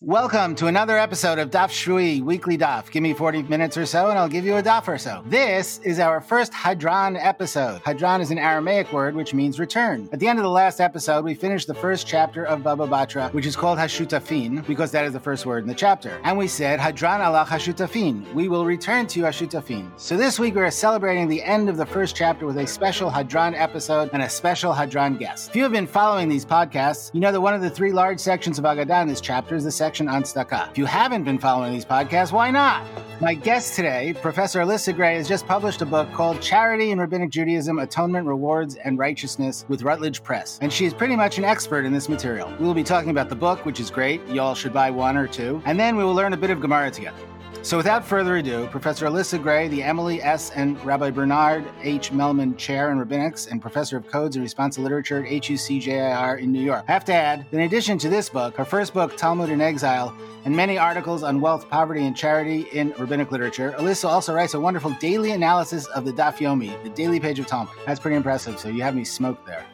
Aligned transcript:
Welcome 0.00 0.54
to 0.54 0.68
another 0.68 0.96
episode 0.96 1.40
of 1.40 1.50
Daf 1.50 1.70
Shvui 1.70 2.22
Weekly 2.22 2.56
Daf. 2.56 2.88
Give 2.88 3.02
me 3.02 3.12
40 3.14 3.42
minutes 3.42 3.76
or 3.76 3.84
so 3.84 4.10
and 4.10 4.16
I'll 4.16 4.28
give 4.28 4.44
you 4.44 4.54
a 4.54 4.62
daf 4.62 4.86
or 4.86 4.96
so. 4.96 5.24
This 5.26 5.80
is 5.80 5.98
our 5.98 6.20
first 6.20 6.52
Hadran 6.52 7.18
episode. 7.20 7.82
Hadran 7.82 8.20
is 8.20 8.30
an 8.30 8.38
Aramaic 8.38 8.92
word 8.92 9.16
which 9.16 9.34
means 9.34 9.58
return. 9.58 10.08
At 10.12 10.20
the 10.20 10.28
end 10.28 10.38
of 10.38 10.44
the 10.44 10.50
last 10.50 10.78
episode, 10.80 11.24
we 11.24 11.34
finished 11.34 11.66
the 11.66 11.74
first 11.74 12.06
chapter 12.06 12.44
of 12.44 12.62
Baba 12.62 12.86
Batra, 12.86 13.32
which 13.32 13.44
is 13.44 13.56
called 13.56 13.76
Hashutafin, 13.76 14.64
because 14.68 14.92
that 14.92 15.04
is 15.04 15.12
the 15.12 15.18
first 15.18 15.46
word 15.46 15.64
in 15.64 15.68
the 15.68 15.74
chapter. 15.74 16.20
And 16.22 16.38
we 16.38 16.46
said, 16.46 16.78
Hadran 16.78 17.18
Allah 17.18 17.44
Hashutafin. 17.44 18.32
We 18.34 18.48
will 18.48 18.64
return 18.64 19.08
to 19.08 19.18
you, 19.18 19.24
Hashutafin. 19.24 19.98
So 19.98 20.16
this 20.16 20.38
week 20.38 20.54
we're 20.54 20.70
celebrating 20.70 21.26
the 21.26 21.42
end 21.42 21.68
of 21.68 21.76
the 21.76 21.86
first 21.86 22.14
chapter 22.14 22.46
with 22.46 22.58
a 22.58 22.68
special 22.68 23.10
Hadran 23.10 23.60
episode 23.60 24.10
and 24.12 24.22
a 24.22 24.30
special 24.30 24.72
Hadran 24.72 25.18
guest. 25.18 25.50
If 25.50 25.56
you 25.56 25.64
have 25.64 25.72
been 25.72 25.88
following 25.88 26.28
these 26.28 26.46
podcasts, 26.46 27.12
you 27.12 27.18
know 27.18 27.32
that 27.32 27.40
one 27.40 27.54
of 27.54 27.62
the 27.62 27.70
three 27.70 27.90
large 27.90 28.20
sections 28.20 28.60
of 28.60 28.64
Agadah 28.64 29.02
in 29.02 29.08
this 29.08 29.20
chapter 29.20 29.56
is 29.56 29.64
the 29.64 29.72
section 29.72 29.87
section 29.88 30.06
on 30.06 30.22
tzedakah. 30.22 30.70
If 30.70 30.76
you 30.76 30.84
haven't 30.84 31.24
been 31.24 31.38
following 31.38 31.72
these 31.72 31.86
podcasts, 31.86 32.30
why 32.30 32.50
not? 32.50 32.86
My 33.22 33.32
guest 33.32 33.74
today, 33.74 34.14
Professor 34.20 34.60
Alyssa 34.60 34.94
Gray, 34.94 35.16
has 35.16 35.26
just 35.26 35.46
published 35.46 35.80
a 35.80 35.86
book 35.86 36.12
called 36.12 36.42
Charity 36.42 36.90
in 36.90 36.98
Rabbinic 36.98 37.30
Judaism 37.30 37.78
Atonement, 37.78 38.26
Rewards, 38.26 38.74
and 38.76 38.98
Righteousness 38.98 39.64
with 39.68 39.80
Routledge 39.80 40.22
Press. 40.22 40.58
And 40.60 40.70
she 40.70 40.84
is 40.84 40.92
pretty 40.92 41.16
much 41.16 41.38
an 41.38 41.44
expert 41.44 41.86
in 41.86 41.94
this 41.94 42.06
material. 42.06 42.52
We 42.60 42.66
will 42.66 42.74
be 42.74 42.84
talking 42.84 43.08
about 43.08 43.30
the 43.30 43.34
book, 43.34 43.64
which 43.64 43.80
is 43.80 43.90
great. 43.90 44.20
Y'all 44.28 44.54
should 44.54 44.74
buy 44.74 44.90
one 44.90 45.16
or 45.16 45.26
two. 45.26 45.62
And 45.64 45.80
then 45.80 45.96
we 45.96 46.04
will 46.04 46.14
learn 46.14 46.34
a 46.34 46.36
bit 46.36 46.50
of 46.50 46.60
Gemara 46.60 46.90
together. 46.90 47.16
So, 47.62 47.76
without 47.76 48.02
further 48.02 48.36
ado, 48.36 48.66
Professor 48.68 49.06
Alyssa 49.06 49.42
Gray, 49.42 49.68
the 49.68 49.82
Emily 49.82 50.22
S. 50.22 50.50
and 50.52 50.82
Rabbi 50.84 51.10
Bernard 51.10 51.64
H. 51.82 52.12
Mehlman 52.12 52.56
Chair 52.56 52.90
in 52.90 52.98
Rabbinics 52.98 53.50
and 53.50 53.60
Professor 53.60 53.98
of 53.98 54.06
Codes 54.06 54.36
and 54.36 54.46
Responsa 54.46 54.78
Literature 54.78 55.22
at 55.26 55.30
HUCJIR 55.30 56.40
in 56.40 56.50
New 56.50 56.62
York. 56.62 56.84
I 56.88 56.92
have 56.92 57.04
to 57.06 57.12
add, 57.12 57.44
in 57.52 57.60
addition 57.60 57.98
to 57.98 58.08
this 58.08 58.30
book, 58.30 58.56
her 58.56 58.64
first 58.64 58.94
book, 58.94 59.16
Talmud 59.18 59.50
in 59.50 59.60
Exile, 59.60 60.16
and 60.46 60.56
many 60.56 60.78
articles 60.78 61.22
on 61.22 61.42
wealth, 61.42 61.68
poverty, 61.68 62.06
and 62.06 62.16
charity 62.16 62.62
in 62.72 62.94
rabbinic 62.96 63.32
literature, 63.32 63.74
Alyssa 63.76 64.08
also 64.08 64.32
writes 64.32 64.54
a 64.54 64.60
wonderful 64.60 64.92
daily 65.00 65.32
analysis 65.32 65.86
of 65.88 66.06
the 66.06 66.12
Daf 66.12 66.36
Yomi, 66.36 66.82
the 66.84 66.90
daily 66.90 67.20
page 67.20 67.38
of 67.38 67.46
Talmud. 67.46 67.74
That's 67.84 68.00
pretty 68.00 68.16
impressive, 68.16 68.58
so 68.58 68.68
you 68.70 68.82
have 68.82 68.94
me 68.94 69.04
smoked 69.04 69.44
there. 69.44 69.66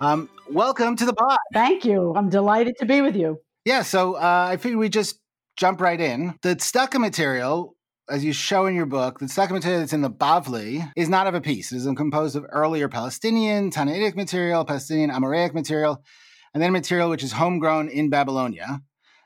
Um, 0.00 0.30
welcome 0.48 0.96
to 0.96 1.04
the 1.04 1.12
pod. 1.12 1.36
Thank 1.52 1.84
you. 1.84 2.14
I'm 2.16 2.30
delighted 2.30 2.76
to 2.78 2.86
be 2.86 3.02
with 3.02 3.14
you. 3.14 3.40
Yeah, 3.64 3.82
so 3.82 4.14
uh, 4.14 4.48
I 4.50 4.56
figured 4.56 4.78
we 4.78 4.88
just 4.88 5.18
jump 5.56 5.80
right 5.80 6.00
in. 6.00 6.34
The 6.42 6.56
tzedakah 6.56 7.00
material, 7.00 7.76
as 8.08 8.24
you 8.24 8.32
show 8.32 8.66
in 8.66 8.74
your 8.74 8.86
book, 8.86 9.18
the 9.18 9.26
tzedakah 9.26 9.52
material 9.52 9.80
that's 9.80 9.92
in 9.92 10.02
the 10.02 10.10
Bavli 10.10 10.90
is 10.96 11.08
not 11.08 11.26
of 11.26 11.34
a 11.34 11.40
piece. 11.40 11.72
It 11.72 11.76
is 11.76 11.88
composed 11.96 12.36
of 12.36 12.44
earlier 12.50 12.88
Palestinian, 12.88 13.70
Tanaitic 13.70 14.16
material, 14.16 14.64
Palestinian 14.64 15.10
Amoraic 15.10 15.54
material, 15.54 16.02
and 16.54 16.62
then 16.62 16.72
material 16.72 17.10
which 17.10 17.22
is 17.22 17.32
homegrown 17.32 17.88
in 17.88 18.10
Babylonia. 18.10 18.80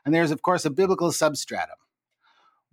And 0.05 0.15
there's, 0.15 0.31
of 0.31 0.43
course, 0.43 0.65
a 0.65 0.71
biblical 0.71 1.11
substratum. 1.11 1.77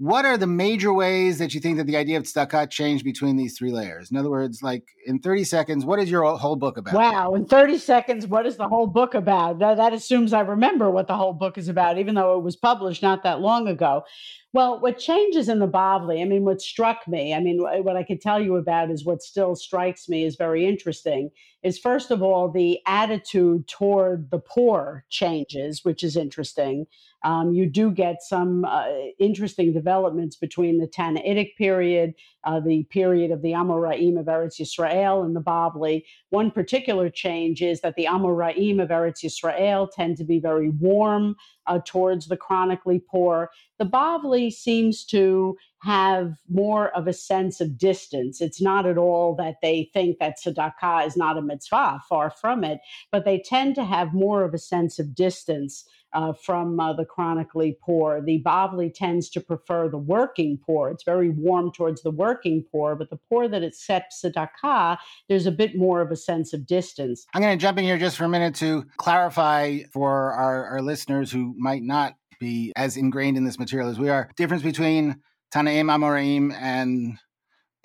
What 0.03 0.25
are 0.25 0.37
the 0.37 0.47
major 0.47 0.91
ways 0.91 1.37
that 1.37 1.53
you 1.53 1.61
think 1.61 1.77
that 1.77 1.87
the 1.87 1.95
idea 1.95 2.17
of 2.17 2.23
tzedakah 2.23 2.69
changed 2.69 3.05
between 3.05 3.37
these 3.37 3.57
three 3.57 3.71
layers? 3.71 4.11
In 4.11 4.17
other 4.17 4.29
words, 4.29 4.61
like 4.61 4.83
in 5.05 5.19
30 5.19 5.45
seconds, 5.45 5.85
what 5.85 5.97
is 5.97 6.11
your 6.11 6.25
whole 6.35 6.57
book 6.57 6.75
about? 6.75 6.93
Wow, 6.93 7.35
in 7.35 7.45
30 7.45 7.77
seconds, 7.77 8.27
what 8.27 8.45
is 8.45 8.57
the 8.57 8.67
whole 8.67 8.85
book 8.85 9.13
about? 9.13 9.59
That, 9.59 9.77
that 9.77 9.93
assumes 9.93 10.33
I 10.33 10.41
remember 10.41 10.91
what 10.91 11.07
the 11.07 11.15
whole 11.15 11.31
book 11.31 11.57
is 11.57 11.69
about, 11.69 11.99
even 11.99 12.15
though 12.15 12.37
it 12.37 12.43
was 12.43 12.57
published 12.57 13.01
not 13.01 13.23
that 13.23 13.39
long 13.39 13.69
ago. 13.69 14.03
Well, 14.51 14.81
what 14.81 14.99
changes 14.99 15.47
in 15.47 15.59
the 15.59 15.69
Bavli, 15.69 16.21
I 16.21 16.25
mean, 16.25 16.43
what 16.43 16.61
struck 16.61 17.07
me, 17.07 17.33
I 17.33 17.39
mean, 17.39 17.59
what 17.61 17.95
I 17.95 18.03
could 18.03 18.19
tell 18.19 18.41
you 18.41 18.57
about 18.57 18.91
is 18.91 19.05
what 19.05 19.23
still 19.23 19.55
strikes 19.55 20.09
me 20.09 20.25
is 20.25 20.35
very 20.35 20.67
interesting, 20.67 21.31
is 21.63 21.79
first 21.79 22.11
of 22.11 22.21
all, 22.21 22.51
the 22.51 22.79
attitude 22.85 23.69
toward 23.69 24.31
the 24.31 24.39
poor 24.39 25.05
changes, 25.09 25.85
which 25.85 26.03
is 26.03 26.17
interesting. 26.17 26.88
Um, 27.23 27.53
you 27.53 27.66
do 27.66 27.91
get 27.91 28.21
some 28.21 28.66
uh, 28.66 28.85
interesting 29.19 29.73
developments 29.73 30.35
between 30.35 30.79
the 30.79 30.88
Tannaitic 30.88 31.55
period, 31.57 32.13
uh, 32.43 32.59
the 32.59 32.83
period 32.85 33.31
of 33.31 33.41
the 33.41 33.52
Amoraim 33.52 34.19
of 34.19 34.25
Eretz 34.25 34.59
Yisrael, 34.59 35.23
and 35.23 35.35
the 35.35 35.41
Bavli. 35.41 36.03
One 36.29 36.51
particular 36.51 37.09
change 37.09 37.61
is 37.61 37.81
that 37.81 37.95
the 37.95 38.06
Amoraim 38.06 38.81
of 38.81 38.89
Eretz 38.89 39.23
Yisrael 39.23 39.89
tend 39.91 40.17
to 40.17 40.23
be 40.23 40.39
very 40.39 40.69
warm 40.69 41.35
uh, 41.67 41.79
towards 41.85 42.28
the 42.28 42.38
chronically 42.38 43.00
poor. 43.00 43.50
The 43.79 43.85
Bavli 43.85 44.51
seems 44.51 45.05
to 45.05 45.57
have 45.81 46.35
more 46.50 46.90
of 46.95 47.07
a 47.07 47.13
sense 47.13 47.59
of 47.59 47.78
distance. 47.78 48.41
It's 48.41 48.61
not 48.61 48.85
at 48.85 48.97
all 48.97 49.35
that 49.35 49.55
they 49.61 49.90
think 49.94 50.17
that 50.19 50.38
tzedakah 50.40 51.05
is 51.05 51.17
not 51.17 51.38
a 51.38 51.41
mitzvah, 51.41 52.01
far 52.07 52.29
from 52.29 52.63
it, 52.63 52.79
but 53.11 53.25
they 53.25 53.40
tend 53.40 53.75
to 53.75 53.84
have 53.84 54.13
more 54.13 54.44
of 54.44 54.53
a 54.53 54.57
sense 54.57 55.00
of 55.00 55.13
distance 55.13 55.85
uh, 56.13 56.34
from 56.34 56.79
uh, 56.79 56.94
the 56.94 57.06
chronically 57.06 57.78
poor. 57.81 58.22
The 58.22 58.41
Bavli 58.46 58.94
tends 58.94 59.29
to 59.31 59.41
prefer 59.41 59.90
the 59.90 59.97
working 59.97 60.59
poor. 60.66 60.90
It's 60.90 61.03
very 61.03 61.29
warm 61.29 61.72
towards 61.72 62.03
the 62.03 62.12
working 62.12 62.63
poor, 62.72 62.96
but 62.96 63.09
the 63.09 63.19
poor 63.29 63.47
that 63.47 63.63
accepts 63.63 64.23
tzedakah, 64.23 64.97
there's 65.29 65.46
a 65.46 65.52
bit 65.52 65.75
more 65.75 66.02
of 66.02 66.12
a 66.12 66.16
sense 66.16 66.53
of 66.53 66.66
distance. 66.66 67.25
I'm 67.34 67.41
going 67.41 67.57
to 67.57 67.62
jump 67.62 67.78
in 67.78 67.84
here 67.84 67.97
just 67.97 68.18
for 68.18 68.25
a 68.25 68.29
minute 68.29 68.56
to 68.56 68.85
clarify 68.97 69.79
for 69.91 70.34
our, 70.34 70.66
our 70.66 70.81
listeners 70.81 71.31
who 71.31 71.56
might 71.57 71.84
not 71.84 72.16
be 72.40 72.73
as 72.75 72.97
ingrained 72.97 73.38
in 73.38 73.46
this 73.46 73.59
material 73.59 73.90
as 73.90 74.00
we 74.00 74.09
are. 74.09 74.29
Difference 74.35 74.63
between 74.63 75.22
Tanaim, 75.53 75.85
Amoraim, 75.85 76.53
and 76.53 77.18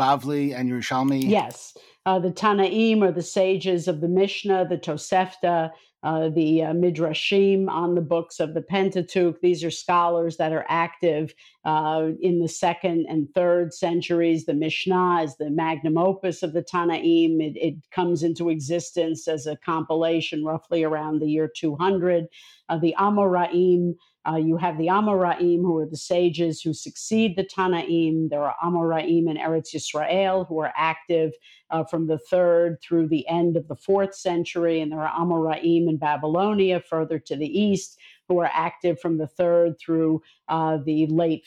Bavli 0.00 0.54
and 0.54 0.70
Yerushalmi? 0.70 1.28
Yes. 1.28 1.76
Uh, 2.06 2.18
the 2.18 2.30
Tanaim 2.30 3.02
are 3.02 3.12
the 3.12 3.22
sages 3.22 3.86
of 3.86 4.00
the 4.00 4.08
Mishnah, 4.08 4.66
the 4.68 4.78
Tosefta, 4.78 5.70
uh, 6.02 6.28
the 6.28 6.62
uh, 6.62 6.72
Midrashim 6.72 7.68
on 7.68 7.94
the 7.94 8.00
books 8.00 8.38
of 8.38 8.54
the 8.54 8.62
Pentateuch. 8.62 9.40
These 9.40 9.64
are 9.64 9.70
scholars 9.70 10.36
that 10.36 10.52
are 10.52 10.64
active 10.68 11.34
uh, 11.64 12.10
in 12.20 12.40
the 12.40 12.48
second 12.48 13.06
and 13.08 13.28
third 13.34 13.74
centuries. 13.74 14.46
The 14.46 14.54
Mishnah 14.54 15.22
is 15.22 15.36
the 15.36 15.50
magnum 15.50 15.98
opus 15.98 16.42
of 16.42 16.52
the 16.52 16.62
Tanaim. 16.62 17.40
It, 17.40 17.56
it 17.56 17.74
comes 17.90 18.22
into 18.22 18.48
existence 18.48 19.26
as 19.26 19.46
a 19.46 19.56
compilation 19.56 20.44
roughly 20.44 20.84
around 20.84 21.20
the 21.20 21.28
year 21.28 21.50
200. 21.54 22.26
Uh, 22.68 22.78
the 22.78 22.94
Amoraim 22.98 23.94
uh, 24.28 24.36
you 24.36 24.56
have 24.56 24.76
the 24.76 24.88
Amoraim, 24.88 25.62
who 25.62 25.78
are 25.78 25.86
the 25.86 25.96
sages 25.96 26.60
who 26.60 26.74
succeed 26.74 27.36
the 27.36 27.44
Tanaim. 27.44 28.28
There 28.28 28.42
are 28.42 28.56
Amoraim 28.62 29.30
in 29.30 29.36
Eretz 29.36 29.74
Yisrael, 29.74 30.46
who 30.46 30.58
are 30.58 30.72
active 30.76 31.32
uh, 31.70 31.84
from 31.84 32.06
the 32.08 32.18
third 32.18 32.78
through 32.82 33.08
the 33.08 33.26
end 33.28 33.56
of 33.56 33.68
the 33.68 33.76
fourth 33.76 34.14
century. 34.14 34.80
And 34.80 34.92
there 34.92 35.00
are 35.00 35.24
Amoraim 35.24 35.88
in 35.88 35.96
Babylonia, 35.96 36.80
further 36.80 37.18
to 37.20 37.36
the 37.36 37.46
east, 37.46 37.98
who 38.28 38.38
are 38.40 38.50
active 38.52 39.00
from 39.00 39.16
the 39.16 39.26
third 39.26 39.78
through 39.78 40.22
uh, 40.48 40.78
the 40.84 41.06
late, 41.06 41.46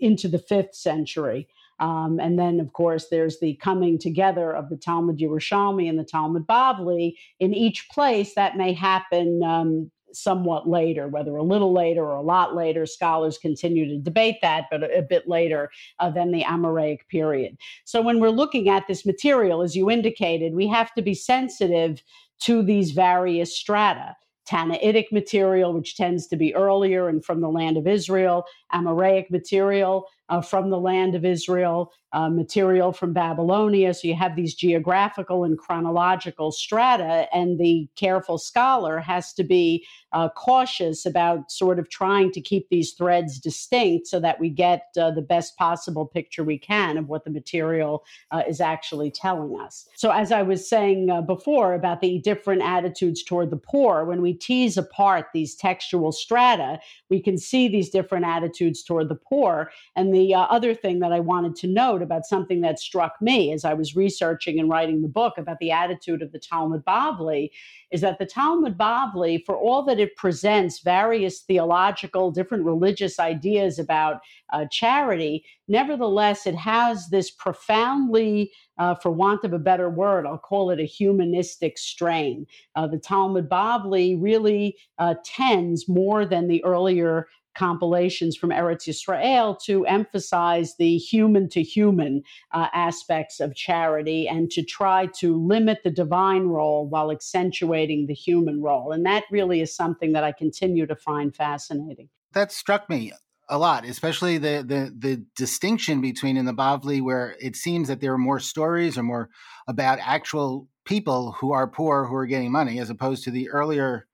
into 0.00 0.28
the 0.28 0.38
fifth 0.38 0.74
century. 0.74 1.48
Um, 1.78 2.20
and 2.20 2.38
then, 2.38 2.60
of 2.60 2.72
course, 2.72 3.08
there's 3.10 3.38
the 3.40 3.54
coming 3.56 3.98
together 3.98 4.50
of 4.52 4.70
the 4.70 4.76
Talmud 4.76 5.18
Yerushalmi 5.18 5.88
and 5.88 5.98
the 5.98 6.04
Talmud 6.04 6.46
Bavli. 6.46 7.16
In 7.40 7.52
each 7.52 7.88
place, 7.90 8.34
that 8.34 8.56
may 8.56 8.72
happen 8.72 9.42
um, 9.42 9.90
somewhat 10.16 10.68
later, 10.68 11.08
whether 11.08 11.36
a 11.36 11.42
little 11.42 11.72
later 11.72 12.04
or 12.04 12.16
a 12.16 12.22
lot 12.22 12.54
later. 12.54 12.86
Scholars 12.86 13.38
continue 13.38 13.86
to 13.86 13.98
debate 13.98 14.36
that, 14.42 14.64
but 14.70 14.82
a, 14.82 14.98
a 14.98 15.02
bit 15.02 15.28
later 15.28 15.70
uh, 15.98 16.10
than 16.10 16.32
the 16.32 16.42
Amoraic 16.42 17.06
period. 17.08 17.56
So 17.84 18.00
when 18.02 18.20
we're 18.20 18.30
looking 18.30 18.68
at 18.68 18.86
this 18.86 19.04
material, 19.06 19.62
as 19.62 19.76
you 19.76 19.90
indicated, 19.90 20.54
we 20.54 20.66
have 20.68 20.92
to 20.94 21.02
be 21.02 21.14
sensitive 21.14 22.02
to 22.40 22.62
these 22.62 22.92
various 22.92 23.56
strata. 23.56 24.16
Tannaitic 24.48 25.10
material, 25.10 25.72
which 25.72 25.96
tends 25.96 26.28
to 26.28 26.36
be 26.36 26.54
earlier 26.54 27.08
and 27.08 27.24
from 27.24 27.40
the 27.40 27.48
land 27.48 27.76
of 27.76 27.88
Israel, 27.88 28.44
Amoraic 28.72 29.28
material 29.28 30.06
uh, 30.28 30.40
from 30.40 30.70
the 30.70 30.78
land 30.78 31.16
of 31.16 31.24
Israel, 31.24 31.90
uh, 32.12 32.28
material 32.28 32.92
from 32.92 33.12
Babylonia. 33.12 33.92
So 33.92 34.08
you 34.08 34.14
have 34.14 34.36
these 34.36 34.54
geographical 34.54 35.44
and 35.44 35.58
chronological 35.58 36.52
strata, 36.52 37.28
and 37.32 37.58
the 37.58 37.88
careful 37.96 38.38
scholar 38.38 39.00
has 39.00 39.32
to 39.34 39.44
be 39.44 39.84
uh, 40.12 40.28
cautious 40.30 41.04
about 41.04 41.50
sort 41.50 41.78
of 41.78 41.90
trying 41.90 42.30
to 42.32 42.40
keep 42.40 42.68
these 42.68 42.92
threads 42.92 43.38
distinct 43.38 44.06
so 44.06 44.20
that 44.20 44.40
we 44.40 44.48
get 44.48 44.86
uh, 44.98 45.10
the 45.10 45.22
best 45.22 45.56
possible 45.56 46.06
picture 46.06 46.44
we 46.44 46.58
can 46.58 46.96
of 46.96 47.08
what 47.08 47.24
the 47.24 47.30
material 47.30 48.04
uh, 48.30 48.42
is 48.48 48.60
actually 48.60 49.10
telling 49.10 49.60
us. 49.60 49.86
So, 49.96 50.10
as 50.10 50.32
I 50.32 50.42
was 50.42 50.68
saying 50.68 51.10
uh, 51.10 51.22
before 51.22 51.74
about 51.74 52.00
the 52.00 52.18
different 52.20 52.62
attitudes 52.62 53.22
toward 53.22 53.50
the 53.50 53.56
poor, 53.56 54.04
when 54.04 54.22
we 54.22 54.32
tease 54.32 54.78
apart 54.78 55.26
these 55.34 55.54
textual 55.54 56.12
strata, 56.12 56.78
we 57.10 57.20
can 57.20 57.36
see 57.36 57.68
these 57.68 57.90
different 57.90 58.24
attitudes 58.24 58.82
toward 58.82 59.08
the 59.08 59.16
poor. 59.16 59.70
And 59.96 60.14
the 60.14 60.34
uh, 60.34 60.42
other 60.42 60.74
thing 60.74 61.00
that 61.00 61.12
I 61.12 61.20
wanted 61.20 61.56
to 61.56 61.66
note 61.66 62.02
about 62.06 62.24
something 62.24 62.62
that 62.62 62.78
struck 62.78 63.20
me 63.20 63.52
as 63.52 63.64
I 63.64 63.74
was 63.74 63.96
researching 63.96 64.58
and 64.58 64.70
writing 64.70 65.02
the 65.02 65.08
book 65.08 65.34
about 65.36 65.58
the 65.58 65.72
attitude 65.72 66.22
of 66.22 66.32
the 66.32 66.38
Talmud 66.38 66.84
Bavli 66.84 67.50
is 67.90 68.00
that 68.00 68.18
the 68.18 68.26
Talmud 68.26 68.78
Bavli, 68.78 69.44
for 69.44 69.56
all 69.56 69.82
that 69.84 70.00
it 70.00 70.16
presents 70.16 70.80
various 70.80 71.40
theological, 71.40 72.30
different 72.30 72.64
religious 72.64 73.18
ideas 73.20 73.78
about 73.78 74.20
uh, 74.52 74.64
charity, 74.70 75.44
nevertheless, 75.68 76.46
it 76.46 76.54
has 76.54 77.08
this 77.08 77.30
profoundly, 77.30 78.52
uh, 78.78 78.94
for 78.94 79.10
want 79.10 79.44
of 79.44 79.52
a 79.52 79.58
better 79.58 79.90
word, 79.90 80.26
I'll 80.26 80.38
call 80.38 80.70
it 80.70 80.80
a 80.80 80.84
humanistic 80.84 81.78
strain. 81.78 82.46
Uh, 82.74 82.86
the 82.86 82.98
Talmud 82.98 83.48
Bavli 83.48 84.16
really 84.20 84.76
uh, 84.98 85.14
tends 85.24 85.88
more 85.88 86.24
than 86.24 86.48
the 86.48 86.64
earlier 86.64 87.28
compilations 87.56 88.36
from 88.36 88.50
Eretz 88.50 88.86
Yisrael 88.86 89.58
to 89.64 89.84
emphasize 89.86 90.76
the 90.76 90.96
human 90.98 91.48
to 91.50 91.62
human 91.62 92.22
uh, 92.52 92.68
aspects 92.72 93.40
of 93.40 93.54
charity 93.54 94.28
and 94.28 94.50
to 94.50 94.62
try 94.62 95.08
to 95.18 95.36
limit 95.36 95.78
the 95.82 95.90
divine 95.90 96.46
role 96.46 96.88
while 96.88 97.10
accentuating 97.10 98.06
the 98.06 98.14
human 98.14 98.62
role. 98.62 98.92
And 98.92 99.04
that 99.06 99.24
really 99.30 99.60
is 99.60 99.74
something 99.74 100.12
that 100.12 100.24
I 100.24 100.32
continue 100.32 100.86
to 100.86 100.96
find 100.96 101.34
fascinating. 101.34 102.08
That 102.32 102.52
struck 102.52 102.88
me 102.90 103.12
a 103.48 103.58
lot, 103.58 103.84
especially 103.84 104.38
the 104.38 104.64
the 104.66 104.92
the 104.96 105.24
distinction 105.36 106.00
between 106.00 106.36
in 106.36 106.46
the 106.46 106.52
Bavli 106.52 107.00
where 107.00 107.36
it 107.40 107.56
seems 107.56 107.88
that 107.88 108.00
there 108.00 108.12
are 108.12 108.18
more 108.18 108.40
stories 108.40 108.98
or 108.98 109.02
more 109.02 109.30
about 109.68 109.98
actual 110.02 110.68
people 110.84 111.32
who 111.32 111.52
are 111.52 111.68
poor 111.68 112.06
who 112.06 112.14
are 112.16 112.26
getting 112.26 112.50
money, 112.50 112.78
as 112.80 112.90
opposed 112.90 113.24
to 113.24 113.30
the 113.30 113.48
earlier 113.50 114.06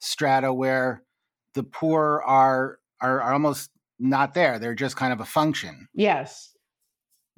strata 0.00 0.52
where 0.52 1.02
the 1.54 1.62
poor 1.62 2.22
are 2.26 2.78
are, 3.00 3.20
are 3.20 3.32
almost 3.32 3.70
not 3.98 4.34
there. 4.34 4.58
They're 4.58 4.74
just 4.74 4.96
kind 4.96 5.12
of 5.12 5.20
a 5.20 5.24
function. 5.24 5.88
Yes. 5.94 6.54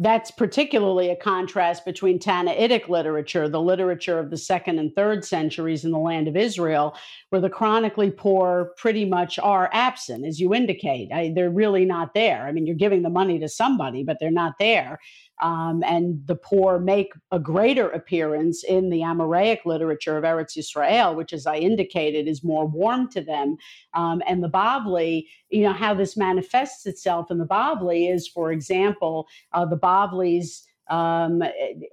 That's 0.02 0.30
particularly 0.30 1.10
a 1.10 1.16
contrast 1.16 1.84
between 1.84 2.18
Tannaitic 2.18 2.88
literature, 2.88 3.50
the 3.50 3.60
literature 3.60 4.18
of 4.18 4.30
the 4.30 4.38
second 4.38 4.78
and 4.78 4.94
third 4.94 5.26
centuries 5.26 5.84
in 5.84 5.90
the 5.90 5.98
land 5.98 6.26
of 6.26 6.38
Israel, 6.38 6.96
where 7.28 7.42
the 7.42 7.50
chronically 7.50 8.10
poor 8.10 8.72
pretty 8.78 9.04
much 9.04 9.38
are 9.38 9.68
absent, 9.74 10.24
as 10.24 10.40
you 10.40 10.54
indicate. 10.54 11.12
I, 11.12 11.32
they're 11.34 11.50
really 11.50 11.84
not 11.84 12.14
there. 12.14 12.46
I 12.46 12.52
mean, 12.52 12.66
you're 12.66 12.76
giving 12.76 13.02
the 13.02 13.10
money 13.10 13.38
to 13.40 13.48
somebody, 13.48 14.02
but 14.02 14.16
they're 14.18 14.30
not 14.30 14.54
there 14.58 14.98
um, 15.40 15.82
and 15.84 16.26
the 16.26 16.34
poor 16.34 16.78
make 16.78 17.12
a 17.30 17.38
greater 17.38 17.88
appearance 17.90 18.62
in 18.64 18.90
the 18.90 19.00
Amoraic 19.00 19.64
literature 19.64 20.16
of 20.16 20.24
Eretz 20.24 20.56
Yisrael, 20.56 21.14
which, 21.14 21.32
as 21.32 21.46
I 21.46 21.56
indicated, 21.56 22.28
is 22.28 22.44
more 22.44 22.66
warm 22.66 23.08
to 23.10 23.20
them. 23.20 23.56
Um, 23.94 24.22
and 24.26 24.42
the 24.42 24.50
Bavli, 24.50 25.26
you 25.50 25.62
know, 25.62 25.72
how 25.72 25.94
this 25.94 26.16
manifests 26.16 26.86
itself 26.86 27.30
in 27.30 27.38
the 27.38 27.46
Bavli 27.46 28.12
is, 28.12 28.28
for 28.28 28.52
example, 28.52 29.28
uh, 29.52 29.64
the 29.64 29.78
Bavli's 29.78 30.66
um, 30.90 31.42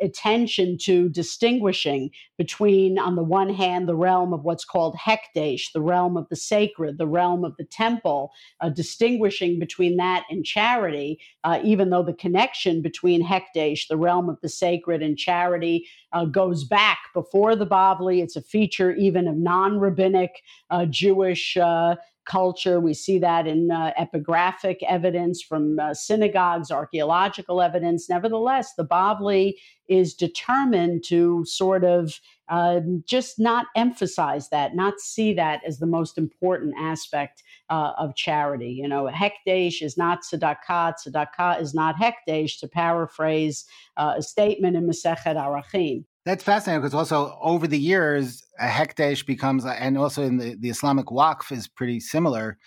attention 0.02 0.78
to 0.80 1.10
distinguishing 1.10 2.10
between, 2.38 3.00
on 3.00 3.16
the 3.16 3.24
one 3.24 3.54
hand, 3.54 3.88
the 3.88 3.96
realm 3.96 4.34
of 4.34 4.44
what's 4.44 4.66
called 4.66 4.96
Hekdesh, 4.96 5.72
the 5.74 5.82
realm 5.82 6.18
of 6.18 6.28
the 6.30 6.36
sacred, 6.36 6.98
the 6.98 7.08
realm 7.08 7.46
of 7.46 7.56
the 7.58 7.66
temple, 7.66 8.32
uh, 8.62 8.70
distinguishing 8.70 9.60
between 9.60 9.98
that 9.98 10.26
and 10.30 10.46
charity, 10.46 11.20
uh, 11.44 11.60
even 11.64 11.90
though 11.90 12.04
the 12.04 12.14
connection 12.14 12.82
between 12.82 13.26
Hekdesh, 13.26 13.88
the 13.88 13.98
realm 13.98 14.30
of 14.30 14.38
the 14.42 14.50
sacred, 14.50 15.02
and 15.02 15.18
charity 15.18 15.88
uh, 16.14 16.26
goes 16.26 16.64
back 16.64 17.00
before 17.14 17.56
the 17.56 17.68
Bavli. 17.68 18.22
It's 18.22 18.36
a 18.36 18.42
feature 18.42 18.96
even 18.96 19.28
of 19.28 19.36
non 19.38 19.80
rabbinic 19.80 20.42
uh, 20.70 20.86
Jewish 20.86 21.56
uh, 21.58 21.96
culture. 22.28 22.80
We 22.80 22.94
see 22.94 23.20
that 23.20 23.48
in 23.48 23.72
uh, 23.72 23.94
epigraphic 24.00 24.78
evidence 24.88 25.42
from 25.42 25.80
uh, 25.80 25.94
synagogues, 25.94 26.72
archaeological 26.72 27.62
evidence. 27.62 28.10
Nevertheless, 28.10 28.74
the 28.76 28.86
Bavli 28.86 29.54
is 29.88 30.14
determined 30.14 31.04
to 31.08 31.44
sort 31.46 31.84
of 31.84 32.20
uh, 32.50 32.82
just 33.06 33.40
not 33.40 33.68
emphasize 33.76 34.50
that, 34.50 34.76
not 34.76 35.00
see 35.00 35.34
that 35.34 35.62
as 35.66 35.80
the 35.80 35.86
most 35.86 36.18
important 36.18 36.76
aspect 36.78 37.44
uh, 37.70 37.94
of 37.98 38.16
charity. 38.16 38.70
You 38.70 38.88
know, 38.88 39.10
hekdesh 39.14 39.82
is 39.82 39.98
not 39.98 40.24
tzedakah, 40.24 40.94
tzedakah 41.06 41.62
is 41.62 41.74
not 41.74 41.96
hekdesh, 41.96 42.60
to 42.60 42.68
paraphrase 42.68 43.66
uh, 43.98 44.16
a 44.18 44.22
statement 44.22 44.78
in 44.78 44.88
Masechet 44.88 45.36
Arachin. 45.36 46.06
That's 46.28 46.44
fascinating 46.44 46.82
because 46.82 46.94
also 46.94 47.40
over 47.42 47.68
the 47.68 47.80
years, 47.80 48.44
a 48.60 48.68
hekdesh 48.68 49.26
becomes, 49.26 49.66
and 49.66 49.98
also 49.98 50.24
in 50.24 50.36
the, 50.36 50.56
the 50.56 50.70
Islamic 50.70 51.06
waqf 51.06 51.54
is 51.54 51.70
pretty 51.70 52.02
similar, 52.02 52.58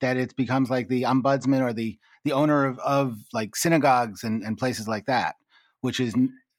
that 0.00 0.16
it 0.16 0.36
becomes 0.36 0.70
like 0.70 0.86
the 0.86 1.02
ombudsman 1.02 1.60
or 1.60 1.72
the 1.72 1.98
the 2.24 2.30
owner 2.30 2.64
of, 2.64 2.78
of 2.78 3.16
like 3.32 3.56
synagogues 3.56 4.22
and, 4.22 4.44
and 4.44 4.56
places 4.56 4.86
like 4.86 5.06
that, 5.06 5.34
which 5.80 5.98
is 5.98 6.14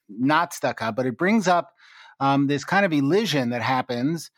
not 0.10 0.52
tzedakah, 0.52 0.94
but 0.94 1.06
it 1.06 1.18
brings 1.18 1.48
up 1.48 1.72
um, 2.20 2.48
this 2.48 2.66
kind 2.66 2.86
of 2.86 2.92
elision 2.92 3.52
that 3.52 3.62
happens 3.62 4.30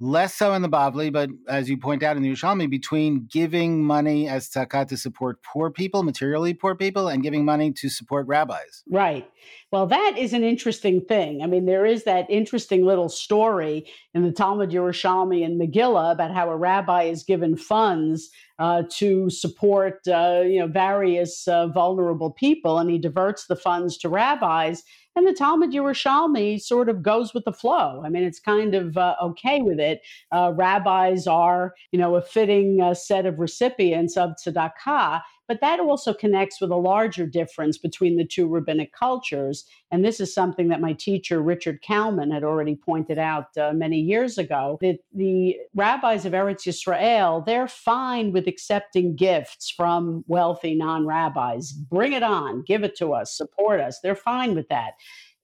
less 0.00 0.34
so 0.34 0.54
in 0.54 0.62
the 0.62 0.68
Bavli, 0.68 1.12
but 1.12 1.28
as 1.48 1.68
you 1.68 1.76
point 1.76 2.02
out 2.02 2.16
in 2.16 2.22
the 2.22 2.30
Yerushalmi, 2.30 2.70
between 2.70 3.26
giving 3.30 3.82
money 3.82 4.28
as 4.28 4.48
tzedakah 4.48 4.86
to 4.88 4.96
support 4.96 5.42
poor 5.42 5.70
people, 5.70 6.02
materially 6.02 6.54
poor 6.54 6.74
people, 6.74 7.08
and 7.08 7.22
giving 7.22 7.44
money 7.44 7.72
to 7.72 7.88
support 7.88 8.26
rabbis. 8.28 8.84
Right. 8.88 9.28
Well, 9.72 9.86
that 9.86 10.14
is 10.16 10.32
an 10.32 10.44
interesting 10.44 11.00
thing. 11.00 11.42
I 11.42 11.46
mean, 11.46 11.66
there 11.66 11.84
is 11.84 12.04
that 12.04 12.30
interesting 12.30 12.84
little 12.84 13.08
story 13.08 13.86
in 14.14 14.22
the 14.22 14.32
Talmud 14.32 14.70
Yerushalmi 14.70 15.44
and 15.44 15.60
Megillah 15.60 16.12
about 16.12 16.32
how 16.32 16.48
a 16.48 16.56
rabbi 16.56 17.04
is 17.04 17.24
given 17.24 17.56
funds 17.56 18.30
uh, 18.58 18.84
to 18.90 19.30
support, 19.30 20.06
uh, 20.08 20.42
you 20.44 20.60
know, 20.60 20.68
various 20.68 21.46
uh, 21.48 21.68
vulnerable 21.68 22.30
people, 22.30 22.78
and 22.78 22.90
he 22.90 22.98
diverts 22.98 23.46
the 23.46 23.56
funds 23.56 23.96
to 23.98 24.08
rabbis 24.08 24.82
and 25.18 25.26
the 25.26 25.32
Talmud 25.32 25.72
Yerushalmi 25.72 26.62
sort 26.62 26.88
of 26.88 27.02
goes 27.02 27.34
with 27.34 27.44
the 27.44 27.52
flow. 27.52 28.02
I 28.04 28.08
mean, 28.08 28.22
it's 28.22 28.38
kind 28.38 28.74
of 28.74 28.96
uh, 28.96 29.16
okay 29.20 29.60
with 29.60 29.80
it. 29.80 30.00
Uh, 30.30 30.52
rabbis 30.54 31.26
are, 31.26 31.74
you 31.90 31.98
know, 31.98 32.14
a 32.14 32.22
fitting 32.22 32.80
uh, 32.80 32.94
set 32.94 33.26
of 33.26 33.40
recipients 33.40 34.16
of 34.16 34.30
tzedakah. 34.40 35.20
But 35.48 35.62
that 35.62 35.80
also 35.80 36.12
connects 36.12 36.60
with 36.60 36.70
a 36.70 36.76
larger 36.76 37.26
difference 37.26 37.78
between 37.78 38.16
the 38.16 38.24
two 38.26 38.46
rabbinic 38.46 38.92
cultures. 38.92 39.64
And 39.90 40.04
this 40.04 40.20
is 40.20 40.32
something 40.32 40.68
that 40.68 40.82
my 40.82 40.92
teacher, 40.92 41.40
Richard 41.40 41.82
Kalmin, 41.82 42.32
had 42.32 42.44
already 42.44 42.76
pointed 42.76 43.18
out 43.18 43.56
uh, 43.56 43.72
many 43.72 43.98
years 43.98 44.36
ago 44.36 44.78
that 44.82 44.98
the 45.14 45.56
rabbis 45.74 46.26
of 46.26 46.34
Eretz 46.34 46.66
Yisrael, 46.66 47.44
they're 47.44 47.66
fine 47.66 48.30
with 48.30 48.46
accepting 48.46 49.16
gifts 49.16 49.70
from 49.70 50.22
wealthy 50.28 50.74
non 50.74 51.06
rabbis. 51.06 51.72
Bring 51.72 52.12
it 52.12 52.22
on, 52.22 52.62
give 52.66 52.84
it 52.84 52.94
to 52.98 53.14
us, 53.14 53.34
support 53.34 53.80
us. 53.80 54.00
They're 54.02 54.14
fine 54.14 54.54
with 54.54 54.68
that 54.68 54.92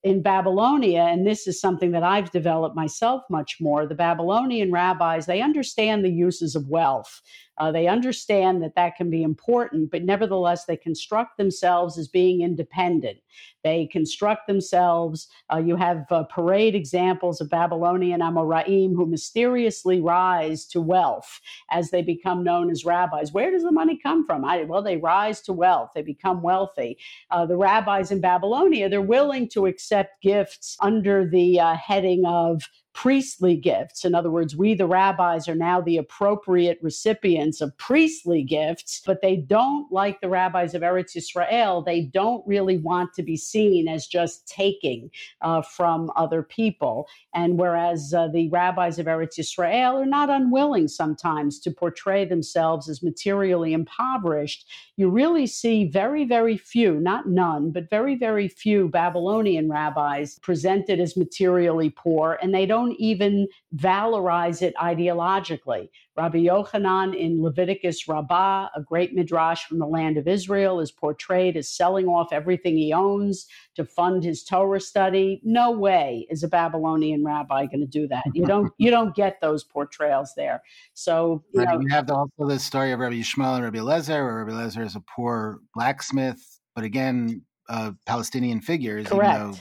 in 0.05 0.21
Babylonia, 0.21 1.01
and 1.01 1.25
this 1.25 1.47
is 1.47 1.59
something 1.59 1.89
that 1.89 2.03
I've 2.03 2.29
developed 2.29 2.75
myself 2.75 3.23
much 3.27 3.57
more, 3.59 3.87
the 3.87 3.95
Babylonian 3.95 4.71
rabbis, 4.71 5.25
they 5.25 5.41
understand 5.41 6.05
the 6.05 6.11
uses 6.11 6.55
of 6.55 6.67
wealth. 6.67 7.23
Uh, 7.57 7.71
they 7.71 7.87
understand 7.87 8.61
that 8.61 8.75
that 8.75 8.95
can 8.95 9.09
be 9.09 9.23
important, 9.23 9.91
but 9.91 10.03
nevertheless, 10.03 10.65
they 10.65 10.77
construct 10.77 11.37
themselves 11.37 11.97
as 11.97 12.07
being 12.07 12.41
independent. 12.41 13.17
They 13.63 13.87
construct 13.87 14.47
themselves. 14.47 15.27
Uh, 15.51 15.57
you 15.57 15.75
have 15.75 16.05
uh, 16.11 16.23
parade 16.23 16.75
examples 16.75 17.41
of 17.41 17.49
Babylonian 17.49 18.21
Amoraim 18.21 18.95
who 18.95 19.05
mysteriously 19.05 19.99
rise 19.99 20.65
to 20.67 20.81
wealth 20.81 21.39
as 21.71 21.89
they 21.91 22.01
become 22.01 22.43
known 22.43 22.69
as 22.69 22.85
rabbis. 22.85 23.33
Where 23.33 23.51
does 23.51 23.63
the 23.63 23.71
money 23.71 23.99
come 24.01 24.25
from? 24.25 24.45
I, 24.45 24.63
well, 24.63 24.83
they 24.83 24.97
rise 24.97 25.41
to 25.43 25.53
wealth, 25.53 25.91
they 25.95 26.01
become 26.01 26.41
wealthy. 26.41 26.97
Uh, 27.31 27.45
the 27.45 27.57
rabbis 27.57 28.11
in 28.11 28.21
Babylonia, 28.21 28.89
they're 28.89 29.01
willing 29.01 29.49
to 29.49 29.65
accept 29.65 30.21
gifts 30.21 30.77
under 30.79 31.27
the 31.27 31.59
uh, 31.59 31.75
heading 31.75 32.25
of 32.25 32.63
priestly 32.95 33.57
gifts. 33.57 34.05
In 34.05 34.15
other 34.15 34.31
words, 34.31 34.55
we, 34.55 34.73
the 34.73 34.87
rabbis, 34.87 35.49
are 35.49 35.53
now 35.53 35.81
the 35.81 35.97
appropriate 35.97 36.79
recipients 36.81 37.59
of 37.59 37.77
priestly 37.77 38.41
gifts, 38.41 39.01
but 39.05 39.21
they 39.21 39.35
don't, 39.35 39.91
like 39.91 40.21
the 40.21 40.29
rabbis 40.29 40.73
of 40.73 40.81
Eretz 40.81 41.13
Yisrael, 41.13 41.85
they 41.85 42.01
don't 42.01 42.41
really 42.47 42.77
want 42.77 43.13
to 43.13 43.21
be 43.21 43.35
seen 43.35 43.89
as 43.89 44.07
just 44.07 44.47
taking 44.47 45.11
uh, 45.41 45.61
from 45.61 46.09
other 46.15 46.41
people. 46.41 47.05
And 47.33 47.59
whereas 47.59 48.13
uh, 48.13 48.29
the 48.29 48.47
rabbis 48.47 48.97
of 48.97 49.07
Eretz 49.07 49.37
Yisrael 49.37 50.01
are 50.01 50.05
not 50.05 50.29
unwilling 50.29 50.87
sometimes 50.87 51.59
to 51.59 51.71
portray 51.71 52.23
themselves 52.23 52.87
as 52.87 53.03
materially 53.03 53.73
impoverished, 53.73 54.71
you 54.95 55.09
really 55.09 55.47
see 55.47 55.83
very, 55.83 56.23
very 56.23 56.55
few, 56.55 57.01
not 57.01 57.27
none, 57.27 57.71
but 57.71 57.89
very, 57.89 58.15
very 58.15 58.47
few 58.47 58.87
Babylonian 58.87 59.69
rabbis 59.69 60.39
presented 60.39 61.01
as 61.01 61.17
materially 61.17 61.89
poor, 61.89 62.39
and 62.41 62.55
they 62.55 62.65
don't 62.65 62.84
don't 62.85 62.95
even 62.99 63.47
valorize 63.75 64.61
it 64.61 64.75
ideologically. 64.75 65.89
Rabbi 66.15 66.37
Yochanan 66.39 67.15
in 67.15 67.41
Leviticus 67.41 68.07
Rabbah, 68.07 68.69
a 68.75 68.81
great 68.81 69.13
midrash 69.13 69.65
from 69.65 69.79
the 69.79 69.85
land 69.85 70.17
of 70.17 70.27
Israel, 70.27 70.79
is 70.79 70.91
portrayed 70.91 71.57
as 71.57 71.67
selling 71.67 72.07
off 72.07 72.31
everything 72.31 72.77
he 72.77 72.93
owns 72.93 73.47
to 73.75 73.83
fund 73.83 74.23
his 74.23 74.43
Torah 74.43 74.79
study. 74.79 75.41
No 75.43 75.71
way 75.71 76.25
is 76.29 76.43
a 76.43 76.47
Babylonian 76.47 77.23
rabbi 77.25 77.65
going 77.65 77.81
to 77.81 77.87
do 77.87 78.07
that. 78.07 78.23
You 78.33 78.45
don't 78.45 78.71
you 78.77 78.91
don't 78.91 79.15
get 79.15 79.41
those 79.41 79.63
portrayals 79.63 80.33
there. 80.35 80.61
So 80.93 81.43
you, 81.53 81.61
right, 81.61 81.75
know, 81.75 81.81
you 81.81 81.89
have 81.89 82.07
the, 82.07 82.15
also 82.15 82.47
the 82.47 82.59
story 82.59 82.91
of 82.91 82.99
Rabbi 82.99 83.15
Yishmael 83.15 83.55
and 83.55 83.63
Rabbi 83.63 83.79
Lezer, 83.79 84.23
where 84.23 84.45
Rabbi 84.45 84.51
Lezer 84.51 84.85
is 84.85 84.95
a 84.95 85.03
poor 85.15 85.59
blacksmith, 85.73 86.59
but 86.75 86.83
again, 86.83 87.41
uh, 87.67 87.91
Palestinian 88.05 88.61
figures. 88.61 89.07
Correct. 89.07 89.39
You 89.39 89.39
know, 89.39 89.55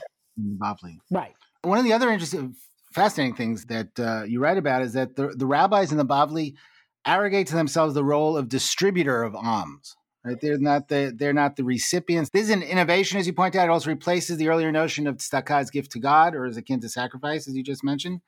Right. 1.10 1.34
One 1.62 1.78
of 1.78 1.84
the 1.84 1.92
other 1.92 2.10
interesting 2.10 2.54
fascinating 2.94 3.34
things 3.34 3.66
that 3.66 3.98
uh, 3.98 4.22
you 4.24 4.40
write 4.40 4.58
about 4.58 4.82
is 4.82 4.92
that 4.92 5.16
the, 5.16 5.28
the 5.36 5.46
rabbis 5.46 5.90
in 5.92 5.98
the 5.98 6.06
Bavli 6.06 6.54
arrogate 7.06 7.48
to 7.48 7.54
themselves 7.54 7.94
the 7.94 8.04
role 8.04 8.36
of 8.36 8.48
distributor 8.48 9.22
of 9.22 9.34
alms. 9.34 9.96
Right? 10.24 10.40
They're 10.40 10.58
not 10.58 10.88
the 10.88 11.14
they're 11.14 11.34
not 11.34 11.56
the 11.56 11.64
recipients. 11.64 12.30
This 12.30 12.44
is 12.44 12.50
an 12.50 12.62
innovation, 12.62 13.18
as 13.18 13.26
you 13.26 13.34
point 13.34 13.56
out. 13.56 13.66
It 13.66 13.70
also 13.70 13.90
replaces 13.90 14.38
the 14.38 14.48
earlier 14.48 14.72
notion 14.72 15.06
of 15.06 15.18
tzedakah 15.18 15.60
as 15.60 15.70
gift 15.70 15.92
to 15.92 15.98
God 15.98 16.34
or 16.34 16.46
as 16.46 16.56
akin 16.56 16.80
to 16.80 16.88
sacrifice, 16.88 17.46
as 17.46 17.54
you 17.54 17.62
just 17.62 17.84
mentioned. 17.84 18.22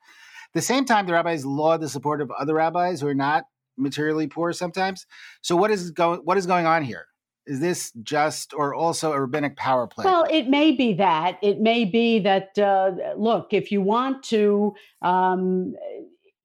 At 0.49 0.53
the 0.53 0.61
same 0.61 0.85
time, 0.85 1.07
the 1.07 1.13
rabbis 1.13 1.43
laud 1.43 1.81
the 1.81 1.89
support 1.89 2.21
of 2.21 2.29
other 2.31 2.53
rabbis 2.53 3.01
who 3.01 3.07
are 3.07 3.15
not 3.15 3.45
materially 3.77 4.27
poor 4.27 4.53
sometimes. 4.53 5.07
So 5.41 5.55
what 5.55 5.71
is 5.71 5.89
going 5.89 6.19
what 6.19 6.37
is 6.37 6.45
going 6.45 6.67
on 6.67 6.83
here? 6.83 7.07
Is 7.47 7.59
this 7.61 7.91
just 8.03 8.53
or 8.53 8.75
also 8.75 9.13
a 9.13 9.21
rabbinic 9.21 9.55
power 9.55 9.87
play? 9.87 10.03
Well, 10.05 10.25
it 10.29 10.49
may 10.49 10.73
be 10.73 10.93
that. 10.95 11.39
It 11.41 11.59
may 11.59 11.85
be 11.85 12.19
that, 12.19 12.57
uh, 12.59 12.91
look, 13.15 13.53
if 13.53 13.71
you 13.71 13.81
want 13.81 14.21
to 14.23 14.75
um, 15.01 15.73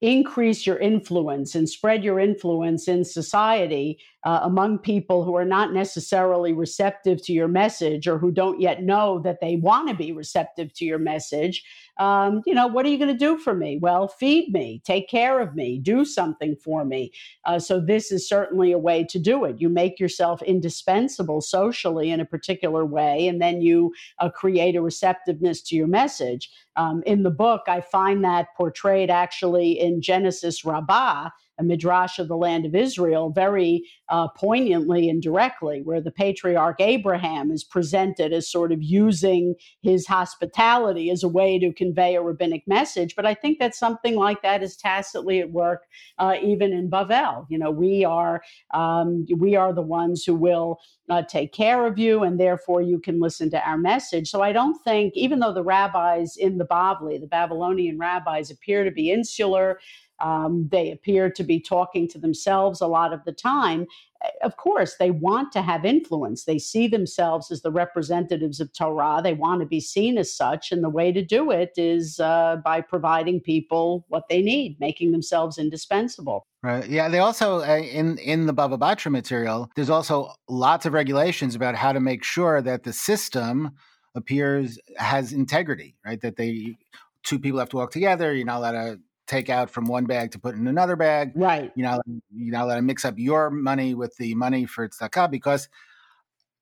increase 0.00 0.66
your 0.66 0.78
influence 0.78 1.54
and 1.54 1.68
spread 1.68 2.04
your 2.04 2.18
influence 2.18 2.88
in 2.88 3.04
society 3.04 3.99
uh, 4.24 4.40
among 4.42 4.78
people 4.78 5.24
who 5.24 5.36
are 5.36 5.44
not 5.44 5.72
necessarily 5.72 6.52
receptive 6.52 7.22
to 7.24 7.32
your 7.32 7.48
message 7.48 8.06
or 8.06 8.18
who 8.18 8.30
don't 8.30 8.60
yet 8.60 8.82
know 8.82 9.18
that 9.20 9.40
they 9.40 9.56
want 9.56 9.88
to 9.88 9.94
be 9.94 10.12
receptive 10.12 10.72
to 10.74 10.84
your 10.84 10.98
message, 10.98 11.64
um, 11.98 12.42
you 12.46 12.54
know, 12.54 12.66
what 12.66 12.86
are 12.86 12.88
you 12.88 12.98
going 12.98 13.12
to 13.12 13.18
do 13.18 13.36
for 13.36 13.54
me? 13.54 13.78
Well, 13.78 14.08
feed 14.08 14.52
me, 14.52 14.80
take 14.84 15.08
care 15.08 15.40
of 15.40 15.54
me, 15.54 15.78
do 15.78 16.04
something 16.04 16.56
for 16.56 16.84
me. 16.84 17.12
Uh, 17.44 17.58
so, 17.58 17.80
this 17.80 18.10
is 18.10 18.28
certainly 18.28 18.72
a 18.72 18.78
way 18.78 19.04
to 19.04 19.18
do 19.18 19.44
it. 19.44 19.60
You 19.60 19.68
make 19.68 20.00
yourself 20.00 20.40
indispensable 20.42 21.40
socially 21.40 22.10
in 22.10 22.20
a 22.20 22.24
particular 22.24 22.86
way, 22.86 23.28
and 23.28 23.42
then 23.42 23.60
you 23.60 23.92
uh, 24.20 24.30
create 24.30 24.74
a 24.74 24.82
receptiveness 24.82 25.60
to 25.62 25.76
your 25.76 25.86
message. 25.86 26.50
Um, 26.76 27.02
in 27.06 27.22
the 27.22 27.30
book, 27.30 27.62
I 27.68 27.82
find 27.82 28.24
that 28.24 28.48
portrayed 28.56 29.10
actually 29.10 29.78
in 29.78 30.00
Genesis 30.00 30.64
Rabbah 30.64 31.30
a 31.59 31.62
midrash 31.62 32.18
of 32.18 32.28
the 32.28 32.37
land 32.37 32.66
of 32.66 32.75
Israel 32.75 33.30
very 33.30 33.82
uh, 34.09 34.28
poignantly 34.28 35.09
and 35.09 35.23
directly, 35.23 35.82
where 35.82 36.00
the 36.00 36.11
patriarch 36.11 36.80
Abraham 36.80 37.50
is 37.50 37.64
presented 37.64 38.32
as 38.32 38.50
sort 38.50 38.73
of 38.73 38.82
using 38.82 39.54
his 39.82 40.06
hospitality 40.06 41.11
as 41.11 41.23
a 41.23 41.28
way 41.28 41.59
to 41.59 41.73
convey 41.73 42.16
a 42.16 42.23
rabbinic 42.23 42.62
message. 42.66 43.14
But 43.16 43.26
I 43.26 43.35
think 43.35 43.59
that 43.59 43.75
something 43.75 44.16
like 44.16 44.42
that 44.42 44.62
is 44.62 44.76
tacitly 44.76 45.40
at 45.40 45.50
work 45.52 45.82
uh, 46.18 46.37
even 46.42 46.73
in 46.73 46.90
Bavel. 46.90 47.47
You 47.49 47.59
know, 47.59 47.71
we 47.71 48.04
are 48.04 48.42
um, 48.75 49.26
we 49.37 49.56
are 49.56 49.73
the 49.73 49.82
ones 49.82 50.25
who 50.25 50.35
will 50.35 50.78
uh, 51.11 51.23
take 51.23 51.52
care 51.52 51.87
of 51.87 51.99
you, 51.99 52.23
and 52.23 52.38
therefore 52.38 52.82
you 52.82 52.99
can 52.99 53.21
listen 53.21 53.50
to 53.50 53.68
our 53.68 53.78
message. 53.78 54.30
So 54.30 54.42
I 54.42 54.52
don't 54.52 54.82
think, 54.85 55.14
even 55.16 55.40
though 55.40 55.52
the 55.52 55.62
rabbis 55.62 56.37
in 56.37 56.59
the 56.59 56.66
Bavli, 56.66 57.21
the 57.21 57.26
Babylonian 57.26 57.99
rabbis, 57.99 58.50
appear 58.50 58.85
to 58.85 58.90
be 58.90 59.11
insular 59.11 59.78
um, 60.22 60.68
they 60.70 60.90
appear 60.92 61.30
to 61.30 61.42
be 61.42 61.60
talking 61.60 62.08
to 62.08 62.18
themselves 62.18 62.80
a 62.80 62.86
lot 62.86 63.12
of 63.12 63.24
the 63.24 63.32
time. 63.32 63.86
Eh, 64.22 64.28
of 64.42 64.56
course, 64.56 64.96
they 64.98 65.10
want 65.10 65.50
to 65.52 65.62
have 65.62 65.84
influence. 65.84 66.44
They 66.44 66.58
see 66.58 66.86
themselves 66.86 67.50
as 67.50 67.62
the 67.62 67.72
representatives 67.72 68.60
of 68.60 68.72
Torah. 68.72 69.20
They 69.22 69.34
want 69.34 69.60
to 69.60 69.66
be 69.66 69.80
seen 69.80 70.16
as 70.16 70.34
such. 70.34 70.70
And 70.70 70.82
the 70.82 70.88
way 70.88 71.10
to 71.12 71.24
do 71.24 71.50
it 71.50 71.72
is 71.76 72.20
uh, 72.20 72.56
by 72.64 72.80
providing 72.80 73.40
people 73.40 74.06
what 74.08 74.28
they 74.28 74.42
need, 74.42 74.78
making 74.78 75.10
themselves 75.10 75.58
indispensable. 75.58 76.46
Right. 76.62 76.88
Yeah. 76.88 77.08
They 77.08 77.18
also 77.18 77.60
uh, 77.60 77.78
in 77.78 78.18
in 78.18 78.46
the 78.46 78.54
Bava 78.54 78.78
Batra 78.78 79.10
material. 79.10 79.68
There's 79.74 79.90
also 79.90 80.32
lots 80.48 80.86
of 80.86 80.92
regulations 80.92 81.56
about 81.56 81.74
how 81.74 81.92
to 81.92 81.98
make 81.98 82.22
sure 82.22 82.62
that 82.62 82.84
the 82.84 82.92
system 82.92 83.72
appears 84.14 84.78
has 84.98 85.32
integrity. 85.32 85.96
Right. 86.06 86.20
That 86.20 86.36
they 86.36 86.76
two 87.24 87.40
people 87.40 87.58
have 87.58 87.70
to 87.70 87.76
walk 87.76 87.90
together. 87.90 88.32
You're 88.32 88.46
not 88.46 88.58
allowed 88.58 88.72
to 88.72 89.00
take 89.26 89.48
out 89.48 89.70
from 89.70 89.86
one 89.86 90.04
bag 90.04 90.32
to 90.32 90.38
put 90.38 90.54
in 90.54 90.66
another 90.66 90.96
bag. 90.96 91.32
Right. 91.34 91.72
You 91.74 91.84
know, 91.84 92.00
you 92.34 92.52
know, 92.52 92.66
let 92.66 92.76
them 92.76 92.86
mix 92.86 93.04
up 93.04 93.14
your 93.18 93.50
money 93.50 93.94
with 93.94 94.16
the 94.16 94.34
money 94.34 94.66
for 94.66 94.88
tzedakah 94.88 95.30
because, 95.30 95.68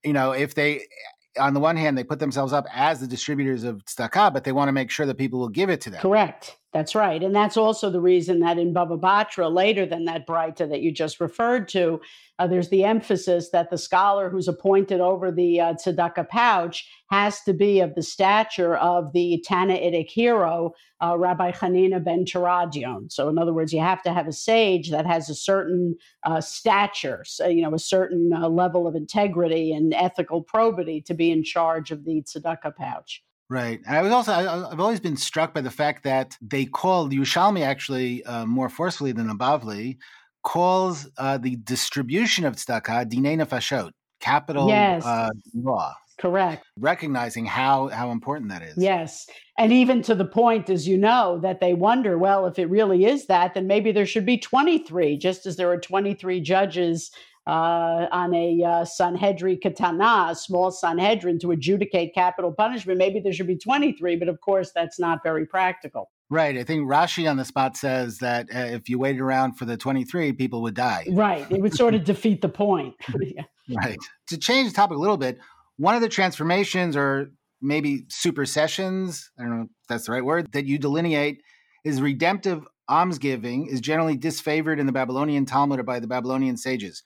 you 0.04 0.12
know, 0.12 0.32
if 0.32 0.54
they, 0.54 0.76
eh, 0.76 1.40
on 1.40 1.54
the 1.54 1.60
one 1.60 1.76
hand, 1.76 1.96
they 1.96 2.04
put 2.04 2.18
themselves 2.18 2.52
up 2.52 2.66
as 2.72 3.00
the 3.00 3.06
distributors 3.06 3.64
of 3.64 3.84
tzedakah, 3.84 4.32
but 4.32 4.44
they 4.44 4.52
want 4.52 4.68
to 4.68 4.72
make 4.72 4.90
sure 4.90 5.06
that 5.06 5.16
people 5.16 5.38
will 5.38 5.48
give 5.48 5.70
it 5.70 5.80
to 5.82 5.90
them. 5.90 6.00
Correct. 6.00 6.56
That's 6.72 6.94
right. 6.94 7.20
And 7.20 7.34
that's 7.34 7.56
also 7.56 7.90
the 7.90 8.00
reason 8.00 8.38
that 8.40 8.56
in 8.56 8.72
Baba 8.72 8.96
Batra, 8.96 9.52
later 9.52 9.86
than 9.86 10.04
that 10.04 10.24
Breita 10.24 10.68
that 10.68 10.82
you 10.82 10.92
just 10.92 11.20
referred 11.20 11.66
to, 11.70 12.00
uh, 12.38 12.46
there's 12.46 12.68
the 12.68 12.84
emphasis 12.84 13.50
that 13.50 13.70
the 13.70 13.76
scholar 13.76 14.30
who's 14.30 14.46
appointed 14.46 15.00
over 15.00 15.32
the 15.32 15.60
uh, 15.60 15.74
tzedakah 15.74 16.28
pouch 16.28 16.88
has 17.10 17.40
to 17.40 17.52
be 17.52 17.80
of 17.80 17.96
the 17.96 18.02
stature 18.02 18.76
of 18.76 19.12
the 19.12 19.44
Tannaitic 19.48 20.08
hero, 20.08 20.72
uh, 21.02 21.18
Rabbi 21.18 21.50
Hanina 21.50 22.02
ben 22.02 22.24
Teradion. 22.24 23.10
So, 23.10 23.28
in 23.28 23.36
other 23.36 23.52
words, 23.52 23.72
you 23.72 23.80
have 23.80 24.02
to 24.04 24.12
have 24.12 24.28
a 24.28 24.32
sage 24.32 24.92
that 24.92 25.06
has 25.06 25.28
a 25.28 25.34
certain 25.34 25.96
uh, 26.24 26.40
stature, 26.40 27.24
so, 27.26 27.48
you 27.48 27.62
know, 27.62 27.74
a 27.74 27.80
certain 27.80 28.32
uh, 28.32 28.48
level 28.48 28.86
of 28.86 28.94
integrity 28.94 29.72
and 29.72 29.92
ethical 29.92 30.40
probity 30.40 31.00
to 31.00 31.14
be 31.14 31.32
in 31.32 31.42
charge 31.42 31.90
of 31.90 32.04
the 32.04 32.22
tzedakah 32.22 32.76
pouch. 32.76 33.24
Right. 33.50 33.80
And 33.85 33.97
I 33.97 34.02
was 34.02 34.12
also, 34.12 34.33
I, 34.33 34.71
have 34.71 34.78
always 34.78 35.00
been 35.00 35.16
struck 35.16 35.52
by 35.52 35.61
the 35.61 35.73
fact 35.73 36.04
that 36.04 36.37
they 36.40 36.66
call 36.66 37.11
Yerushalmi 37.11 37.62
actually 37.62 38.25
uh, 38.25 38.47
more 38.47 38.69
forcefully 38.69 39.11
than 39.11 39.26
Abavli, 39.28 39.99
calls 40.45 41.09
uh, 41.19 41.37
the 41.37 41.57
distribution 41.57 42.45
of 42.45 42.54
tzedakah 42.54 43.11
dinei 43.11 43.37
nefashot, 43.37 43.90
capital 44.21 44.69
yes. 44.69 45.04
uh, 45.04 45.30
law. 45.52 45.92
Correct. 46.21 46.64
Recognizing 46.78 47.47
how 47.47 47.88
how 47.88 48.11
important 48.11 48.50
that 48.50 48.62
is. 48.62 48.75
Yes. 48.76 49.26
And 49.59 49.73
even 49.73 50.02
to 50.02 50.14
the 50.14 50.26
point, 50.26 50.69
as 50.69 50.87
you 50.87 50.99
know, 50.99 51.40
that 51.42 51.61
they 51.61 51.73
wonder, 51.73 52.19
well, 52.19 52.47
if 52.47 52.59
it 52.59 52.66
really 52.66 53.07
is 53.07 53.26
that, 53.26 53.54
then 53.54 53.66
maybe 53.66 53.90
there 53.90 54.07
should 54.07 54.26
be 54.26 54.37
23, 54.37 55.16
just 55.16 55.47
as 55.47 55.57
there 55.57 55.71
are 55.71 55.80
23 55.80 56.40
judges 56.40 57.11
uh, 57.47 58.06
on 58.12 58.35
a 58.35 58.62
uh, 58.62 58.85
Sanhedrin 58.85 59.59
Katana, 59.61 60.28
a 60.30 60.35
small 60.35 60.70
Sanhedrin 60.70 61.38
to 61.40 61.50
adjudicate 61.50 62.14
capital 62.14 62.52
punishment. 62.52 62.99
Maybe 62.99 63.20
there 63.20 63.32
should 63.32 63.47
be 63.47 63.56
23, 63.56 64.16
but 64.16 64.28
of 64.28 64.40
course, 64.40 64.73
that's 64.75 64.99
not 64.99 65.23
very 65.23 65.47
practical. 65.47 66.11
Right. 66.28 66.56
I 66.56 66.62
think 66.62 66.88
Rashi 66.88 67.28
on 67.28 67.37
the 67.37 67.44
spot 67.44 67.76
says 67.76 68.18
that 68.18 68.47
uh, 68.54 68.59
if 68.59 68.88
you 68.88 68.99
waited 68.99 69.20
around 69.20 69.54
for 69.54 69.64
the 69.64 69.76
23, 69.76 70.32
people 70.35 70.62
would 70.62 70.75
die. 70.75 71.06
Right. 71.11 71.50
It 71.50 71.61
would 71.61 71.75
sort 71.75 71.94
of 71.94 72.04
defeat 72.04 72.40
the 72.40 72.49
point. 72.49 72.94
yeah. 73.20 73.42
Right. 73.76 73.99
To 74.28 74.38
change 74.38 74.68
the 74.68 74.75
topic 74.75 74.97
a 74.97 75.00
little 75.00 75.16
bit, 75.16 75.38
one 75.76 75.97
of 75.97 76.02
the 76.02 76.09
transformations 76.09 76.97
or 76.97 77.32
maybe 77.61 78.02
supersessions, 78.02 79.25
I 79.38 79.42
don't 79.42 79.56
know 79.56 79.62
if 79.64 79.68
that's 79.88 80.06
the 80.06 80.12
right 80.12 80.25
word, 80.25 80.52
that 80.52 80.66
you 80.66 80.78
delineate 80.78 81.42
is 81.85 82.00
redemptive 82.00 82.64
almsgiving 82.88 83.66
is 83.66 83.80
generally 83.80 84.18
disfavored 84.18 84.78
in 84.78 84.87
the 84.87 84.92
Babylonian 84.92 85.47
Talmud 85.47 85.80
or 85.80 85.85
by 85.85 86.00
the 86.00 86.06
Babylonian 86.06 86.56
sages. 86.56 87.02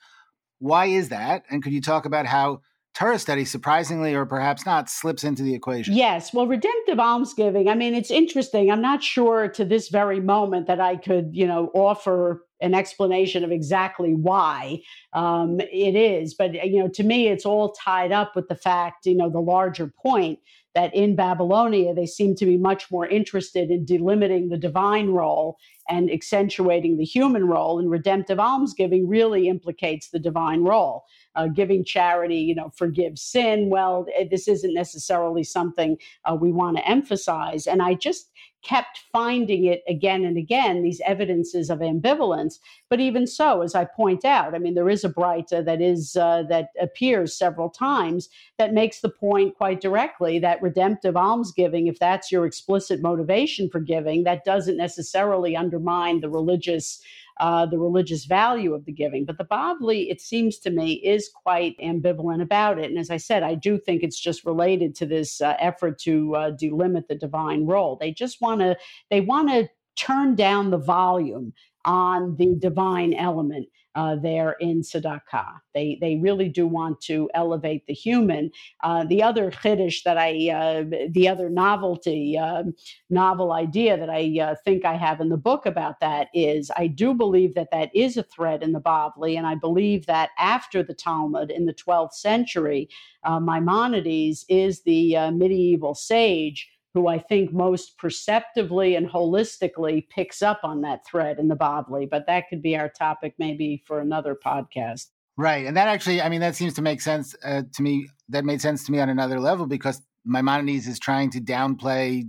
Why 0.65 0.87
is 0.87 1.11
that? 1.11 1.45
And 1.51 1.63
could 1.63 1.75
you 1.75 1.83
talk 1.83 2.07
about 2.07 2.25
how 2.25 2.63
Torah 2.95 3.19
study, 3.19 3.45
surprisingly 3.45 4.15
or 4.15 4.25
perhaps 4.25 4.65
not, 4.65 4.89
slips 4.89 5.25
into 5.25 5.43
the 5.43 5.53
equation. 5.53 5.93
Yes. 5.95 6.33
Well, 6.33 6.47
redemptive 6.47 6.99
almsgiving, 6.99 7.69
I 7.69 7.75
mean, 7.75 7.93
it's 7.93 8.11
interesting. 8.11 8.71
I'm 8.71 8.81
not 8.81 9.03
sure 9.03 9.49
to 9.49 9.65
this 9.65 9.89
very 9.89 10.21
moment 10.21 10.69
that 10.69 10.81
I 10.81 10.97
could, 10.97 11.31
you 11.33 11.47
know, 11.47 11.71
offer 11.75 12.47
an 12.63 12.73
explanation 12.73 13.45
of 13.45 13.51
exactly 13.51 14.15
why 14.15 14.81
um, 15.13 15.61
it 15.61 15.97
is. 15.97 16.33
But, 16.33 16.55
you 16.55 16.79
know, 16.79 16.89
to 16.89 17.03
me, 17.03 17.29
it's 17.29 17.45
all 17.45 17.73
tied 17.73 18.13
up 18.13 18.35
with 18.35 18.49
the 18.49 18.57
fact, 18.57 19.05
you 19.05 19.17
know, 19.17 19.29
the 19.29 19.41
larger 19.41 19.89
point 19.89 20.39
that 20.75 20.95
in 20.95 21.15
Babylonia, 21.15 21.95
they 21.95 22.07
seem 22.07 22.35
to 22.37 22.47
be 22.47 22.57
much 22.57 22.91
more 22.91 23.07
interested 23.07 23.71
in 23.71 23.85
delimiting 23.85 24.51
the 24.51 24.57
divine 24.57 25.11
role 25.11 25.57
and 25.89 26.11
accentuating 26.11 26.97
the 26.97 27.05
human 27.05 27.47
role. 27.47 27.79
And 27.79 27.91
redemptive 27.91 28.39
almsgiving 28.39 29.09
really 29.09 29.49
implicates 29.49 30.11
the 30.11 30.19
divine 30.19 30.65
role 30.65 31.05
uh, 31.37 31.49
giving 31.49 31.85
charity, 31.85 32.37
you 32.37 32.55
know, 32.55 32.71
forgive 32.77 33.19
sin. 33.19 33.69
Well, 33.71 34.07
eh, 34.17 34.27
this 34.31 34.49
isn't 34.49 34.75
necessarily 34.75 35.43
something 35.43 35.97
uh, 36.25 36.35
we 36.35 36.53
want 36.53 36.77
to 36.77 36.89
emphasize. 36.89 37.67
And 37.67 37.83
I 37.83 37.95
just 37.95 38.31
kept 38.63 39.01
finding 39.13 39.65
it 39.65 39.83
again 39.89 40.25
and 40.25 40.39
again, 40.39 40.83
these 40.83 41.01
evidences 41.05 41.71
of 41.71 41.81
ambivalence. 41.81 42.59
But 42.95 43.01
even 43.01 43.27
so, 43.27 43.63
as 43.63 43.75
I 43.75 43.87
point 43.87 44.25
out, 44.25 44.55
I 44.55 44.59
mean, 44.61 44.77
there 44.77 44.89
is 44.89 45.03
a 45.03 45.09
Breita 45.09 45.65
that 45.65 45.83
is 45.83 46.15
uh, 46.15 46.45
that 46.45 46.69
appears 46.81 47.37
several 47.37 47.69
times 47.69 48.29
that 48.57 48.73
makes 48.73 49.01
the 49.01 49.09
point 49.09 49.57
quite 49.57 49.81
directly 49.81 50.39
that 50.39 50.63
redemptive 50.63 51.17
almsgiving, 51.17 51.89
if 51.89 51.99
that's 51.99 52.31
your 52.31 52.47
explicit 52.47 53.03
motivation 53.03 53.69
for 53.69 53.81
giving, 53.81 54.23
that 54.23 54.45
doesn't 54.45 54.77
necessarily 54.77 55.57
undermine 55.57 56.21
the 56.21 56.29
religious 56.29 57.03
uh, 57.41 57.67
the 57.67 57.81
religious 57.81 58.27
value 58.27 58.75
of 58.75 58.85
the 58.85 58.93
giving. 58.93 59.25
But 59.25 59.39
the 59.39 59.45
Bavli, 59.45 60.09
it 60.09 60.21
seems 60.21 60.61
to 60.61 60.71
me, 60.71 60.93
is 60.93 61.29
quite 61.29 61.77
ambivalent 61.81 62.43
about 62.43 62.79
it. 62.79 62.91
And 62.91 62.99
as 63.01 63.11
I 63.11 63.17
said, 63.17 63.43
I 63.43 63.57
do 63.57 63.77
think 63.77 64.05
it's 64.05 64.21
just 64.21 64.45
related 64.45 64.95
to 64.95 65.07
this 65.07 65.41
uh, 65.41 65.57
effort 65.59 65.99
to 66.03 66.37
uh, 66.37 66.51
delimit 66.53 67.09
the 67.09 67.17
divine 67.17 67.67
role. 67.67 67.97
They 67.97 68.13
just 68.13 68.41
want 68.41 68.61
to 68.61 68.77
they 69.11 69.21
want 69.21 69.49
to 69.49 69.69
turn 69.97 70.37
down 70.37 70.71
the 70.71 70.79
volume 70.79 71.53
on 71.85 72.37
the 72.37 72.55
divine 72.59 73.15
element 73.15 73.69
uh, 73.95 74.17
there 74.17 74.53
in 74.61 74.81
tzedakah. 74.81 75.61
They 75.73 75.99
they 76.01 76.17
really 76.17 76.49
do 76.49 76.67
want 76.67 77.01
to 77.03 77.31
elevate 77.35 77.87
the 77.87 77.95
human. 77.95 78.51
Uh, 78.83 79.05
the 79.05 79.23
other 79.23 79.51
chiddush 79.51 80.03
that 80.05 80.19
I, 80.19 80.51
uh, 80.51 81.07
the 81.11 81.29
other 81.29 81.49
novelty, 81.49 82.37
um, 82.37 82.75
novel 83.11 83.53
idea 83.53 83.97
that 83.97 84.11
I 84.11 84.39
uh, 84.41 84.55
think 84.65 84.85
I 84.85 84.95
have 84.95 85.21
in 85.21 85.29
the 85.29 85.37
book 85.37 85.67
about 85.67 86.01
that 86.01 86.29
is 86.35 86.71
I 86.77 86.89
do 86.89 87.15
believe 87.15 87.55
that 87.55 87.71
that 87.71 87.95
is 87.95 88.17
a 88.17 88.23
thread 88.25 88.63
in 88.63 88.73
the 88.73 88.81
Bavli, 88.81 89.37
and 89.37 89.47
I 89.47 89.55
believe 89.55 90.07
that 90.07 90.31
after 90.39 90.83
the 90.83 90.95
Talmud 90.95 91.51
in 91.51 91.67
the 91.67 91.75
12th 91.75 92.15
century, 92.15 92.89
uh, 93.25 93.39
Maimonides 93.39 94.45
is 94.49 94.83
the 94.83 95.17
uh, 95.17 95.31
medieval 95.31 95.95
sage 95.95 96.69
who 96.95 97.09
I 97.09 97.19
think 97.19 97.53
most 97.53 97.99
perceptively 97.99 98.95
and 98.95 99.09
holistically 99.09 100.09
picks 100.09 100.43
up 100.43 100.61
on 100.63 100.81
that 100.83 101.05
thread 101.05 101.39
in 101.41 101.49
the 101.49 101.57
Bavli. 101.57 102.09
But 102.09 102.27
that 102.29 102.49
could 102.49 102.63
be 102.63 102.77
our 102.77 102.89
topic 102.89 103.35
maybe 103.39 103.83
for 103.85 104.01
another 104.01 104.37
podcast. 104.37 105.07
Right. 105.37 105.67
And 105.67 105.77
that 105.77 105.89
actually, 105.89 106.23
I 106.23 106.29
mean, 106.29 106.41
that 106.41 106.55
seems 106.55 106.75
to 106.75 106.83
make 106.83 107.01
sense 107.01 107.35
uh, 107.45 107.63
to 107.75 107.83
me. 107.83 108.09
That 108.29 108.45
made 108.45 108.61
sense 108.61 108.85
to 108.85 108.93
me 108.93 109.01
on 109.01 109.09
another 109.09 109.41
level 109.41 109.67
because 109.67 110.01
Maimonides 110.25 110.87
is 110.87 111.01
trying 111.01 111.31
to 111.33 111.41
downplay 111.41 112.23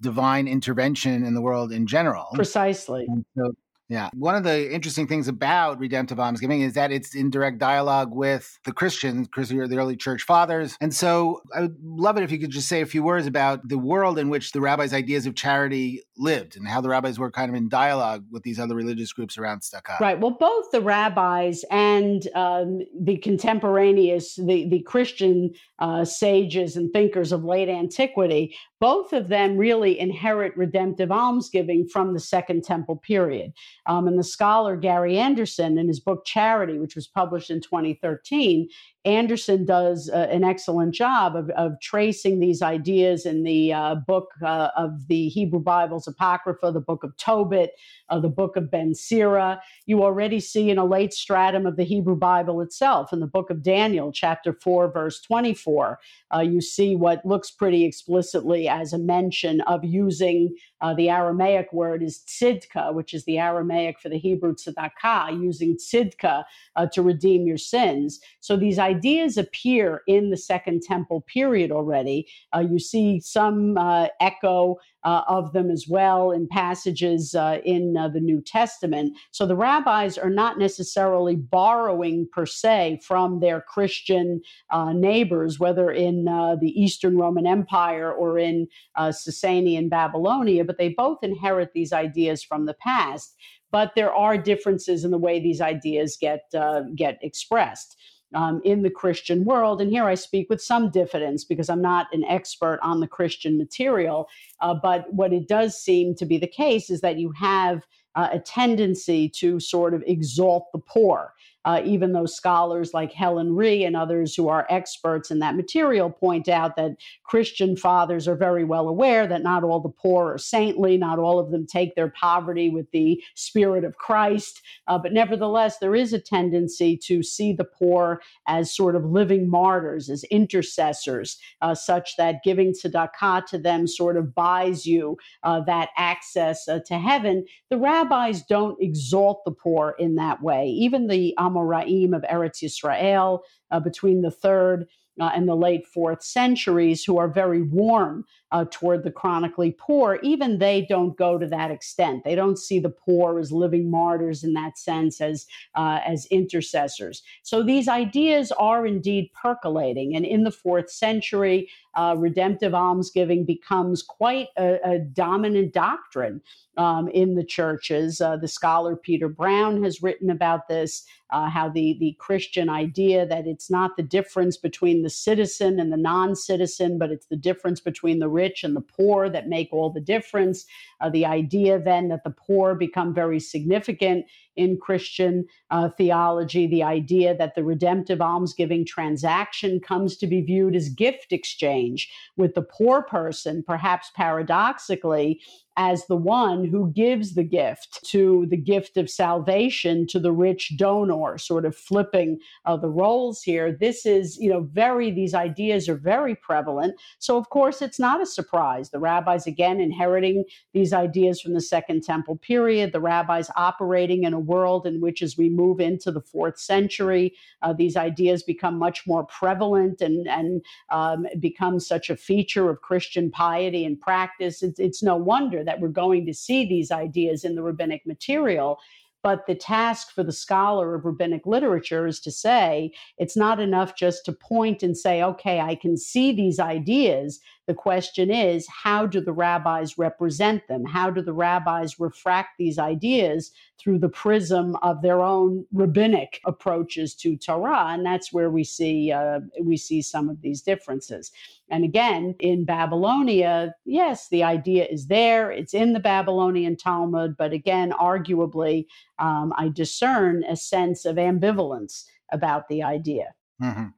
divine 0.00 0.48
intervention 0.48 1.24
in 1.24 1.34
the 1.34 1.42
world 1.42 1.70
in 1.70 1.86
general. 1.86 2.26
Precisely. 2.34 3.06
So 3.36 3.52
yeah. 3.88 4.10
One 4.12 4.34
of 4.34 4.44
the 4.44 4.70
interesting 4.72 5.06
things 5.06 5.28
about 5.28 5.78
redemptive 5.78 6.20
almsgiving 6.20 6.60
is 6.60 6.74
that 6.74 6.92
it's 6.92 7.14
in 7.14 7.30
direct 7.30 7.58
dialogue 7.58 8.14
with 8.14 8.58
the 8.64 8.72
Christians, 8.72 9.28
the 9.34 9.78
early 9.78 9.96
church 9.96 10.22
fathers. 10.22 10.76
And 10.80 10.94
so 10.94 11.40
I 11.54 11.62
would 11.62 11.76
love 11.82 12.18
it 12.18 12.22
if 12.22 12.30
you 12.30 12.38
could 12.38 12.50
just 12.50 12.68
say 12.68 12.82
a 12.82 12.86
few 12.86 13.02
words 13.02 13.26
about 13.26 13.66
the 13.66 13.78
world 13.78 14.18
in 14.18 14.28
which 14.28 14.52
the 14.52 14.60
rabbis' 14.60 14.92
ideas 14.92 15.24
of 15.24 15.34
charity 15.34 16.02
lived 16.18 16.56
and 16.56 16.68
how 16.68 16.82
the 16.82 16.90
rabbis 16.90 17.18
were 17.18 17.30
kind 17.30 17.48
of 17.50 17.54
in 17.54 17.70
dialogue 17.70 18.26
with 18.30 18.42
these 18.42 18.60
other 18.60 18.74
religious 18.74 19.12
groups 19.12 19.38
around 19.38 19.62
Stuttgart. 19.62 20.00
Right. 20.00 20.20
Well, 20.20 20.36
both 20.38 20.70
the 20.70 20.82
rabbis 20.82 21.64
and 21.70 22.28
um, 22.34 22.80
the 23.00 23.16
contemporaneous, 23.16 24.36
the, 24.36 24.68
the 24.68 24.82
Christian 24.82 25.52
uh, 25.78 26.04
sages 26.04 26.76
and 26.76 26.92
thinkers 26.92 27.32
of 27.32 27.42
late 27.42 27.70
antiquity, 27.70 28.54
both 28.80 29.12
of 29.12 29.28
them 29.28 29.56
really 29.56 29.98
inherit 29.98 30.56
redemptive 30.56 31.10
almsgiving 31.10 31.88
from 31.88 32.14
the 32.14 32.20
Second 32.20 32.64
Temple 32.64 32.96
period. 32.96 33.52
Um, 33.86 34.06
and 34.06 34.18
the 34.18 34.24
scholar 34.24 34.76
Gary 34.76 35.18
Anderson, 35.18 35.78
in 35.78 35.88
his 35.88 36.00
book 36.00 36.24
Charity, 36.24 36.78
which 36.78 36.94
was 36.94 37.06
published 37.06 37.50
in 37.50 37.60
2013, 37.60 38.68
Anderson 39.04 39.64
does 39.64 40.10
uh, 40.12 40.26
an 40.30 40.42
excellent 40.42 40.92
job 40.92 41.36
of, 41.36 41.50
of, 41.50 41.80
tracing 41.80 42.40
these 42.40 42.62
ideas 42.62 43.24
in 43.24 43.44
the 43.44 43.72
uh, 43.72 43.94
book 43.94 44.32
uh, 44.44 44.70
of 44.76 45.06
the 45.06 45.28
Hebrew 45.28 45.60
Bible's 45.60 46.08
Apocrypha, 46.08 46.72
the 46.72 46.80
book 46.80 47.04
of 47.04 47.16
Tobit, 47.16 47.70
uh, 48.08 48.18
the 48.18 48.28
book 48.28 48.56
of 48.56 48.72
Ben 48.72 48.96
Sira. 48.96 49.62
You 49.86 50.02
already 50.02 50.40
see 50.40 50.68
in 50.68 50.78
a 50.78 50.84
late 50.84 51.12
stratum 51.12 51.64
of 51.64 51.76
the 51.76 51.84
Hebrew 51.84 52.16
Bible 52.16 52.60
itself, 52.60 53.12
in 53.12 53.20
the 53.20 53.26
book 53.26 53.50
of 53.50 53.62
Daniel, 53.62 54.10
chapter 54.10 54.52
4, 54.52 54.90
verse 54.92 55.20
24, 55.20 56.00
uh, 56.34 56.40
you 56.40 56.60
see 56.60 56.96
what 56.96 57.24
looks 57.24 57.52
pretty 57.52 57.84
explicitly 57.84 58.68
as 58.68 58.92
a 58.92 58.98
mention 58.98 59.60
of 59.62 59.84
using 59.84 60.56
uh, 60.80 60.92
the 60.92 61.08
Aramaic 61.08 61.72
word 61.72 62.02
is 62.02 62.24
tzidka, 62.26 62.92
which 62.92 63.14
is 63.14 63.24
the 63.24 63.38
Aramaic 63.38 64.00
for 64.00 64.08
the 64.08 64.18
Hebrew 64.18 64.54
tzedakah, 64.54 65.40
using 65.40 65.76
tzidka 65.76 66.44
to 66.92 67.02
redeem 67.02 67.46
your 67.46 67.58
sins. 67.58 68.20
So 68.40 68.56
these 68.56 68.78
ideas 68.88 69.36
appear 69.36 70.02
in 70.06 70.30
the 70.30 70.36
Second 70.36 70.82
Temple 70.82 71.24
period 71.32 71.70
already. 71.70 72.26
Uh, 72.54 72.60
you 72.60 72.78
see 72.78 73.20
some 73.20 73.76
uh, 73.76 74.08
echo 74.20 74.76
uh, 75.04 75.22
of 75.28 75.52
them 75.52 75.70
as 75.70 75.86
well 75.88 76.32
in 76.32 76.48
passages 76.48 77.34
uh, 77.34 77.58
in 77.64 77.96
uh, 77.96 78.08
the 78.08 78.20
New 78.20 78.40
Testament. 78.40 79.16
So 79.30 79.46
the 79.46 79.56
rabbis 79.56 80.18
are 80.18 80.30
not 80.30 80.58
necessarily 80.58 81.36
borrowing 81.36 82.28
per 82.32 82.46
se 82.46 83.00
from 83.06 83.40
their 83.40 83.60
Christian 83.60 84.40
uh, 84.70 84.92
neighbors, 84.92 85.60
whether 85.60 85.90
in 85.90 86.24
the 86.24 86.72
Eastern 86.74 87.16
Roman 87.16 87.46
Empire 87.46 88.12
or 88.12 88.38
in 88.38 88.66
Sasanian 88.98 89.88
Babylonia, 89.88 90.64
but 90.64 90.78
they 90.78 90.90
both 90.90 91.18
inherit 91.22 91.72
these 91.72 91.92
ideas 91.92 92.42
from 92.42 92.66
the 92.66 92.74
past. 92.74 93.36
But 93.70 93.92
there 93.94 94.12
are 94.12 94.38
differences 94.38 95.04
in 95.04 95.10
the 95.10 95.18
way 95.18 95.40
these 95.40 95.60
ideas 95.60 96.16
get 96.20 96.52
get 96.96 97.18
expressed 97.22 97.96
um, 98.34 98.60
in 98.64 98.82
the 98.82 98.90
Christian 98.90 99.44
world. 99.44 99.80
And 99.80 99.90
here 99.90 100.04
I 100.04 100.14
speak 100.14 100.48
with 100.50 100.62
some 100.62 100.90
diffidence 100.90 101.44
because 101.44 101.68
I'm 101.68 101.82
not 101.82 102.06
an 102.12 102.24
expert 102.24 102.78
on 102.82 103.00
the 103.00 103.08
Christian 103.08 103.56
material. 103.56 104.28
Uh, 104.60 104.74
but 104.74 105.12
what 105.12 105.32
it 105.32 105.48
does 105.48 105.80
seem 105.80 106.14
to 106.16 106.26
be 106.26 106.38
the 106.38 106.46
case 106.46 106.90
is 106.90 107.00
that 107.00 107.18
you 107.18 107.32
have 107.32 107.86
uh, 108.14 108.28
a 108.32 108.38
tendency 108.38 109.28
to 109.28 109.60
sort 109.60 109.94
of 109.94 110.02
exalt 110.06 110.66
the 110.72 110.78
poor 110.78 111.32
uh, 111.68 111.82
even 111.84 112.14
though 112.14 112.24
scholars 112.24 112.94
like 112.94 113.12
Helen 113.12 113.54
Rhee 113.54 113.84
and 113.84 113.94
others 113.94 114.34
who 114.34 114.48
are 114.48 114.66
experts 114.70 115.30
in 115.30 115.38
that 115.40 115.54
material 115.54 116.08
point 116.08 116.48
out 116.48 116.76
that 116.76 116.92
Christian 117.24 117.76
fathers 117.76 118.26
are 118.26 118.34
very 118.34 118.64
well 118.64 118.88
aware 118.88 119.26
that 119.26 119.42
not 119.42 119.62
all 119.62 119.78
the 119.78 119.90
poor 119.90 120.32
are 120.32 120.38
saintly, 120.38 120.96
not 120.96 121.18
all 121.18 121.38
of 121.38 121.50
them 121.50 121.66
take 121.66 121.94
their 121.94 122.08
poverty 122.08 122.70
with 122.70 122.90
the 122.92 123.22
spirit 123.34 123.84
of 123.84 123.98
Christ. 123.98 124.62
Uh, 124.86 124.96
but 124.96 125.12
nevertheless, 125.12 125.76
there 125.78 125.94
is 125.94 126.14
a 126.14 126.18
tendency 126.18 126.96
to 127.04 127.22
see 127.22 127.52
the 127.52 127.66
poor 127.66 128.22
as 128.46 128.74
sort 128.74 128.96
of 128.96 129.04
living 129.04 129.50
martyrs, 129.50 130.08
as 130.08 130.24
intercessors, 130.24 131.36
uh, 131.60 131.74
such 131.74 132.16
that 132.16 132.42
giving 132.42 132.72
tzedakah 132.72 133.44
to 133.44 133.58
them 133.58 133.86
sort 133.86 134.16
of 134.16 134.34
buys 134.34 134.86
you 134.86 135.18
uh, 135.42 135.60
that 135.60 135.90
access 135.98 136.66
uh, 136.66 136.80
to 136.86 136.98
heaven. 136.98 137.44
The 137.68 137.76
rabbis 137.76 138.40
don't 138.40 138.80
exalt 138.80 139.44
the 139.44 139.52
poor 139.52 139.94
in 139.98 140.14
that 140.14 140.42
way. 140.42 140.64
Even 140.68 141.08
the 141.08 141.34
Amoraim 141.58 142.14
of 142.14 142.22
Eretz 142.22 142.62
Yisrael 142.62 143.40
uh, 143.70 143.80
between 143.80 144.22
the 144.22 144.30
third 144.30 144.86
uh, 145.20 145.30
and 145.34 145.48
the 145.48 145.56
late 145.56 145.86
fourth 145.86 146.22
centuries, 146.22 147.04
who 147.04 147.18
are 147.18 147.28
very 147.28 147.62
warm 147.62 148.24
uh, 148.50 148.64
toward 148.70 149.04
the 149.04 149.10
chronically 149.10 149.76
poor, 149.78 150.18
even 150.22 150.58
they 150.58 150.86
don't 150.88 151.16
go 151.16 151.38
to 151.38 151.46
that 151.46 151.70
extent. 151.70 152.24
They 152.24 152.34
don't 152.34 152.58
see 152.58 152.78
the 152.78 152.90
poor 152.90 153.38
as 153.38 153.52
living 153.52 153.90
martyrs 153.90 154.42
in 154.42 154.54
that 154.54 154.78
sense, 154.78 155.20
as 155.20 155.46
uh, 155.74 156.00
as 156.06 156.26
intercessors. 156.26 157.22
So 157.42 157.62
these 157.62 157.88
ideas 157.88 158.52
are 158.52 158.86
indeed 158.86 159.30
percolating, 159.34 160.16
and 160.16 160.24
in 160.24 160.44
the 160.44 160.50
fourth 160.50 160.90
century, 160.90 161.68
uh, 161.94 162.14
redemptive 162.16 162.74
almsgiving 162.74 163.44
becomes 163.44 164.02
quite 164.02 164.48
a, 164.56 164.78
a 164.84 164.98
dominant 164.98 165.72
doctrine 165.72 166.40
um, 166.76 167.08
in 167.08 167.34
the 167.34 167.44
churches. 167.44 168.20
Uh, 168.20 168.36
the 168.36 168.48
scholar 168.48 168.96
Peter 168.96 169.28
Brown 169.28 169.82
has 169.82 170.02
written 170.02 170.30
about 170.30 170.68
this. 170.68 171.04
Uh, 171.30 171.50
how 171.50 171.68
the, 171.68 171.94
the 172.00 172.16
Christian 172.18 172.70
idea 172.70 173.26
that 173.26 173.46
it's 173.46 173.70
not 173.70 173.98
the 173.98 174.02
difference 174.02 174.56
between 174.56 175.02
the 175.02 175.10
citizen 175.10 175.78
and 175.78 175.92
the 175.92 175.96
non 175.96 176.34
citizen, 176.34 176.96
but 176.96 177.10
it's 177.10 177.26
the 177.26 177.36
difference 177.36 177.80
between 177.80 178.18
the 178.18 178.30
rich 178.38 178.64
and 178.64 178.74
the 178.76 178.88
poor 178.96 179.28
that 179.28 179.48
make 179.48 179.68
all 179.72 179.90
the 179.90 180.00
difference. 180.14 180.66
Uh, 181.00 181.10
the 181.10 181.26
idea 181.26 181.78
then 181.90 182.08
that 182.08 182.24
the 182.24 182.36
poor 182.46 182.74
become 182.74 183.12
very 183.14 183.40
significant 183.40 184.26
in 184.56 184.76
Christian 184.76 185.46
uh, 185.70 185.88
theology, 185.96 186.66
the 186.66 186.82
idea 186.82 187.36
that 187.36 187.54
the 187.54 187.64
redemptive 187.64 188.20
almsgiving 188.20 188.84
transaction 188.84 189.80
comes 189.80 190.16
to 190.16 190.26
be 190.26 190.40
viewed 190.40 190.74
as 190.74 190.88
gift 190.88 191.32
exchange 191.32 192.10
with 192.36 192.54
the 192.54 192.66
poor 192.78 193.02
person, 193.02 193.62
perhaps 193.62 194.10
paradoxically, 194.14 195.40
as 195.78 196.06
the 196.06 196.16
one 196.16 196.64
who 196.64 196.90
gives 196.90 197.34
the 197.34 197.44
gift 197.44 198.00
to 198.04 198.46
the 198.50 198.56
gift 198.56 198.96
of 198.96 199.08
salvation 199.08 200.08
to 200.08 200.18
the 200.18 200.32
rich 200.32 200.72
donor, 200.76 201.38
sort 201.38 201.64
of 201.64 201.76
flipping 201.76 202.36
uh, 202.64 202.76
the 202.76 202.90
roles 202.90 203.42
here. 203.42 203.70
This 203.70 204.04
is, 204.04 204.36
you 204.38 204.50
know, 204.50 204.62
very, 204.72 205.12
these 205.12 205.34
ideas 205.34 205.88
are 205.88 205.96
very 205.96 206.34
prevalent. 206.34 207.00
So, 207.20 207.36
of 207.36 207.48
course, 207.50 207.80
it's 207.80 208.00
not 208.00 208.20
a 208.20 208.26
surprise. 208.26 208.90
The 208.90 208.98
rabbis, 208.98 209.46
again, 209.46 209.80
inheriting 209.80 210.44
these 210.74 210.92
ideas 210.92 211.40
from 211.40 211.54
the 211.54 211.60
Second 211.60 212.02
Temple 212.02 212.38
period, 212.38 212.90
the 212.92 213.00
rabbis 213.00 213.48
operating 213.54 214.24
in 214.24 214.34
a 214.34 214.40
world 214.40 214.84
in 214.84 215.00
which, 215.00 215.22
as 215.22 215.38
we 215.38 215.48
move 215.48 215.78
into 215.78 216.10
the 216.10 216.20
fourth 216.20 216.58
century, 216.58 217.36
uh, 217.62 217.72
these 217.72 217.96
ideas 217.96 218.42
become 218.42 218.78
much 218.78 219.06
more 219.06 219.24
prevalent 219.26 220.00
and, 220.00 220.26
and 220.26 220.64
um, 220.90 221.24
become 221.38 221.78
such 221.78 222.10
a 222.10 222.16
feature 222.16 222.68
of 222.68 222.82
Christian 222.82 223.30
piety 223.30 223.84
and 223.84 224.00
practice. 224.00 224.60
It's, 224.60 224.80
it's 224.80 225.04
no 225.04 225.14
wonder 225.14 225.62
that 225.68 225.80
we're 225.80 225.88
going 225.88 226.24
to 226.24 226.32
see 226.32 226.66
these 226.66 226.90
ideas 226.90 227.44
in 227.44 227.54
the 227.54 227.62
rabbinic 227.62 228.06
material. 228.06 228.78
But 229.22 229.46
the 229.46 229.54
task 229.54 230.14
for 230.14 230.22
the 230.22 230.32
scholar 230.32 230.94
of 230.94 231.04
rabbinic 231.04 231.44
literature 231.44 232.06
is 232.06 232.20
to 232.20 232.30
say 232.30 232.92
it's 233.18 233.36
not 233.36 233.60
enough 233.60 233.94
just 233.94 234.24
to 234.24 234.32
point 234.32 234.82
and 234.82 234.96
say, 234.96 235.22
okay, 235.22 235.60
I 235.60 235.74
can 235.74 235.98
see 235.98 236.32
these 236.32 236.58
ideas. 236.58 237.38
The 237.68 237.74
question 237.74 238.30
is, 238.30 238.66
how 238.66 239.06
do 239.06 239.20
the 239.20 239.34
rabbis 239.34 239.98
represent 239.98 240.66
them? 240.68 240.86
How 240.86 241.10
do 241.10 241.20
the 241.20 241.34
rabbis 241.34 242.00
refract 242.00 242.56
these 242.56 242.78
ideas 242.78 243.52
through 243.78 243.98
the 243.98 244.08
prism 244.08 244.74
of 244.76 245.02
their 245.02 245.20
own 245.20 245.66
rabbinic 245.70 246.40
approaches 246.46 247.14
to 247.16 247.36
Torah? 247.36 247.88
And 247.90 248.06
that's 248.06 248.32
where 248.32 248.48
we 248.48 248.64
see 248.64 249.12
uh, 249.12 249.40
we 249.62 249.76
see 249.76 250.00
some 250.00 250.30
of 250.30 250.40
these 250.40 250.62
differences. 250.62 251.30
And 251.70 251.84
again, 251.84 252.34
in 252.40 252.64
Babylonia, 252.64 253.74
yes, 253.84 254.30
the 254.30 254.44
idea 254.44 254.86
is 254.86 255.08
there. 255.08 255.50
It's 255.50 255.74
in 255.74 255.92
the 255.92 256.00
Babylonian 256.00 256.74
Talmud, 256.74 257.36
but 257.36 257.52
again, 257.52 257.92
arguably, 257.92 258.86
um, 259.18 259.52
I 259.58 259.68
discern 259.68 260.42
a 260.44 260.56
sense 260.56 261.04
of 261.04 261.16
ambivalence 261.16 262.04
about 262.32 262.68
the 262.68 262.82
idea. 262.82 263.34
Mm-hmm. 263.62 263.88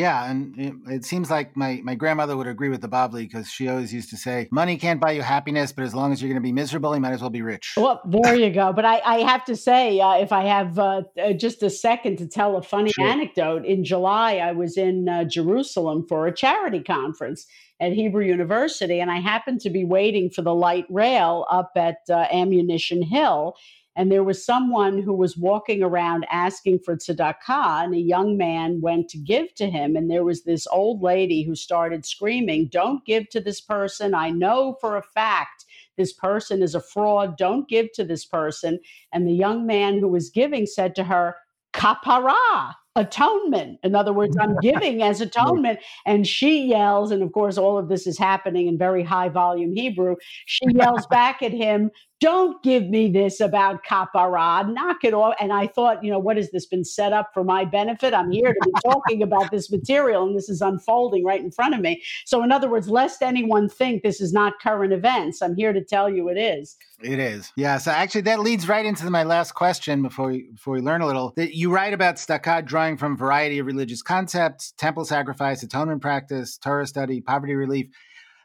Yeah, 0.00 0.30
and 0.30 0.58
it, 0.58 0.74
it, 0.86 1.04
seems 1.04 1.30
like 1.30 1.54
my, 1.58 1.78
my 1.84 1.94
grandmother 1.94 2.34
would 2.34 2.46
agree 2.46 2.70
with 2.70 2.80
the 2.80 2.88
Bavli 2.88 3.28
because 3.28 3.50
she 3.50 3.68
always 3.68 3.92
used 3.92 4.08
to 4.08 4.16
say, 4.16 4.48
"Money 4.50 4.78
can't 4.78 4.98
buy 4.98 5.12
you 5.12 5.20
happiness, 5.20 5.72
but 5.72 5.84
as 5.84 5.94
long 5.94 6.10
as 6.10 6.22
you're 6.22 6.30
going 6.30 6.40
to 6.40 6.46
be 6.46 6.52
miserable, 6.52 6.94
you 6.94 7.02
might 7.02 7.12
as 7.12 7.20
well 7.20 7.28
be 7.28 7.42
rich." 7.42 7.74
Well, 7.76 8.00
there 8.06 8.34
you 8.34 8.48
go. 8.48 8.72
But 8.72 8.86
I, 8.86 9.00
I 9.00 9.18
have 9.18 9.44
to 9.44 9.54
say, 9.54 10.00
uh, 10.00 10.14
if 10.14 10.32
I 10.32 10.44
have 10.44 10.78
uh, 10.78 11.02
uh, 11.22 11.34
just 11.34 11.62
a 11.62 11.68
second 11.68 12.16
to 12.16 12.26
tell 12.26 12.56
a 12.56 12.62
funny 12.62 12.92
sure. 12.92 13.06
anecdote, 13.06 13.66
in 13.66 13.84
July 13.84 14.36
I 14.36 14.52
was 14.52 14.78
in 14.78 15.06
uh, 15.06 15.24
Jerusalem 15.24 16.06
for 16.08 16.26
a 16.26 16.34
charity 16.34 16.82
conference 16.82 17.44
at 17.78 17.92
Hebrew 17.92 18.24
University, 18.24 19.00
and 19.00 19.10
I 19.10 19.20
happened 19.20 19.60
to 19.60 19.70
be 19.70 19.84
waiting 19.84 20.30
for 20.30 20.40
the 20.40 20.54
light 20.54 20.86
rail 20.88 21.46
up 21.50 21.72
at 21.76 21.98
uh, 22.08 22.26
Ammunition 22.32 23.02
Hill 23.02 23.54
and 24.00 24.10
there 24.10 24.24
was 24.24 24.42
someone 24.42 25.02
who 25.02 25.12
was 25.12 25.36
walking 25.36 25.82
around 25.82 26.24
asking 26.30 26.78
for 26.78 26.96
tzedakah, 26.96 27.84
and 27.84 27.94
a 27.94 27.98
young 27.98 28.38
man 28.38 28.80
went 28.80 29.10
to 29.10 29.18
give 29.18 29.54
to 29.56 29.68
him. 29.68 29.94
And 29.94 30.10
there 30.10 30.24
was 30.24 30.42
this 30.42 30.66
old 30.68 31.02
lady 31.02 31.42
who 31.42 31.54
started 31.54 32.06
screaming, 32.06 32.70
Don't 32.72 33.04
give 33.04 33.28
to 33.28 33.40
this 33.40 33.60
person. 33.60 34.14
I 34.14 34.30
know 34.30 34.78
for 34.80 34.96
a 34.96 35.02
fact 35.02 35.66
this 35.98 36.14
person 36.14 36.62
is 36.62 36.74
a 36.74 36.80
fraud. 36.80 37.36
Don't 37.36 37.68
give 37.68 37.92
to 37.92 38.04
this 38.04 38.24
person. 38.24 38.78
And 39.12 39.28
the 39.28 39.34
young 39.34 39.66
man 39.66 39.98
who 39.98 40.08
was 40.08 40.30
giving 40.30 40.64
said 40.64 40.94
to 40.94 41.04
her, 41.04 41.36
Kapara 41.74 42.74
atonement. 42.96 43.78
In 43.82 43.94
other 43.94 44.12
words, 44.12 44.36
I'm 44.40 44.56
giving 44.62 45.02
as 45.02 45.20
atonement. 45.20 45.78
And 46.06 46.26
she 46.26 46.66
yells, 46.66 47.10
and 47.10 47.22
of 47.22 47.32
course, 47.32 47.58
all 47.58 47.78
of 47.78 47.88
this 47.88 48.06
is 48.06 48.18
happening 48.18 48.66
in 48.66 48.78
very 48.78 49.02
high 49.02 49.28
volume 49.28 49.74
Hebrew. 49.74 50.16
She 50.46 50.66
yells 50.70 51.06
back 51.10 51.42
at 51.42 51.52
him, 51.52 51.90
don't 52.20 52.62
give 52.62 52.88
me 52.88 53.10
this 53.10 53.40
about 53.40 53.82
kapara, 53.84 54.70
knock 54.72 55.04
it 55.04 55.14
off. 55.14 55.34
And 55.40 55.52
I 55.52 55.66
thought, 55.66 56.04
you 56.04 56.10
know, 56.10 56.18
what 56.18 56.36
has 56.36 56.50
this 56.50 56.66
been 56.66 56.84
set 56.84 57.12
up 57.12 57.30
for 57.32 57.42
my 57.42 57.64
benefit? 57.64 58.12
I'm 58.12 58.30
here 58.30 58.52
to 58.52 58.60
be 58.62 58.72
talking 58.84 59.22
about 59.22 59.50
this 59.50 59.70
material 59.70 60.26
and 60.26 60.36
this 60.36 60.48
is 60.48 60.60
unfolding 60.60 61.24
right 61.24 61.40
in 61.40 61.50
front 61.50 61.74
of 61.74 61.80
me. 61.80 62.02
So, 62.26 62.42
in 62.42 62.52
other 62.52 62.68
words, 62.68 62.88
lest 62.88 63.22
anyone 63.22 63.68
think 63.68 64.02
this 64.02 64.20
is 64.20 64.32
not 64.32 64.60
current 64.60 64.92
events, 64.92 65.40
I'm 65.40 65.56
here 65.56 65.72
to 65.72 65.82
tell 65.82 66.10
you 66.10 66.28
it 66.28 66.36
is. 66.36 66.76
It 67.02 67.18
is. 67.18 67.50
Yeah. 67.56 67.78
So 67.78 67.90
actually 67.90 68.20
that 68.22 68.40
leads 68.40 68.68
right 68.68 68.84
into 68.84 69.08
my 69.08 69.22
last 69.22 69.52
question 69.52 70.02
before 70.02 70.28
we 70.28 70.50
before 70.52 70.74
we 70.74 70.80
learn 70.80 71.00
a 71.00 71.06
little. 71.06 71.32
That 71.36 71.56
you 71.56 71.72
write 71.72 71.94
about 71.94 72.16
tzedakah 72.16 72.66
drawing 72.66 72.98
from 72.98 73.14
a 73.14 73.16
variety 73.16 73.58
of 73.58 73.66
religious 73.66 74.02
concepts, 74.02 74.72
temple 74.76 75.06
sacrifice, 75.06 75.62
atonement 75.62 76.02
practice, 76.02 76.58
Torah 76.58 76.86
study, 76.86 77.22
poverty 77.22 77.54
relief. 77.54 77.86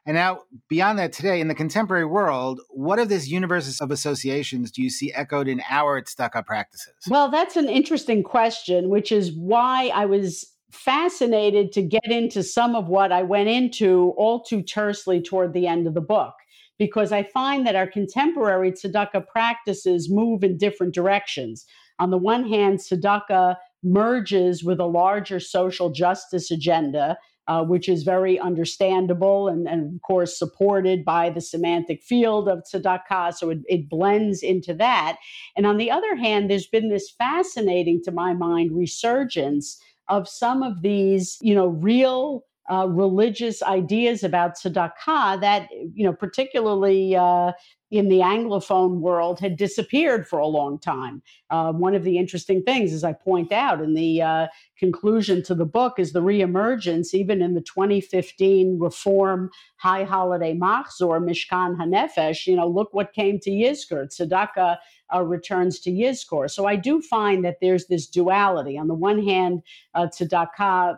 And 0.05 0.15
now, 0.15 0.41
beyond 0.69 0.99
that, 0.99 1.13
today 1.13 1.41
in 1.41 1.47
the 1.47 1.55
contemporary 1.55 2.05
world, 2.05 2.61
what 2.69 2.99
of 2.99 3.09
this 3.09 3.27
universe 3.27 3.81
of 3.81 3.89
associations 3.89 4.71
do 4.71 4.83
you 4.83 4.89
see 4.89 5.11
echoed 5.13 5.47
in 5.47 5.61
our 5.67 5.99
tzedakah 6.01 6.45
practices? 6.45 6.93
Well, 7.09 7.31
that's 7.31 7.55
an 7.55 7.69
interesting 7.69 8.21
question, 8.21 8.89
which 8.89 9.11
is 9.11 9.31
why 9.33 9.87
I 9.87 10.05
was 10.05 10.45
fascinated 10.71 11.71
to 11.71 11.81
get 11.81 12.05
into 12.05 12.43
some 12.43 12.75
of 12.75 12.87
what 12.87 13.11
I 13.11 13.23
went 13.23 13.49
into 13.49 14.13
all 14.17 14.43
too 14.43 14.61
tersely 14.61 15.21
toward 15.21 15.53
the 15.53 15.65
end 15.65 15.87
of 15.87 15.95
the 15.95 16.01
book. 16.01 16.33
Because 16.77 17.11
I 17.11 17.23
find 17.23 17.65
that 17.65 17.75
our 17.75 17.87
contemporary 17.87 18.73
tzedakah 18.73 19.25
practices 19.27 20.09
move 20.11 20.43
in 20.43 20.57
different 20.57 20.93
directions. 20.93 21.65
On 21.99 22.11
the 22.11 22.17
one 22.17 22.47
hand, 22.47 22.79
tzedakah 22.79 23.55
merges 23.81 24.63
with 24.63 24.79
a 24.79 24.85
larger 24.85 25.39
social 25.39 25.89
justice 25.89 26.51
agenda 26.51 27.17
uh, 27.47 27.63
which 27.63 27.87
is 27.87 28.03
very 28.03 28.39
understandable 28.39 29.47
and, 29.47 29.67
and, 29.67 29.95
of 29.95 30.01
course, 30.01 30.37
supported 30.37 31.05
by 31.05 31.29
the 31.29 31.41
semantic 31.41 32.01
field 32.03 32.49
of 32.49 32.63
tzedakah. 32.63 33.33
So 33.33 33.51
it, 33.51 33.59
it 33.67 33.89
blends 33.89 34.41
into 34.41 34.73
that. 34.75 35.17
And 35.55 35.65
on 35.65 35.77
the 35.77 35.91
other 35.91 36.15
hand, 36.15 36.49
there's 36.49 36.67
been 36.67 36.89
this 36.89 37.11
fascinating, 37.11 38.01
to 38.05 38.11
my 38.11 38.33
mind, 38.33 38.71
resurgence 38.75 39.79
of 40.07 40.27
some 40.27 40.63
of 40.63 40.81
these, 40.81 41.37
you 41.41 41.55
know, 41.55 41.67
real 41.67 42.45
uh, 42.71 42.87
religious 42.87 43.61
ideas 43.61 44.23
about 44.23 44.57
tzedakah 44.57 45.39
that, 45.41 45.69
you 45.93 46.03
know, 46.03 46.13
particularly 46.13 47.15
uh, 47.15 47.51
in 47.91 48.09
the 48.09 48.19
Anglophone 48.19 48.99
world 48.99 49.39
had 49.39 49.57
disappeared 49.57 50.27
for 50.27 50.39
a 50.39 50.47
long 50.47 50.79
time. 50.79 51.21
Uh, 51.49 51.71
one 51.71 51.93
of 51.93 52.03
the 52.03 52.17
interesting 52.17 52.63
things, 52.63 52.91
as 52.91 53.03
I 53.03 53.13
point 53.13 53.51
out 53.51 53.81
in 53.81 53.93
the 53.93 54.21
uh, 54.21 54.47
conclusion 54.77 55.43
to 55.43 55.55
the 55.55 55.65
book, 55.65 55.99
is 55.99 56.11
the 56.11 56.21
reemergence, 56.21 57.13
even 57.13 57.41
in 57.41 57.53
the 57.53 57.61
2015 57.61 58.79
reform 58.79 59.51
high 59.77 60.03
holiday 60.03 60.53
Machzor, 60.53 61.19
Mishkan 61.21 61.77
Hanefesh. 61.77 62.47
You 62.47 62.55
know, 62.55 62.67
look 62.67 62.93
what 62.93 63.13
came 63.13 63.39
to 63.41 63.51
Yizkor. 63.51 64.07
Tzedakah 64.07 64.77
uh, 65.13 65.21
returns 65.21 65.79
to 65.79 65.91
Yizkor. 65.91 66.49
So 66.49 66.65
I 66.65 66.75
do 66.75 67.01
find 67.01 67.45
that 67.45 67.57
there's 67.61 67.87
this 67.87 68.07
duality. 68.07 68.77
On 68.77 68.87
the 68.87 68.95
one 68.95 69.23
hand, 69.23 69.61
uh, 69.93 70.07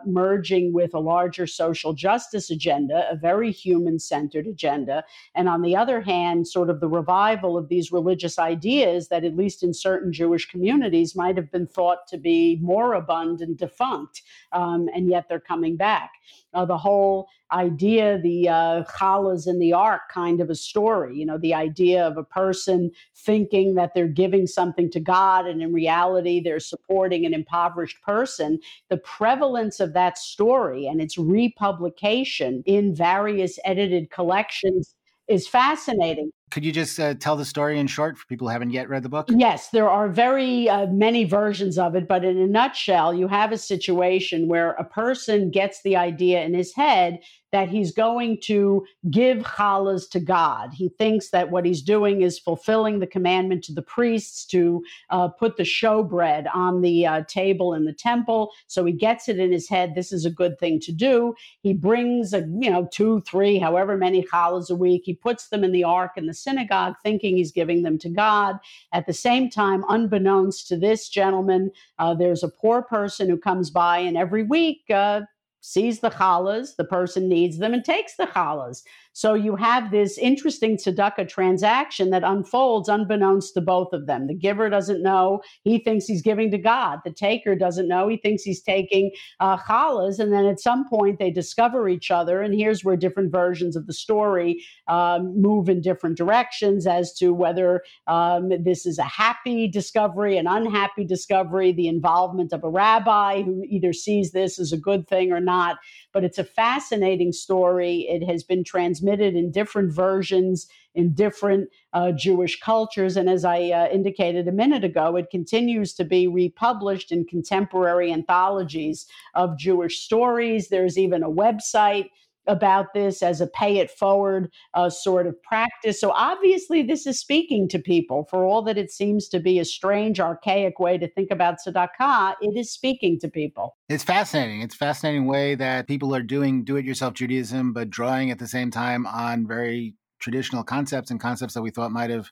merging 0.06 0.72
with 0.72 0.94
a 0.94 0.98
larger 0.98 1.46
social 1.46 1.92
justice 1.92 2.50
agenda, 2.50 3.06
a 3.10 3.16
very 3.16 3.52
human 3.52 3.98
centered 3.98 4.46
agenda. 4.46 5.04
And 5.34 5.48
on 5.48 5.62
the 5.62 5.76
other 5.76 6.00
hand, 6.00 6.48
sort 6.48 6.70
of 6.70 6.80
the 6.80 6.87
revival 6.88 7.56
of 7.56 7.68
these 7.68 7.92
religious 7.92 8.38
ideas 8.38 9.08
that, 9.08 9.24
at 9.24 9.36
least 9.36 9.62
in 9.62 9.74
certain 9.74 10.12
Jewish 10.12 10.48
communities, 10.48 11.14
might 11.14 11.36
have 11.36 11.50
been 11.50 11.66
thought 11.66 12.06
to 12.08 12.18
be 12.18 12.58
moribund 12.62 13.40
and 13.40 13.56
defunct, 13.56 14.22
um, 14.52 14.88
and 14.94 15.08
yet 15.08 15.28
they're 15.28 15.40
coming 15.40 15.76
back. 15.76 16.10
Uh, 16.54 16.64
the 16.64 16.78
whole 16.78 17.28
idea, 17.52 18.18
the 18.18 18.48
uh, 18.48 18.82
challahs 18.84 19.46
in 19.46 19.58
the 19.58 19.72
ark 19.72 20.02
kind 20.12 20.40
of 20.40 20.50
a 20.50 20.54
story, 20.54 21.16
you 21.16 21.24
know, 21.24 21.38
the 21.38 21.54
idea 21.54 22.06
of 22.06 22.16
a 22.16 22.24
person 22.24 22.90
thinking 23.14 23.74
that 23.74 23.92
they're 23.94 24.08
giving 24.08 24.46
something 24.46 24.90
to 24.90 25.00
God 25.00 25.46
and 25.46 25.62
in 25.62 25.72
reality 25.72 26.40
they're 26.40 26.60
supporting 26.60 27.24
an 27.24 27.34
impoverished 27.34 28.00
person. 28.02 28.58
The 28.88 28.98
prevalence 28.98 29.80
of 29.80 29.94
that 29.94 30.18
story 30.18 30.86
and 30.86 31.00
its 31.00 31.16
republication 31.16 32.62
in 32.66 32.94
various 32.94 33.58
edited 33.64 34.10
collections 34.10 34.94
is 35.26 35.46
fascinating. 35.46 36.30
Could 36.50 36.64
you 36.64 36.72
just 36.72 36.98
uh, 36.98 37.14
tell 37.14 37.36
the 37.36 37.44
story 37.44 37.78
in 37.78 37.86
short 37.86 38.16
for 38.18 38.26
people 38.26 38.46
who 38.46 38.52
haven't 38.52 38.70
yet 38.70 38.88
read 38.88 39.02
the 39.02 39.08
book? 39.08 39.28
Yes, 39.30 39.70
there 39.70 39.88
are 39.88 40.08
very 40.08 40.68
uh, 40.68 40.86
many 40.86 41.24
versions 41.24 41.78
of 41.78 41.94
it, 41.94 42.08
but 42.08 42.24
in 42.24 42.38
a 42.38 42.46
nutshell, 42.46 43.14
you 43.14 43.28
have 43.28 43.52
a 43.52 43.58
situation 43.58 44.48
where 44.48 44.70
a 44.72 44.84
person 44.84 45.50
gets 45.50 45.82
the 45.82 45.96
idea 45.96 46.42
in 46.42 46.54
his 46.54 46.74
head 46.74 47.20
that 47.52 47.68
he's 47.68 47.92
going 47.92 48.38
to 48.42 48.84
give 49.10 49.38
challahs 49.38 50.08
to 50.10 50.20
God. 50.20 50.70
He 50.74 50.90
thinks 50.98 51.30
that 51.30 51.50
what 51.50 51.64
he's 51.64 51.82
doing 51.82 52.20
is 52.22 52.38
fulfilling 52.38 52.98
the 52.98 53.06
commandment 53.06 53.64
to 53.64 53.72
the 53.72 53.82
priests 53.82 54.44
to 54.46 54.84
uh, 55.10 55.28
put 55.28 55.56
the 55.56 55.62
showbread 55.62 56.46
on 56.54 56.82
the 56.82 57.06
uh, 57.06 57.22
table 57.26 57.72
in 57.72 57.84
the 57.84 57.92
temple. 57.92 58.50
So 58.66 58.84
he 58.84 58.92
gets 58.92 59.28
it 59.28 59.38
in 59.38 59.50
his 59.50 59.68
head. 59.68 59.94
This 59.94 60.12
is 60.12 60.24
a 60.26 60.30
good 60.30 60.58
thing 60.58 60.78
to 60.80 60.92
do. 60.92 61.34
He 61.60 61.72
brings 61.72 62.32
a 62.34 62.40
you 62.60 62.70
know 62.70 62.88
two, 62.92 63.20
three, 63.22 63.58
however 63.58 63.96
many 63.96 64.22
challahs 64.22 64.70
a 64.70 64.74
week. 64.74 65.02
He 65.04 65.14
puts 65.14 65.48
them 65.48 65.64
in 65.64 65.72
the 65.72 65.84
ark 65.84 66.12
in 66.16 66.26
the 66.26 66.34
synagogue, 66.42 66.94
thinking 67.02 67.36
he's 67.36 67.52
giving 67.52 67.82
them 67.82 67.98
to 67.98 68.08
God. 68.08 68.58
At 68.92 69.06
the 69.06 69.12
same 69.12 69.50
time, 69.50 69.84
unbeknownst 69.88 70.68
to 70.68 70.76
this 70.76 71.08
gentleman, 71.08 71.70
uh, 71.98 72.14
there's 72.14 72.42
a 72.42 72.48
poor 72.48 72.82
person 72.82 73.28
who 73.28 73.36
comes 73.36 73.70
by, 73.70 73.98
and 73.98 74.16
every 74.16 74.42
week 74.42 74.82
uh, 74.90 75.22
sees 75.60 76.00
the 76.00 76.10
challahs, 76.10 76.76
the 76.76 76.84
person 76.84 77.28
needs 77.28 77.58
them, 77.58 77.74
and 77.74 77.84
takes 77.84 78.16
the 78.16 78.26
challahs. 78.26 78.82
So 79.12 79.34
you 79.34 79.56
have 79.56 79.90
this 79.90 80.16
interesting 80.16 80.76
tzedakah 80.76 81.28
transaction 81.28 82.10
that 82.10 82.22
unfolds 82.22 82.88
unbeknownst 82.88 83.54
to 83.54 83.60
both 83.60 83.92
of 83.92 84.06
them. 84.06 84.28
The 84.28 84.34
giver 84.34 84.70
doesn't 84.70 85.02
know; 85.02 85.40
he 85.62 85.78
thinks 85.78 86.06
he's 86.06 86.22
giving 86.22 86.50
to 86.52 86.58
God. 86.58 87.00
The 87.04 87.12
taker 87.12 87.56
doesn't 87.56 87.88
know; 87.88 88.08
he 88.08 88.16
thinks 88.16 88.42
he's 88.42 88.62
taking 88.62 89.10
uh, 89.40 89.56
challahs. 89.56 90.20
And 90.20 90.32
then 90.32 90.46
at 90.46 90.60
some 90.60 90.88
point, 90.88 91.18
they 91.18 91.30
discover 91.30 91.88
each 91.88 92.10
other. 92.10 92.40
And 92.42 92.54
here's 92.54 92.84
where 92.84 92.96
different 92.96 93.32
versions 93.32 93.74
of 93.74 93.86
the 93.86 93.92
story 93.92 94.64
um, 94.86 95.40
move 95.40 95.68
in 95.68 95.80
different 95.80 96.16
directions 96.16 96.86
as 96.86 97.12
to 97.14 97.34
whether 97.34 97.82
um, 98.06 98.50
this 98.62 98.86
is 98.86 98.98
a 98.98 99.04
happy 99.04 99.68
discovery, 99.68 100.36
an 100.36 100.46
unhappy 100.46 101.04
discovery, 101.04 101.72
the 101.72 101.88
involvement 101.88 102.52
of 102.52 102.62
a 102.62 102.70
rabbi 102.70 103.42
who 103.42 103.64
either 103.68 103.92
sees 103.92 104.30
this 104.30 104.58
as 104.58 104.72
a 104.72 104.78
good 104.78 105.08
thing 105.08 105.32
or 105.32 105.40
not. 105.54 105.78
But 106.12 106.24
it's 106.24 106.38
a 106.38 106.44
fascinating 106.44 107.32
story. 107.32 108.06
It 108.08 108.22
has 108.30 108.42
been 108.42 108.62
transmitted 108.62 109.34
in 109.34 109.50
different 109.50 109.92
versions 109.92 110.68
in 110.98 111.14
different 111.14 111.70
uh, 111.92 112.10
Jewish 112.10 112.58
cultures. 112.58 113.16
And 113.16 113.30
as 113.30 113.44
I 113.44 113.70
uh, 113.70 113.88
indicated 113.88 114.48
a 114.48 114.52
minute 114.52 114.82
ago, 114.82 115.14
it 115.16 115.30
continues 115.30 115.94
to 115.94 116.04
be 116.04 116.26
republished 116.26 117.12
in 117.12 117.24
contemporary 117.24 118.12
anthologies 118.12 119.06
of 119.34 119.56
Jewish 119.56 120.00
stories. 120.00 120.68
There's 120.68 120.98
even 120.98 121.22
a 121.22 121.30
website 121.30 122.08
about 122.48 122.94
this 122.94 123.22
as 123.22 123.40
a 123.40 123.46
pay 123.46 123.78
it 123.78 123.90
forward 123.90 124.50
uh, 124.74 124.90
sort 124.90 125.26
of 125.26 125.40
practice. 125.42 126.00
So 126.00 126.10
obviously, 126.10 126.82
this 126.82 127.06
is 127.06 127.20
speaking 127.20 127.68
to 127.68 127.78
people. 127.78 128.26
For 128.30 128.44
all 128.44 128.62
that 128.62 128.78
it 128.78 128.90
seems 128.90 129.28
to 129.28 129.38
be 129.38 129.58
a 129.58 129.64
strange, 129.64 130.18
archaic 130.18 130.80
way 130.80 130.98
to 130.98 131.08
think 131.08 131.30
about 131.30 131.58
tzedakah, 131.64 132.34
it 132.40 132.58
is 132.58 132.72
speaking 132.72 133.20
to 133.20 133.28
people. 133.28 133.76
It's 133.88 134.04
fascinating. 134.04 134.62
It's 134.62 134.74
a 134.74 134.78
fascinating 134.78 135.26
way 135.26 135.54
that 135.54 135.86
people 135.86 136.14
are 136.14 136.22
doing 136.22 136.64
do 136.64 136.76
it 136.76 136.84
yourself 136.84 137.14
Judaism, 137.14 137.72
but 137.72 137.90
drawing 137.90 138.30
at 138.30 138.38
the 138.38 138.48
same 138.48 138.70
time 138.70 139.06
on 139.06 139.46
very 139.46 139.94
traditional 140.18 140.64
concepts 140.64 141.10
and 141.10 141.20
concepts 141.20 141.54
that 141.54 141.62
we 141.62 141.70
thought 141.70 141.92
might 141.92 142.10
have 142.10 142.30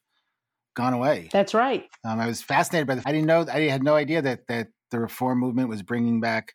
gone 0.74 0.92
away. 0.92 1.28
That's 1.32 1.54
right. 1.54 1.84
Um, 2.04 2.20
I 2.20 2.26
was 2.26 2.42
fascinated 2.42 2.86
by 2.86 2.96
the. 2.96 3.02
I 3.06 3.12
didn't 3.12 3.26
know. 3.26 3.46
I 3.50 3.60
had 3.62 3.82
no 3.82 3.94
idea 3.94 4.22
that 4.22 4.46
that 4.48 4.68
the 4.90 5.00
reform 5.00 5.38
movement 5.38 5.68
was 5.68 5.82
bringing 5.82 6.20
back 6.20 6.54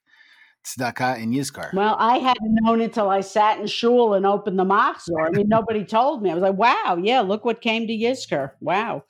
tzedakah 0.63 1.21
in 1.21 1.31
Yizkor. 1.31 1.73
Well, 1.73 1.95
I 1.99 2.17
hadn't 2.17 2.57
known 2.61 2.81
until 2.81 3.09
I 3.09 3.21
sat 3.21 3.59
in 3.59 3.67
shul 3.67 4.13
and 4.13 4.25
opened 4.25 4.59
the 4.59 4.65
machzor. 4.65 5.25
I 5.25 5.29
mean, 5.29 5.47
nobody 5.47 5.83
told 5.83 6.21
me. 6.21 6.31
I 6.31 6.33
was 6.33 6.43
like, 6.43 6.55
wow, 6.55 6.99
yeah, 7.01 7.21
look 7.21 7.45
what 7.45 7.61
came 7.61 7.87
to 7.87 7.93
Yizkor. 7.93 8.51
Wow. 8.59 9.03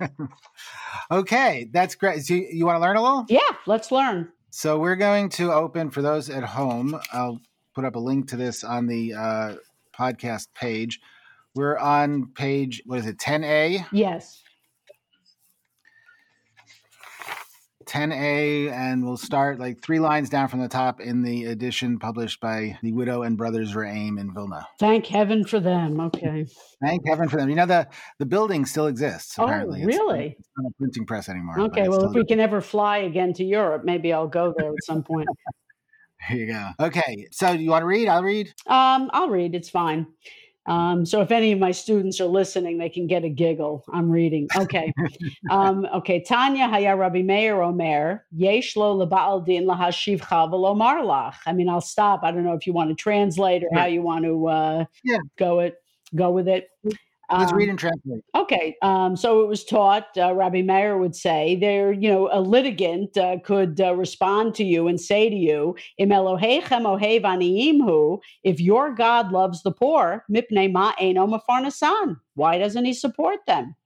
okay, 1.10 1.68
that's 1.72 1.94
great. 1.94 2.22
So 2.22 2.34
you, 2.34 2.48
you 2.50 2.66
want 2.66 2.76
to 2.76 2.80
learn 2.80 2.96
a 2.96 3.02
little? 3.02 3.24
Yeah, 3.28 3.40
let's 3.66 3.90
learn. 3.90 4.30
So 4.50 4.78
we're 4.78 4.96
going 4.96 5.30
to 5.30 5.52
open 5.52 5.90
for 5.90 6.02
those 6.02 6.28
at 6.28 6.44
home. 6.44 6.98
I'll 7.12 7.40
put 7.74 7.84
up 7.84 7.96
a 7.96 7.98
link 7.98 8.28
to 8.28 8.36
this 8.36 8.64
on 8.64 8.86
the 8.86 9.14
uh, 9.14 9.54
podcast 9.96 10.48
page. 10.54 11.00
We're 11.54 11.78
on 11.78 12.32
page, 12.34 12.82
what 12.86 12.98
is 12.98 13.06
it, 13.06 13.18
10A? 13.18 13.86
Yes. 13.92 14.42
10A, 17.86 18.70
and 18.72 19.04
we'll 19.04 19.16
start 19.16 19.58
like 19.58 19.82
three 19.82 19.98
lines 19.98 20.28
down 20.28 20.48
from 20.48 20.60
the 20.60 20.68
top 20.68 21.00
in 21.00 21.22
the 21.22 21.46
edition 21.46 21.98
published 21.98 22.40
by 22.40 22.78
the 22.82 22.92
Widow 22.92 23.22
and 23.22 23.36
Brothers 23.36 23.74
Romm 23.74 24.18
in 24.20 24.32
Vilna. 24.32 24.66
Thank 24.78 25.06
heaven 25.06 25.44
for 25.44 25.60
them. 25.60 26.00
Okay. 26.00 26.46
Thank 26.82 27.06
heaven 27.06 27.28
for 27.28 27.36
them. 27.36 27.48
You 27.48 27.56
know, 27.56 27.66
the, 27.66 27.88
the 28.18 28.26
building 28.26 28.66
still 28.66 28.86
exists, 28.86 29.36
apparently. 29.38 29.82
Oh, 29.82 29.86
really? 29.86 30.36
It's, 30.38 30.40
it's 30.40 30.48
not 30.56 30.70
a 30.70 30.74
printing 30.78 31.06
press 31.06 31.28
anymore. 31.28 31.60
Okay, 31.60 31.88
well, 31.88 32.04
if 32.04 32.14
we 32.14 32.24
can 32.24 32.40
ever 32.40 32.60
fly 32.60 32.98
again 32.98 33.32
to 33.34 33.44
Europe, 33.44 33.84
maybe 33.84 34.12
I'll 34.12 34.28
go 34.28 34.54
there 34.56 34.70
at 34.70 34.84
some 34.84 35.02
point. 35.02 35.28
Here 36.28 36.38
you 36.38 36.46
go. 36.52 36.68
Okay, 36.86 37.26
so 37.32 37.50
you 37.50 37.70
want 37.70 37.82
to 37.82 37.86
read? 37.86 38.06
I'll 38.06 38.22
read. 38.22 38.46
Um, 38.68 39.10
I'll 39.12 39.28
read. 39.28 39.54
It's 39.56 39.70
fine. 39.70 40.06
Um, 40.66 41.04
so 41.04 41.20
if 41.20 41.30
any 41.30 41.52
of 41.52 41.58
my 41.58 41.72
students 41.72 42.20
are 42.20 42.26
listening, 42.26 42.78
they 42.78 42.88
can 42.88 43.06
get 43.06 43.24
a 43.24 43.28
giggle. 43.28 43.84
I'm 43.92 44.10
reading. 44.10 44.48
Okay. 44.56 44.92
um, 45.50 45.86
okay. 45.94 46.22
Tanya 46.22 46.68
Haya 46.68 46.96
Rabbi 46.96 47.22
Meir 47.22 47.60
Omer, 47.60 48.24
Yesh 48.30 48.76
lo 48.76 48.98
din 49.44 49.66
lahashivcha 49.66 50.50
v'lomar 50.50 51.02
lach. 51.02 51.34
I 51.46 51.52
mean, 51.52 51.68
I'll 51.68 51.80
stop. 51.80 52.20
I 52.22 52.30
don't 52.30 52.44
know 52.44 52.54
if 52.54 52.66
you 52.66 52.72
want 52.72 52.90
to 52.90 52.94
translate 52.94 53.64
or 53.64 53.70
how 53.74 53.86
you 53.86 54.02
want 54.02 54.24
to 54.24 54.46
uh, 54.46 54.84
yeah. 55.02 55.18
go 55.36 55.60
it, 55.60 55.74
go 56.14 56.30
with 56.30 56.48
it. 56.48 56.68
Let's 57.30 57.52
um, 57.52 57.58
read 57.58 57.68
and 57.68 57.78
translate. 57.78 58.24
Okay. 58.34 58.76
Um, 58.82 59.16
so 59.16 59.42
it 59.42 59.48
was 59.48 59.64
taught, 59.64 60.08
uh, 60.18 60.34
Rabbi 60.34 60.62
Meir 60.62 60.98
would 60.98 61.14
say, 61.14 61.56
there, 61.56 61.92
you 61.92 62.10
know, 62.10 62.28
a 62.30 62.40
litigant 62.40 63.16
uh, 63.16 63.38
could 63.44 63.80
uh, 63.80 63.94
respond 63.94 64.54
to 64.56 64.64
you 64.64 64.88
and 64.88 65.00
say 65.00 65.30
to 65.30 65.36
you, 65.36 65.76
Im 65.98 66.10
Elohechem 66.10 66.84
ohev 66.84 68.20
if 68.44 68.60
your 68.60 68.94
God 68.94 69.32
loves 69.32 69.62
the 69.62 69.72
poor, 69.72 70.24
mipnei 70.30 70.70
ma 70.70 70.92
eno 71.00 71.26
mafarnasan. 71.26 72.16
Why 72.34 72.58
doesn't 72.58 72.84
he 72.84 72.92
support 72.92 73.40
them? 73.46 73.76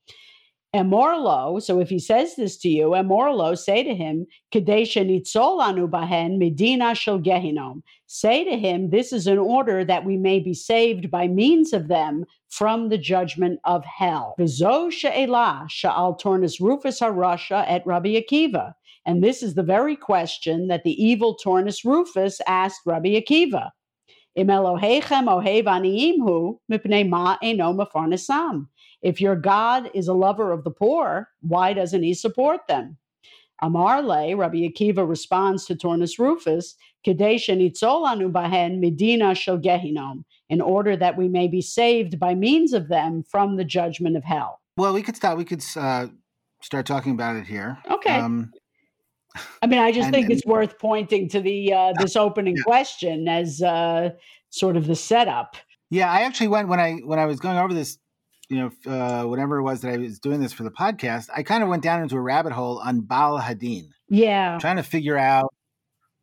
Emorlo, 0.77 1.61
so 1.63 1.81
if 1.81 1.89
he 1.89 1.99
says 1.99 2.37
this 2.37 2.57
to 2.59 2.69
you, 2.69 2.91
Emorlo, 2.91 3.57
say 3.59 3.83
to 3.83 3.95
him, 3.95 4.27
Kadesha 4.53 5.05
nitzolanu 5.05 5.89
bahen 5.89 6.39
medina 6.39 6.95
shel 6.95 7.19
gehinom. 7.19 7.83
Say 8.07 8.45
to 8.45 8.57
him, 8.57 8.91
this 8.91 9.13
is 9.13 9.27
an 9.27 9.39
order 9.39 9.85
that 9.85 10.05
we 10.05 10.17
may 10.17 10.39
be 10.39 10.55
saved 10.55 11.11
by 11.11 11.27
means 11.27 11.73
of 11.73 11.89
them 11.89 12.25
from 12.49 12.89
the 12.89 12.99
judgment 12.99 13.59
of 13.65 13.85
hell. 13.85 14.35
V'zo 14.39 14.91
she'elah 14.91 15.67
sha'al 15.69 16.21
tornus 16.21 16.61
Rufus 16.61 17.01
HaRasha 17.01 17.65
at 17.69 17.87
Rabbi 17.87 18.21
Akiva. 18.21 18.75
And 19.07 19.23
this 19.23 19.43
is 19.43 19.55
the 19.55 19.63
very 19.63 19.97
question 19.97 20.67
that 20.69 20.83
the 20.83 21.03
evil 21.03 21.37
Tornus 21.43 21.85
Rufus 21.85 22.41
asked 22.49 22.81
Rabbi 22.85 23.21
Akiva. 23.21 23.71
Im 24.35 24.49
Elohechem 24.49 25.29
ohev 25.29 25.65
aniimhu 25.65 26.59
mipnei 26.71 27.09
ma 27.09 27.39
eno 27.43 27.73
mafarnasam. 27.73 28.67
If 29.03 29.21
your 29.21 29.37
God 29.37 29.91
is 29.95 30.09
a 30.09 30.15
lover 30.15 30.53
of 30.53 30.65
the 30.65 30.71
poor, 30.71 31.29
why 31.41 31.73
doesn't 31.73 32.03
he 32.03 32.15
support 32.15 32.67
them? 32.67 32.99
Amarle, 33.63 34.37
Rabbi 34.37 34.59
Akiva 34.59 35.09
responds 35.09 35.65
to 35.67 35.75
Tornus 35.75 36.19
Rufus, 36.19 36.75
Kadesh 37.05 37.49
nitzolanu 37.49 38.31
bahen 38.31 38.81
medina 38.81 39.35
shel 39.35 39.59
gehinom, 39.59 40.25
in 40.49 40.61
order 40.61 40.97
that 40.97 41.17
we 41.17 41.29
may 41.29 41.49
be 41.49 41.63
saved 41.63 42.19
by 42.19 42.35
means 42.35 42.73
of 42.73 42.89
them 42.89 43.23
from 43.23 43.57
the 43.57 43.65
judgment 43.65 44.17
of 44.17 44.25
hell. 44.25 44.61
Well, 44.77 44.93
we 44.93 45.03
could 45.03 45.17
start. 45.17 45.39
We 45.39 45.45
could 45.45 45.65
uh, 45.75 46.09
start 46.61 46.85
talking 46.85 47.13
about 47.13 47.37
it 47.37 47.47
here. 47.47 47.79
Okay. 47.91 48.15
Um, 48.15 48.53
I 49.63 49.67
mean, 49.67 49.79
I 49.79 49.93
just 49.93 50.07
and, 50.07 50.15
think 50.15 50.27
and, 50.27 50.33
it's 50.35 50.47
worth 50.47 50.79
pointing 50.79 51.29
to 51.31 51.41
the 51.41 51.73
uh, 51.73 51.93
this 51.99 52.17
opening 52.17 52.57
yeah. 52.57 52.63
question 52.63 53.29
as 53.29 53.63
uh, 53.63 54.11
sort 54.51 54.77
of 54.77 54.87
the 54.87 54.97
setup. 54.97 55.57
Yeah, 55.91 56.11
I 56.11 56.23
actually 56.23 56.49
went 56.49 56.69
when 56.69 56.81
I 56.81 56.97
when 57.05 57.19
I 57.19 57.27
was 57.27 57.41
going 57.41 57.57
over 57.57 57.73
this 57.73 57.99
you 58.49 58.59
know, 58.59 58.93
uh, 58.93 59.25
whatever 59.25 59.59
it 59.59 59.63
was 59.63 59.81
that 59.81 59.93
I 59.93 59.97
was 59.97 60.19
doing 60.19 60.41
this 60.41 60.53
for 60.53 60.63
the 60.63 60.71
podcast, 60.71 61.29
I 61.35 61.43
kind 61.43 61.63
of 61.63 61.69
went 61.69 61.83
down 61.83 62.03
into 62.03 62.17
a 62.17 62.21
rabbit 62.21 62.53
hole 62.53 62.79
on 62.79 63.01
Baal 63.01 63.41
Hadin. 63.41 63.89
Yeah. 64.09 64.59
Trying 64.61 64.77
to 64.77 64.83
figure 64.83 65.19
out 65.19 65.53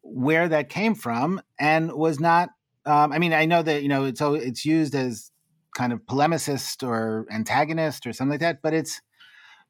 where 0.02 0.48
that 0.48 0.70
came 0.70 0.96
from 0.96 1.42
and 1.60 1.92
was 1.94 2.20
not, 2.20 2.50
um, 2.86 3.12
I 3.12 3.20
mean, 3.20 3.34
I 3.34 3.46
know 3.46 3.62
that, 3.62 3.84
you 3.84 3.90
know, 3.90 4.06
it's, 4.06 4.22
it's 4.22 4.66
used 4.66 4.96
as 4.96 5.32
kind 5.76 5.92
of 5.92 6.00
polemicist 6.02 6.88
or 6.88 7.26
antagonist 7.32 8.06
or 8.06 8.14
something 8.14 8.32
like 8.32 8.42
that, 8.42 8.62
but 8.62 8.74
it's, 8.74 9.02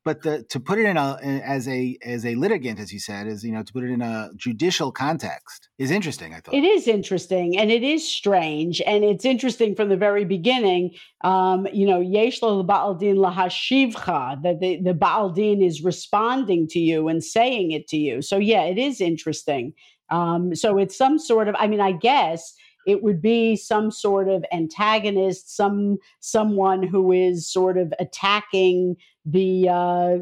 but 0.05 0.21
the, 0.21 0.43
to 0.49 0.59
put 0.59 0.79
it 0.79 0.85
in 0.85 0.97
a 0.97 1.17
as 1.21 1.67
a 1.67 1.97
as 2.03 2.25
a 2.25 2.35
litigant, 2.35 2.79
as 2.79 2.91
you 2.91 2.99
said, 2.99 3.27
is 3.27 3.43
you 3.43 3.51
know 3.51 3.63
to 3.63 3.73
put 3.73 3.83
it 3.83 3.89
in 3.89 4.01
a 4.01 4.29
judicial 4.35 4.91
context 4.91 5.69
is 5.77 5.91
interesting. 5.91 6.33
I 6.33 6.39
thought 6.39 6.53
it 6.53 6.63
is 6.63 6.87
interesting 6.87 7.57
and 7.57 7.71
it 7.71 7.83
is 7.83 8.07
strange 8.07 8.81
and 8.85 9.03
it's 9.03 9.25
interesting 9.25 9.75
from 9.75 9.89
the 9.89 9.97
very 9.97 10.25
beginning. 10.25 10.91
Um, 11.23 11.67
you 11.71 11.87
know, 11.87 12.01
yesh 12.01 12.41
ba'aldin 12.41 13.15
lahashivcha 13.15 14.43
that 14.43 14.59
the 14.59 14.81
the 14.81 14.93
ba'aldin 14.93 15.65
is 15.65 15.83
responding 15.83 16.67
to 16.69 16.79
you 16.79 17.07
and 17.07 17.23
saying 17.23 17.71
it 17.71 17.87
to 17.87 17.97
you. 17.97 18.21
So 18.21 18.37
yeah, 18.37 18.63
it 18.63 18.77
is 18.77 18.99
interesting. 18.99 19.73
Um, 20.09 20.53
so 20.53 20.77
it's 20.77 20.97
some 20.97 21.17
sort 21.17 21.47
of. 21.47 21.55
I 21.57 21.67
mean, 21.67 21.81
I 21.81 21.93
guess 21.93 22.53
it 22.85 23.03
would 23.03 23.21
be 23.21 23.55
some 23.55 23.91
sort 23.91 24.27
of 24.27 24.43
antagonist, 24.51 25.55
some 25.55 25.97
someone 26.19 26.83
who 26.83 27.11
is 27.11 27.51
sort 27.51 27.77
of 27.77 27.93
attacking 27.99 28.95
the 29.25 29.69
uh, 29.69 30.17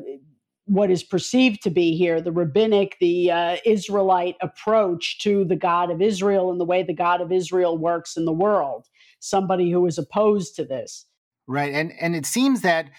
what 0.66 0.92
is 0.92 1.04
perceived 1.04 1.62
to 1.64 1.70
be 1.70 1.98
here 1.98 2.22
the 2.22 2.32
rabbinic, 2.32 2.98
the 3.00 3.32
uh, 3.32 3.58
Israelite 3.66 4.36
approach 4.42 5.20
to 5.20 5.44
the 5.44 5.56
God 5.56 5.92
of 5.92 6.02
Israel 6.02 6.52
and 6.52 6.60
the 6.60 6.66
way 6.66 6.84
the 6.84 6.94
God 6.94 7.22
of 7.22 7.32
Israel 7.32 7.78
works 7.78 8.16
in 8.16 8.26
the 8.26 8.34
world. 8.34 8.88
Somebody 9.20 9.70
who 9.70 9.86
is 9.86 9.98
opposed 9.98 10.56
to 10.56 10.66
this, 10.66 11.06
right? 11.48 11.74
And 11.74 11.92
and 12.00 12.16
it 12.16 12.26
seems 12.26 12.62
that 12.62 12.90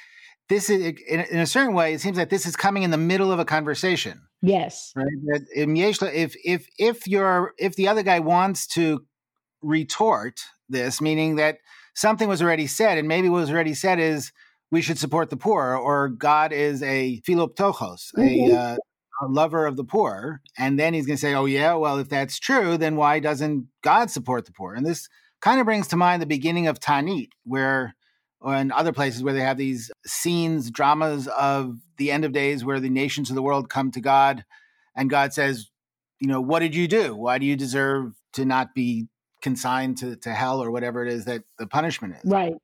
this 0.49 0.69
is 0.69 0.95
in, 1.09 1.21
in 1.21 1.39
a 1.39 1.47
certain 1.47 1.75
way. 1.75 1.95
It 1.95 2.01
seems 2.01 2.17
that 2.17 2.31
this 2.31 2.47
is 2.47 2.57
coming 2.57 2.83
in 2.83 2.91
the 2.91 2.99
middle 2.99 3.33
of 3.33 3.39
a 3.39 3.45
conversation. 3.45 4.21
Yes, 4.43 4.93
right. 4.95 5.07
If 5.55 6.37
if 6.45 6.67
if 6.79 7.07
you're 7.07 7.55
if 7.59 7.77
the 7.77 7.89
other 7.89 8.03
guy 8.03 8.21
wants 8.21 8.67
to 8.69 9.05
retort 9.63 10.41
this, 10.69 11.01
meaning 11.01 11.37
that 11.37 11.59
something 11.95 12.29
was 12.29 12.43
already 12.43 12.67
said, 12.67 12.99
and 12.99 13.09
maybe 13.09 13.29
what 13.29 13.41
was 13.41 13.51
already 13.51 13.75
said 13.75 13.99
is 13.99 14.33
we 14.73 14.81
should 14.81 14.99
support 14.99 15.31
the 15.31 15.37
poor, 15.37 15.77
or 15.77 16.09
God 16.09 16.51
is 16.51 16.83
a 16.83 17.21
philoptochos, 17.21 18.13
mm-hmm. 18.17 18.53
a, 18.53 18.57
uh, 18.57 18.77
a 19.21 19.27
lover 19.27 19.67
of 19.67 19.77
the 19.77 19.85
poor. 19.85 20.41
And 20.59 20.81
then 20.81 20.95
he's 20.95 21.07
going 21.07 21.19
to 21.19 21.21
say, 21.21 21.35
oh, 21.35 21.45
yeah, 21.45 21.75
well, 21.75 21.99
if 21.99 22.09
that's 22.09 22.39
true, 22.39 22.79
then 22.79 22.97
why 22.97 23.21
doesn't 23.21 23.67
God 23.85 24.11
support 24.11 24.47
the 24.47 24.53
poor? 24.53 24.75
And 24.75 24.85
this 24.85 25.09
kind 25.43 25.61
of 25.61 25.67
brings 25.67 25.89
to 25.89 25.97
mind 25.97 26.23
the 26.23 26.27
beginning 26.27 26.67
of 26.67 26.81
Tanit, 26.81 27.29
where, 27.45 27.95
or 28.41 28.57
in 28.57 28.73
other 28.73 28.93
places 28.93 29.23
where 29.23 29.35
they 29.35 29.43
have 29.43 29.59
these 29.59 29.93
scenes, 30.07 30.71
dramas 30.71 31.29
of 31.29 31.77
the 31.99 32.11
end 32.11 32.25
of 32.25 32.33
days 32.33 32.65
where 32.65 32.81
the 32.81 32.91
nations 32.91 33.29
of 33.29 33.37
the 33.37 33.43
world 33.43 33.69
come 33.69 33.91
to 33.93 34.01
God 34.01 34.43
and 34.97 35.11
God 35.11 35.35
says, 35.35 35.69
you 36.19 36.29
know, 36.29 36.41
what 36.41 36.61
did 36.61 36.75
you 36.75 36.89
do? 36.89 37.15
Why 37.15 37.37
do 37.37 37.45
you 37.45 37.57
deserve 37.57 38.15
to 38.35 38.47
not 38.47 38.75
be 38.75 39.07
consigned 39.43 39.99
to, 39.99 40.17
to 40.17 40.31
hell 40.31 40.63
or 40.63 40.71
whatever 40.71 41.05
it 41.05 41.13
is 41.13 41.27
that 41.27 41.43
the 41.59 41.67
punishment 41.67 42.15
is? 42.15 42.31
Right. 42.31 42.55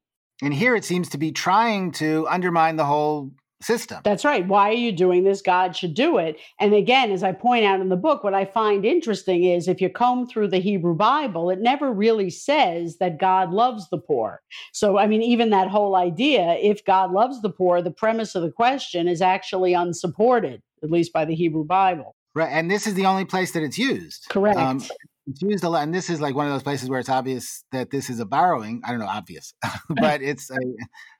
And 0.42 0.54
here 0.54 0.74
it 0.74 0.84
seems 0.84 1.08
to 1.10 1.18
be 1.18 1.32
trying 1.32 1.92
to 1.92 2.26
undermine 2.28 2.76
the 2.76 2.84
whole 2.84 3.32
system. 3.60 4.00
That's 4.04 4.24
right. 4.24 4.46
Why 4.46 4.68
are 4.68 4.74
you 4.74 4.92
doing 4.92 5.24
this? 5.24 5.42
God 5.42 5.76
should 5.76 5.94
do 5.94 6.18
it. 6.18 6.38
And 6.60 6.74
again, 6.74 7.10
as 7.10 7.22
I 7.22 7.32
point 7.32 7.64
out 7.64 7.80
in 7.80 7.88
the 7.88 7.96
book, 7.96 8.22
what 8.22 8.34
I 8.34 8.44
find 8.44 8.84
interesting 8.84 9.44
is 9.44 9.66
if 9.66 9.80
you 9.80 9.90
comb 9.90 10.28
through 10.28 10.48
the 10.48 10.60
Hebrew 10.60 10.94
Bible, 10.94 11.50
it 11.50 11.58
never 11.60 11.92
really 11.92 12.30
says 12.30 12.98
that 12.98 13.18
God 13.18 13.50
loves 13.50 13.88
the 13.90 13.98
poor. 13.98 14.42
So, 14.72 14.98
I 14.98 15.06
mean, 15.06 15.22
even 15.22 15.50
that 15.50 15.68
whole 15.68 15.96
idea, 15.96 16.56
if 16.60 16.84
God 16.84 17.10
loves 17.10 17.42
the 17.42 17.50
poor, 17.50 17.82
the 17.82 17.90
premise 17.90 18.34
of 18.34 18.42
the 18.42 18.52
question 18.52 19.08
is 19.08 19.20
actually 19.20 19.74
unsupported, 19.74 20.62
at 20.82 20.90
least 20.90 21.12
by 21.12 21.24
the 21.24 21.34
Hebrew 21.34 21.64
Bible. 21.64 22.14
Right. 22.34 22.50
And 22.50 22.70
this 22.70 22.86
is 22.86 22.94
the 22.94 23.06
only 23.06 23.24
place 23.24 23.52
that 23.52 23.64
it's 23.64 23.78
used. 23.78 24.26
Correct. 24.28 24.58
Um, 24.58 24.80
it's 25.28 25.42
used 25.42 25.64
a 25.64 25.68
lot, 25.68 25.82
and 25.82 25.94
this 25.94 26.08
is 26.08 26.20
like 26.20 26.34
one 26.34 26.46
of 26.46 26.52
those 26.52 26.62
places 26.62 26.88
where 26.88 27.00
it's 27.00 27.08
obvious 27.08 27.64
that 27.72 27.90
this 27.90 28.08
is 28.08 28.18
a 28.18 28.24
borrowing. 28.24 28.80
I 28.84 28.90
don't 28.90 29.00
know, 29.00 29.06
obvious, 29.06 29.52
but 29.88 30.22
it's 30.22 30.50
a, 30.50 30.56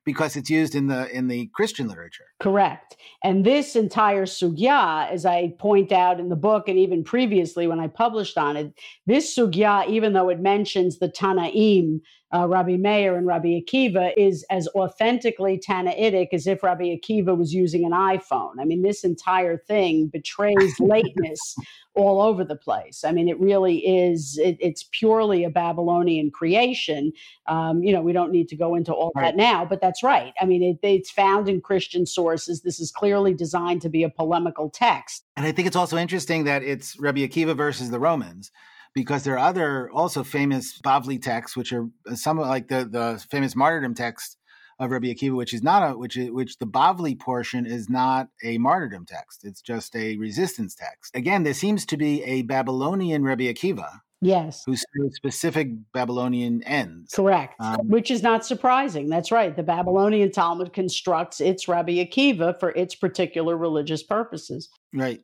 because 0.05 0.37
it's 0.37 0.49
used 0.49 0.75
in 0.75 0.87
the 0.87 1.11
in 1.15 1.29
the 1.29 1.51
Christian 1.55 1.89
literature. 1.89 2.25
Correct. 2.41 2.97
And 3.25 3.45
this 3.45 3.75
entire 3.75 4.27
sugya, 4.27 5.11
as 5.11 5.27
I 5.27 5.55
point 5.59 5.93
out 5.93 6.21
in 6.21 6.29
the 6.29 6.37
book, 6.37 6.69
and 6.69 6.79
even 6.79 7.03
previously 7.03 7.67
when 7.67 7.81
I 7.81 7.89
published 7.89 8.39
on 8.39 8.57
it, 8.57 8.73
this 9.07 9.37
sugya, 9.37 9.89
even 9.89 10.13
though 10.13 10.29
it 10.29 10.41
mentions 10.41 10.99
the 10.99 11.09
Tanaim, 11.09 12.01
uh, 12.33 12.47
Rabbi 12.47 12.77
Meir 12.77 13.17
and 13.17 13.27
Rabbi 13.27 13.61
Akiva, 13.61 14.13
is 14.17 14.45
as 14.51 14.69
authentically 14.69 15.59
Tanaitic 15.59 16.29
as 16.33 16.47
if 16.47 16.63
Rabbi 16.63 16.97
Akiva 16.97 17.37
was 17.37 17.53
using 17.53 17.85
an 17.85 17.93
iPhone. 17.93 18.53
I 18.61 18.65
mean, 18.65 18.83
this 18.83 19.03
entire 19.03 19.57
thing 19.57 20.09
betrays 20.09 20.75
lateness 20.81 21.57
all 21.95 22.21
over 22.21 22.45
the 22.45 22.55
place. 22.55 23.03
I 23.05 23.13
mean, 23.13 23.29
it 23.29 23.41
really 23.41 23.79
is, 23.79 24.39
it, 24.43 24.57
it's 24.61 24.89
purely 24.93 25.43
a 25.43 25.51
Babylonian 25.51 26.31
creation. 26.31 27.13
Um, 27.47 27.83
you 27.83 27.93
know, 27.93 28.03
we 28.03 28.13
don't 28.13 28.31
need 28.31 28.49
to 28.49 28.57
go 28.57 28.75
into 28.75 28.93
all 28.93 29.11
right. 29.17 29.23
that 29.25 29.37
now, 29.37 29.65
but 29.65 29.81
that's 29.81 29.98
right. 30.03 30.33
I 30.41 30.45
mean, 30.45 30.63
it, 30.63 30.87
it's 30.87 31.11
found 31.11 31.49
in 31.49 31.61
Christian 31.61 32.07
sources. 32.07 32.63
This 32.63 32.81
is 32.81 32.91
clearly 32.91 33.35
designed 33.35 33.83
to 33.83 33.89
be 33.89 34.03
a 34.03 34.11
polemical 34.11 34.71
text. 34.71 35.25
And 35.37 35.47
I 35.47 35.53
think 35.53 35.67
it's 35.67 35.77
also 35.77 35.97
interesting 35.97 36.45
that 36.45 36.63
it's 36.63 36.99
Rabbi 36.99 37.21
Akiva 37.21 37.57
versus 37.57 37.91
the 37.91 38.01
Romans 38.01 38.51
because 38.95 39.25
there 39.25 39.35
are 39.35 39.49
other 39.49 39.91
also 39.93 40.25
famous 40.25 40.81
Bavli 40.81 41.21
texts, 41.21 41.57
which 41.57 41.73
are 41.73 41.89
some 42.15 42.39
like 42.39 42.69
the 42.69 42.85
the 42.85 43.25
famous 43.31 43.55
martyrdom 43.55 43.95
text 43.95 44.37
of 44.79 44.91
Rabbi 44.91 45.09
Akiva, 45.09 45.37
which 45.37 45.55
is 45.55 45.63
not 45.63 45.91
a 45.91 45.97
which 45.97 46.17
is, 46.17 46.31
which 46.31 46.59
the 46.59 46.67
Bavli 46.67 47.19
portion 47.19 47.67
is 47.67 47.89
not 47.89 48.29
a 48.45 48.59
martyrdom 48.59 49.07
text. 49.07 49.45
It's 49.45 49.61
just 49.61 49.95
a 49.97 50.17
resistance 50.17 50.75
text. 50.75 51.15
Again, 51.15 51.43
there 51.43 51.55
seems 51.55 51.85
to 51.87 51.97
be 51.97 52.23
a 52.25 52.43
Babylonian 52.43 53.25
Rabbi 53.25 53.45
Akiva. 53.45 54.01
Yes. 54.21 54.65
Who 54.67 54.75
serves 54.75 55.17
specific 55.17 55.69
Babylonian 55.93 56.63
ends. 56.65 57.13
Correct. 57.15 57.55
Um, 57.61 57.89
which 57.89 58.11
is 58.11 58.23
not 58.23 58.45
surprising. 58.45 59.09
That's 59.09 59.31
right. 59.31 59.55
The 59.55 59.63
Babylonian 59.63 60.33
Talmud 60.33 60.73
constructs 60.73 61.41
its 61.41 61.69
Rabbi 61.69 62.05
Akiva 62.05 62.59
for 62.59 62.71
its 62.71 62.95
particular 62.95 63.57
religious 63.57 64.03
purposes. 64.03 64.69
Right. 64.93 65.23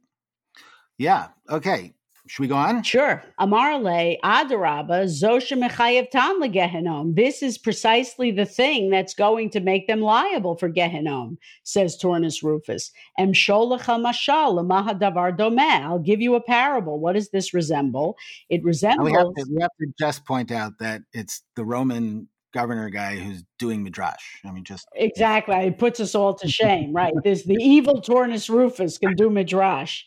Yeah. 0.97 1.29
Okay. 1.51 1.95
Should 2.27 2.43
we 2.43 2.49
go 2.49 2.57
on? 2.57 2.83
Sure. 2.83 3.23
Amarle 3.39 4.19
Adaraba 4.25 5.05
Zosha 5.05 5.63
Mechayev 5.63 6.11
Tam 6.11 6.41
Gehenom. 6.41 7.15
This 7.15 7.43
is 7.43 7.59
precisely 7.59 8.31
the 8.31 8.47
thing 8.47 8.89
that's 8.89 9.15
going 9.15 9.51
to 9.51 9.61
make 9.61 9.87
them 9.87 10.01
liable 10.01 10.57
for 10.57 10.71
Gehenom, 10.71 11.37
says 11.65 11.99
Turnus 11.99 12.43
Rufus. 12.43 12.93
Em 13.19 13.33
Mahadavar 13.33 15.37
Domeh. 15.37 15.83
I'll 15.83 15.99
give 15.99 16.23
you 16.23 16.35
a 16.35 16.41
parable. 16.41 16.99
What 16.99 17.13
does 17.13 17.29
this 17.29 17.53
resemble? 17.53 18.17
It 18.49 18.65
resembles. 18.65 19.05
We 19.05 19.13
have, 19.13 19.27
to, 19.27 19.47
we 19.55 19.61
have 19.61 19.71
to 19.81 19.93
just 19.99 20.25
point 20.25 20.51
out 20.51 20.79
that 20.79 21.03
it's 21.13 21.43
the 21.57 21.65
Roman 21.65 22.29
governor 22.55 22.89
guy 22.89 23.19
who's 23.19 23.45
doing 23.59 23.83
midrash. 23.83 24.41
I 24.47 24.51
mean, 24.51 24.65
just 24.65 24.89
exactly. 24.95 25.57
It 25.57 25.79
puts 25.79 26.01
us 26.01 26.15
all 26.15 26.33
to 26.37 26.49
shame, 26.61 26.95
right? 26.95 27.13
This 27.23 27.45
the 27.45 27.59
evil 27.61 28.01
Turnus 28.01 28.49
Rufus 28.49 28.97
can 28.97 29.15
do 29.15 29.29
midrash. 29.29 30.05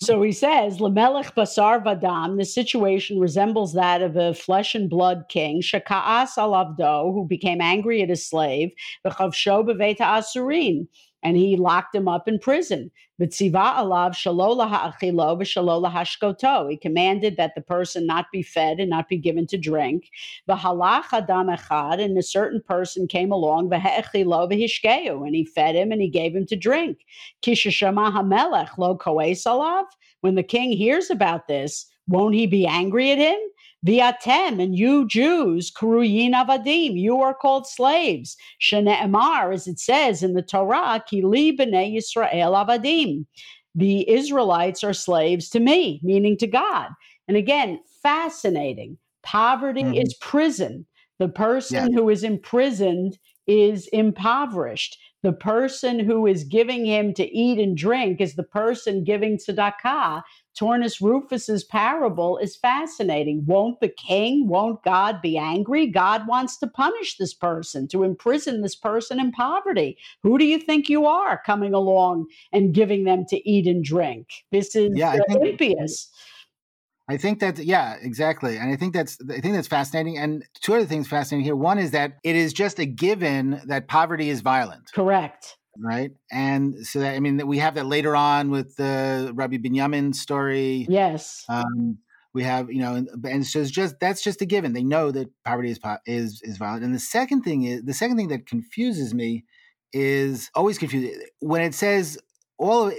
So 0.00 0.22
he 0.22 0.32
says, 0.32 0.78
Lamelech 0.78 1.34
Basar 1.34 1.82
Vadam, 1.82 2.38
the 2.38 2.44
situation 2.44 3.18
resembles 3.18 3.72
that 3.74 4.02
of 4.02 4.16
a 4.16 4.34
flesh 4.34 4.74
and 4.74 4.88
blood 4.88 5.24
king, 5.28 5.62
Shaka'as 5.62 6.36
alavdo, 6.36 7.12
who 7.12 7.26
became 7.26 7.60
angry 7.60 8.02
at 8.02 8.08
his 8.08 8.26
slave, 8.26 8.72
V'chavsho 9.04 9.66
beveta 9.66 10.00
asurin, 10.00 10.86
and 11.22 11.36
he 11.36 11.56
locked 11.56 11.94
him 11.94 12.08
up 12.08 12.28
in 12.28 12.38
prison. 12.38 12.90
Alav 13.20 14.12
shalola 14.12 14.68
ha'achilo 14.68 15.38
v'shalola 15.38 15.90
hashkoto. 15.90 16.70
He 16.70 16.76
commanded 16.76 17.36
that 17.36 17.54
the 17.54 17.62
person 17.62 18.06
not 18.06 18.26
be 18.32 18.42
fed 18.42 18.78
and 18.78 18.90
not 18.90 19.08
be 19.08 19.16
given 19.16 19.46
to 19.48 19.58
drink. 19.58 20.10
V'halach 20.48 21.12
adam 21.12 21.48
echad, 21.48 22.00
and 22.00 22.16
a 22.18 22.22
certain 22.22 22.60
person 22.60 23.06
came 23.08 23.32
along, 23.32 23.70
v'he'echilo 23.70 25.26
and 25.26 25.34
he 25.34 25.44
fed 25.44 25.74
him 25.74 25.92
and 25.92 26.02
he 26.02 26.08
gave 26.08 26.34
him 26.34 26.46
to 26.46 26.56
drink. 26.56 26.98
Kishashama 27.42 28.12
hamelech 28.12 28.76
lo 28.78 28.96
alav. 28.96 29.84
When 30.20 30.34
the 30.34 30.42
king 30.42 30.72
hears 30.72 31.10
about 31.10 31.48
this, 31.48 31.86
won't 32.08 32.34
he 32.34 32.46
be 32.46 32.66
angry 32.66 33.10
at 33.10 33.18
him? 33.18 33.38
Viatem, 33.86 34.60
and 34.60 34.76
you 34.76 35.06
Jews, 35.06 35.70
Kuruyin 35.70 36.32
Avadim, 36.32 36.98
you 36.98 37.20
are 37.20 37.34
called 37.34 37.66
slaves. 37.68 38.36
Shene'emar, 38.60 39.54
as 39.54 39.68
it 39.68 39.78
says 39.78 40.22
in 40.22 40.34
the 40.34 40.42
Torah, 40.42 41.02
Kili 41.10 41.56
b'nei 41.56 41.94
Yisrael 41.94 42.66
Avadim. 42.66 43.26
The 43.74 44.08
Israelites 44.10 44.82
are 44.82 44.94
slaves 44.94 45.48
to 45.50 45.60
me, 45.60 46.00
meaning 46.02 46.36
to 46.38 46.46
God. 46.46 46.88
And 47.28 47.36
again, 47.36 47.80
fascinating. 48.02 48.98
Poverty 49.22 49.82
mm-hmm. 49.82 49.94
is 49.94 50.14
prison. 50.14 50.86
The 51.18 51.28
person 51.28 51.92
yeah. 51.92 51.98
who 51.98 52.08
is 52.08 52.24
imprisoned 52.24 53.18
is 53.46 53.86
impoverished. 53.88 54.98
The 55.22 55.32
person 55.32 55.98
who 55.98 56.26
is 56.26 56.44
giving 56.44 56.84
him 56.86 57.12
to 57.14 57.24
eat 57.24 57.58
and 57.58 57.76
drink 57.76 58.20
is 58.20 58.34
the 58.34 58.44
person 58.44 59.04
giving 59.04 59.38
tzedakah 59.38 60.22
Turnus 60.58 61.00
Rufus's 61.00 61.64
parable 61.64 62.38
is 62.38 62.56
fascinating. 62.56 63.44
Won't 63.46 63.80
the 63.80 63.88
king, 63.88 64.48
won't 64.48 64.82
God 64.82 65.20
be 65.20 65.36
angry? 65.36 65.86
God 65.86 66.26
wants 66.26 66.56
to 66.58 66.66
punish 66.66 67.16
this 67.16 67.34
person, 67.34 67.86
to 67.88 68.02
imprison 68.02 68.62
this 68.62 68.74
person 68.74 69.20
in 69.20 69.32
poverty. 69.32 69.98
Who 70.22 70.38
do 70.38 70.44
you 70.44 70.58
think 70.58 70.88
you 70.88 71.06
are 71.06 71.40
coming 71.44 71.74
along 71.74 72.26
and 72.52 72.74
giving 72.74 73.04
them 73.04 73.24
to 73.28 73.48
eat 73.48 73.66
and 73.66 73.84
drink? 73.84 74.28
This 74.50 74.74
is 74.74 74.90
yeah, 74.94 75.10
I 75.10 75.20
think, 75.28 75.44
impious. 75.44 76.10
I 77.08 77.16
think 77.16 77.40
that 77.40 77.58
yeah, 77.58 77.96
exactly. 78.00 78.56
And 78.56 78.72
I 78.72 78.76
think 78.76 78.94
that's 78.94 79.18
I 79.30 79.40
think 79.40 79.54
that's 79.54 79.68
fascinating. 79.68 80.18
And 80.18 80.44
two 80.62 80.74
other 80.74 80.86
things 80.86 81.06
fascinating 81.06 81.44
here. 81.44 81.56
One 81.56 81.78
is 81.78 81.90
that 81.90 82.14
it 82.24 82.34
is 82.34 82.52
just 82.52 82.78
a 82.78 82.86
given 82.86 83.60
that 83.66 83.88
poverty 83.88 84.30
is 84.30 84.40
violent. 84.40 84.90
Correct 84.94 85.56
right? 85.80 86.12
And 86.30 86.86
so 86.86 87.00
that 87.00 87.14
I 87.14 87.20
mean, 87.20 87.46
we 87.46 87.58
have 87.58 87.74
that 87.74 87.86
later 87.86 88.16
on 88.16 88.50
with 88.50 88.76
the 88.76 89.32
Rabbi 89.34 89.56
Binyamin 89.56 90.14
story. 90.14 90.86
Yes. 90.88 91.44
Um, 91.48 91.98
we 92.32 92.42
have 92.44 92.70
you 92.70 92.80
know, 92.80 92.94
and, 92.94 93.08
and 93.24 93.46
so 93.46 93.60
it's 93.60 93.70
just 93.70 93.98
that's 94.00 94.22
just 94.22 94.42
a 94.42 94.46
given. 94.46 94.72
They 94.72 94.84
know 94.84 95.10
that 95.10 95.28
poverty 95.44 95.70
is 95.70 95.80
is 96.06 96.42
is 96.42 96.58
violent. 96.58 96.84
And 96.84 96.94
the 96.94 96.98
second 96.98 97.42
thing 97.42 97.62
is 97.64 97.82
the 97.82 97.94
second 97.94 98.16
thing 98.16 98.28
that 98.28 98.46
confuses 98.46 99.14
me 99.14 99.44
is 99.92 100.50
always 100.54 100.76
confusing 100.78 101.18
when 101.40 101.62
it 101.62 101.74
says 101.74 102.18
all 102.58 102.90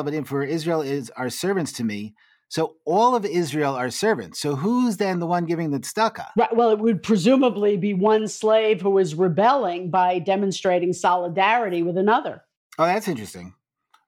of 0.00 0.06
Israel 0.06 0.24
for 0.24 0.42
Israel 0.42 0.82
is 0.82 1.10
our 1.16 1.30
servants 1.30 1.72
to 1.72 1.84
me. 1.84 2.14
So 2.50 2.74
all 2.84 3.14
of 3.14 3.24
Israel 3.24 3.76
are 3.76 3.90
servants. 3.90 4.40
So 4.40 4.56
who's 4.56 4.96
then 4.96 5.20
the 5.20 5.26
one 5.26 5.46
giving 5.46 5.70
the 5.70 5.78
tzedakah? 5.78 6.30
Right. 6.36 6.54
Well, 6.54 6.70
it 6.70 6.80
would 6.80 7.00
presumably 7.00 7.76
be 7.76 7.94
one 7.94 8.26
slave 8.26 8.80
who 8.80 8.98
is 8.98 9.14
rebelling 9.14 9.88
by 9.88 10.18
demonstrating 10.18 10.92
solidarity 10.92 11.84
with 11.84 11.96
another. 11.96 12.42
Oh, 12.76 12.86
that's 12.86 13.06
interesting, 13.06 13.54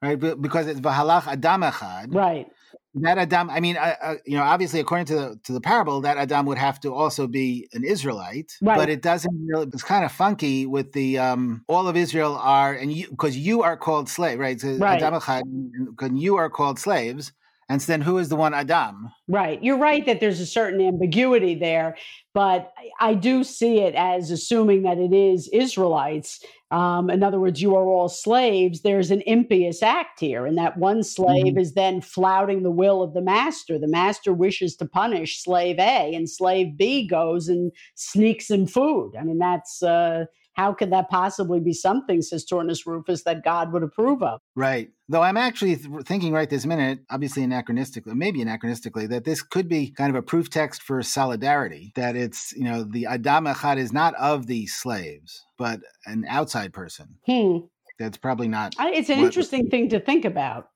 right? 0.03 0.19
Because 0.19 0.67
it's 0.67 0.81
v'halach 0.81 1.29
adam 1.29 1.63
echad. 1.63 2.13
Right. 2.13 2.49
That 2.97 3.17
Adam, 3.17 3.49
I 3.49 3.61
mean, 3.61 3.79
uh, 3.79 3.95
uh, 4.03 4.15
you 4.27 4.37
know, 4.37 4.43
obviously, 4.43 4.79
according 4.81 5.07
to 5.07 5.15
the 5.15 5.41
to 5.45 5.53
the 5.53 5.63
parable, 5.63 6.03
that 6.03 6.19
Adam 6.19 6.45
would 6.45 6.59
have 6.59 6.79
to 6.81 6.93
also 6.93 7.27
be 7.27 7.67
an 7.73 7.85
Israelite, 7.85 8.53
right. 8.61 8.77
but 8.77 8.91
it 8.91 9.01
doesn't. 9.01 9.35
Really, 9.47 9.67
it's 9.73 9.83
kind 9.83 10.05
of 10.05 10.13
funky 10.13 10.67
with 10.67 10.93
the 10.93 11.19
um, 11.19 11.65
all 11.69 11.89
of 11.89 11.97
Israel 11.97 12.37
are, 12.37 12.75
and 12.75 12.93
you 12.93 13.09
because 13.09 13.35
you 13.35 13.63
are 13.63 13.79
called 13.79 14.11
slave, 14.11 14.39
right? 14.39 14.61
So 14.61 14.77
right. 14.77 15.01
Adam 15.01 15.19
echad, 15.19 15.43
because 15.87 16.11
you 16.13 16.37
are 16.37 16.51
called 16.51 16.79
slaves. 16.79 17.33
And 17.73 17.81
then 17.81 18.03
who 18.03 18.19
is 18.19 18.29
the 18.29 18.37
one 18.37 18.53
Adam? 18.53 19.11
Right. 19.29 19.63
You're 19.65 19.79
right 19.79 20.05
that 20.05 20.21
there's 20.21 20.41
a 20.41 20.47
certain 20.47 20.79
ambiguity 20.79 21.55
there, 21.55 21.97
but 22.35 22.71
I 23.01 23.15
do 23.15 23.43
see 23.45 23.79
it 23.79 23.95
as 23.95 24.31
assuming 24.31 24.83
that 24.83 24.99
it 24.99 25.15
is 25.15 25.49
Israelites. 25.49 26.45
Um, 26.71 27.09
in 27.09 27.23
other 27.23 27.41
words, 27.41 27.63
you 27.63 27.75
are 27.75 27.87
all 27.87 28.11
slaves. 28.11 28.83
There's 28.83 29.11
an 29.11 29.23
impious 29.23 29.83
act 29.83 30.21
here, 30.21 30.45
and 30.45 30.59
that 30.59 30.77
one 30.77 31.03
slave 31.03 31.47
mm-hmm. 31.47 31.59
is 31.59 31.73
then 31.73 32.03
flouting 32.03 32.63
the 32.63 32.71
will 32.71 33.03
of 33.03 33.15
the 33.15 33.23
master. 33.23 33.79
The 33.79 33.89
master 33.89 34.35
wishes 34.35 34.77
to 34.77 34.85
punish 34.85 35.43
slave 35.43 35.79
A, 35.79 36.15
and 36.15 36.29
slave 36.29 36.77
B 36.77 37.07
goes 37.07 37.49
and 37.49 37.73
sneaks 37.95 38.51
in 38.51 38.67
food. 38.67 39.13
I 39.19 39.25
mean, 39.25 39.39
that's. 39.39 39.83
Uh, 39.83 40.27
how 40.55 40.73
could 40.73 40.93
that 40.93 41.09
possibly 41.09 41.61
be 41.61 41.73
something, 41.73 42.21
says 42.21 42.45
Turnus 42.45 42.87
Rufus, 42.87 43.25
that 43.25 43.43
God 43.45 43.73
would 43.73 43.83
approve 43.83 44.23
of? 44.23 44.41
Right. 44.55 44.91
Though 45.09 45.23
I'm 45.23 45.37
actually 45.37 45.77
th- 45.77 46.05
thinking 46.05 46.33
right 46.33 46.49
this 46.49 46.67
minute, 46.67 47.01
obviously 47.11 47.43
anachronistically, 47.43 48.15
maybe 48.15 48.45
anachronistically, 48.45 49.09
that 49.09 49.25
this 49.25 49.43
could 49.43 49.69
be 49.69 49.91
kind 49.91 50.11
of 50.11 50.17
a 50.17 50.23
proof 50.23 50.51
text 50.51 50.83
for 50.83 51.03
solidarity. 51.03 51.93
That 51.97 52.17
it's, 52.17 52.53
you 52.53 52.65
know, 52.65 52.85
the 52.85 53.07
Adam 53.07 53.47
Echad 53.47 53.79
is 53.79 53.93
not 53.93 54.15
of 54.17 54.47
the 54.47 54.67
slaves, 54.67 55.45
but 55.57 55.81
an 56.07 56.27
outside 56.29 56.73
person. 56.73 57.19
Hmm. 57.27 57.59
That's 57.99 58.19
probably 58.19 58.49
not. 58.49 58.75
I, 58.79 58.91
it's 58.93 59.11
an 59.11 59.19
what, 59.19 59.27
interesting 59.27 59.69
thing 59.71 59.89
to 59.91 60.01
think 60.01 60.25
about 60.25 60.69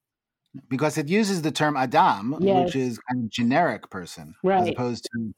because 0.68 0.96
it 0.96 1.08
uses 1.08 1.42
the 1.42 1.50
term 1.50 1.76
Adam, 1.76 2.36
yes. 2.40 2.66
which 2.66 2.76
is 2.76 2.98
kind 3.10 3.24
of 3.24 3.30
generic 3.30 3.90
person, 3.90 4.34
right. 4.42 4.62
as 4.62 4.68
opposed 4.68 5.04
to 5.12 5.34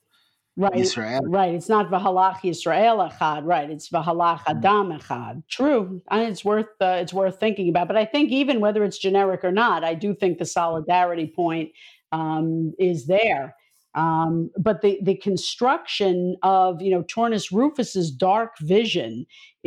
right, 0.59 0.77
Israel. 0.77 1.23
Right. 1.25 1.55
It's 1.55 1.69
not 1.69 1.91
Vahalach 1.91 2.41
Yisrael 2.41 3.11
Echad. 3.11 3.45
Right. 3.45 3.71
It's 3.71 3.89
Vahalach 3.89 4.41
mm. 4.41 4.57
Adam 4.57 4.99
Echad. 4.99 5.43
True. 5.49 6.03
And 6.11 6.23
it's 6.23 6.45
worth 6.45 6.67
uh, 6.81 6.99
it's 7.01 7.13
worth 7.13 7.41
thinking 7.41 7.69
about. 7.69 7.89
But 7.89 7.97
I 7.97 8.05
think 8.05 8.31
even 8.31 8.61
whether 8.61 8.85
it's 8.85 8.99
generic 8.99 9.45
or 9.45 9.53
not, 9.53 9.85
I 9.85 9.95
do 9.95 10.15
think 10.15 10.39
the 10.39 10.45
solidarity 10.45 11.33
point 11.35 11.71
um, 12.13 12.73
is 12.79 13.07
there. 13.07 13.55
Um, 13.95 14.51
but 14.59 14.83
the 14.83 14.99
the 15.03 15.17
construction 15.17 16.37
of 16.43 16.83
you 16.83 16.91
know 16.91 17.03
Turnus 17.05 17.51
Rufus's 17.51 18.11
dark 18.11 18.59
vision 18.61 19.27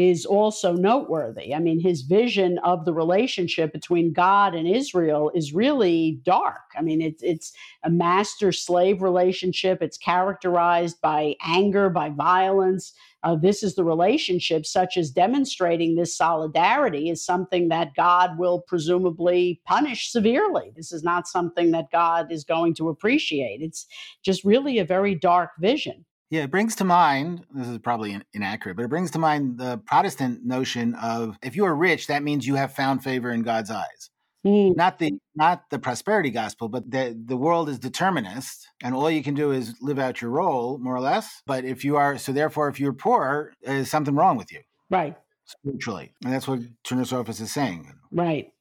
is 0.10 0.26
also 0.26 0.74
noteworthy. 0.74 1.54
I 1.54 1.60
mean, 1.60 1.80
his 1.80 2.02
vision 2.02 2.58
of 2.60 2.86
the 2.86 2.94
relationship 2.94 3.72
between 3.72 4.12
God 4.12 4.56
and 4.56 4.68
Israel 4.68 5.32
is 5.34 5.54
really 5.54 6.20
dark. 6.24 6.72
I 6.78 6.82
mean, 6.82 7.02
it's 7.02 7.24
it's 7.24 7.54
a 7.84 7.90
master 7.90 8.52
slave 8.52 9.02
relationship. 9.02 9.82
It's 9.82 9.98
characterized 9.98 11.00
by 11.02 11.36
anger, 11.46 11.90
by 11.90 12.10
violence. 12.10 12.94
Uh, 13.24 13.36
this 13.36 13.62
is 13.62 13.76
the 13.76 13.84
relationship, 13.84 14.66
such 14.66 14.98
as 14.98 15.12
demonstrating 15.12 15.96
this 15.96 16.18
solidarity 16.18 17.10
is 17.10 17.24
something 17.24 17.70
that 17.70 17.94
God 17.96 18.38
will 18.40 18.62
presumably 18.62 19.62
punish 19.66 20.12
severely. 20.12 20.72
This 20.76 20.92
is 20.92 21.04
not 21.04 21.28
something 21.28 21.72
that 21.72 21.92
God 21.92 22.32
is 22.32 22.44
going 22.44 22.74
to 22.76 22.90
appreciate. 22.90 23.62
It's 23.62 23.86
just 24.24 24.44
really 24.44 24.80
a 24.80 24.86
very 24.86 25.14
dark 25.14 25.52
vision. 25.60 26.04
Yeah, 26.32 26.44
it 26.44 26.52
brings 26.52 26.78
to 26.78 26.86
mind, 26.86 27.44
this 27.54 27.68
is 27.68 27.78
probably 27.80 28.18
inaccurate, 28.34 28.76
but 28.76 28.86
it 28.86 28.90
brings 28.90 29.12
to 29.12 29.20
mind 29.20 29.58
the 29.58 29.80
Protestant 29.86 30.46
notion 30.46 30.96
of 30.96 31.38
if 31.44 31.58
you 31.58 31.66
are 31.66 31.76
rich, 31.76 32.08
that 32.08 32.24
means 32.24 32.48
you 32.48 32.56
have 32.56 32.74
found 32.74 33.04
favor 33.04 33.32
in 33.32 33.42
God's 33.42 33.70
eyes. 33.70 34.10
Mm. 34.46 34.78
Not 34.78 34.98
the 34.98 35.12
not 35.36 35.70
the 35.70 35.78
prosperity 35.78 36.32
gospel, 36.32 36.70
but 36.70 36.90
the 36.90 37.22
the 37.26 37.36
world 37.36 37.68
is 37.68 37.78
determinist, 37.78 38.66
and 38.82 38.96
all 38.96 39.12
you 39.12 39.22
can 39.22 39.36
do 39.36 39.52
is 39.52 39.76
live 39.82 40.00
out 40.00 40.22
your 40.22 40.32
role, 40.32 40.80
more 40.80 40.96
or 40.96 41.02
less. 41.02 41.44
But 41.46 41.66
if 41.66 41.84
you 41.84 41.98
are 41.98 42.18
so, 42.18 42.32
therefore, 42.32 42.70
if 42.70 42.80
you're 42.80 42.94
poor, 42.94 43.54
there's 43.62 43.92
something 43.92 44.16
wrong 44.16 44.38
with 44.38 44.52
you, 44.54 44.62
right? 44.90 45.16
Spiritually, 45.46 46.14
and 46.24 46.34
that's 46.34 46.48
what 46.48 46.62
Turnus 46.84 47.12
Rufus 47.12 47.42
is 47.42 47.52
saying, 47.52 47.94
right? 48.10 48.52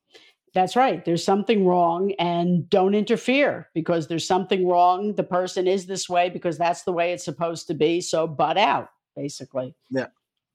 That's 0.52 0.74
right. 0.74 1.04
There's 1.04 1.24
something 1.24 1.64
wrong, 1.64 2.12
and 2.18 2.68
don't 2.68 2.94
interfere 2.94 3.68
because 3.72 4.08
there's 4.08 4.26
something 4.26 4.66
wrong. 4.66 5.14
The 5.14 5.22
person 5.22 5.68
is 5.68 5.86
this 5.86 6.08
way 6.08 6.28
because 6.28 6.58
that's 6.58 6.82
the 6.82 6.92
way 6.92 7.12
it's 7.12 7.24
supposed 7.24 7.68
to 7.68 7.74
be. 7.74 8.00
So, 8.00 8.26
butt 8.26 8.58
out, 8.58 8.88
basically. 9.14 9.74
Yeah. 9.90 10.06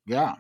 Yeah. 0.05 0.35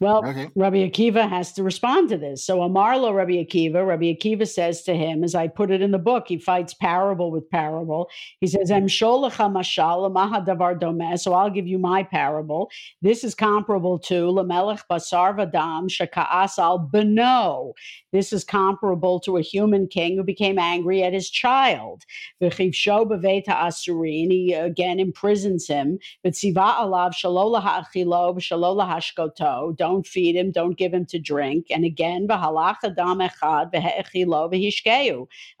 Well, 0.00 0.24
okay. 0.24 0.48
Rabbi 0.54 0.88
Akiva 0.88 1.28
has 1.28 1.52
to 1.54 1.64
respond 1.64 2.08
to 2.10 2.16
this. 2.16 2.44
So 2.44 2.58
Amarlo 2.58 3.12
Rabbi 3.12 3.32
Akiva, 3.32 3.84
Rabbi 3.86 4.14
Akiva 4.14 4.46
says 4.46 4.82
to 4.82 4.94
him, 4.94 5.24
as 5.24 5.34
I 5.34 5.48
put 5.48 5.72
it 5.72 5.82
in 5.82 5.90
the 5.90 5.98
book, 5.98 6.26
he 6.28 6.38
fights 6.38 6.72
parable 6.72 7.32
with 7.32 7.50
parable. 7.50 8.08
He 8.40 8.46
says, 8.46 8.70
Em 8.70 8.86
sholacha 8.86 9.50
mashal 9.52 10.12
mahadavar 10.12 10.78
domeh. 10.78 11.18
So 11.18 11.34
I'll 11.34 11.50
give 11.50 11.66
you 11.66 11.78
my 11.78 12.04
parable. 12.04 12.70
This 13.02 13.24
is 13.24 13.34
comparable 13.34 13.98
to 14.00 14.26
Lamelech 14.26 14.82
basar 14.88 15.36
vadam 15.36 15.88
shaka'as 15.88 16.58
al 16.58 16.88
beno. 16.92 17.72
This 18.12 18.32
is 18.32 18.44
comparable 18.44 19.18
to 19.20 19.36
a 19.36 19.42
human 19.42 19.88
king 19.88 20.16
who 20.16 20.22
became 20.22 20.58
angry 20.58 21.02
at 21.02 21.12
his 21.12 21.28
child. 21.28 22.04
V'chivsho 22.40 23.04
beveta 23.06 23.48
asurin. 23.48 24.30
He 24.30 24.52
again 24.54 25.00
imprisons 25.00 25.66
him. 25.66 25.98
But 26.22 26.36
siva 26.36 26.60
alav 26.60 27.14
shalola 27.14 27.60
ha'achilo 27.60 28.36
v'shalola 28.36 28.88
hashkoto 28.88 29.76
don't 29.88 30.06
feed 30.06 30.36
him, 30.36 30.50
don't 30.50 30.76
give 30.76 30.92
him 30.92 31.06
to 31.06 31.18
drink. 31.18 31.66
And 31.70 31.84
again, 31.84 32.26
uh, 32.30 32.36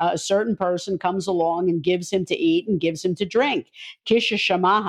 a 0.00 0.18
certain 0.18 0.56
person 0.56 0.98
comes 0.98 1.26
along 1.26 1.70
and 1.70 1.82
gives 1.82 2.10
him 2.10 2.24
to 2.26 2.36
eat 2.36 2.68
and 2.68 2.78
gives 2.80 3.02
him 3.04 3.14
to 3.14 3.24
drink. 3.24 3.70
Kisha 4.06 4.38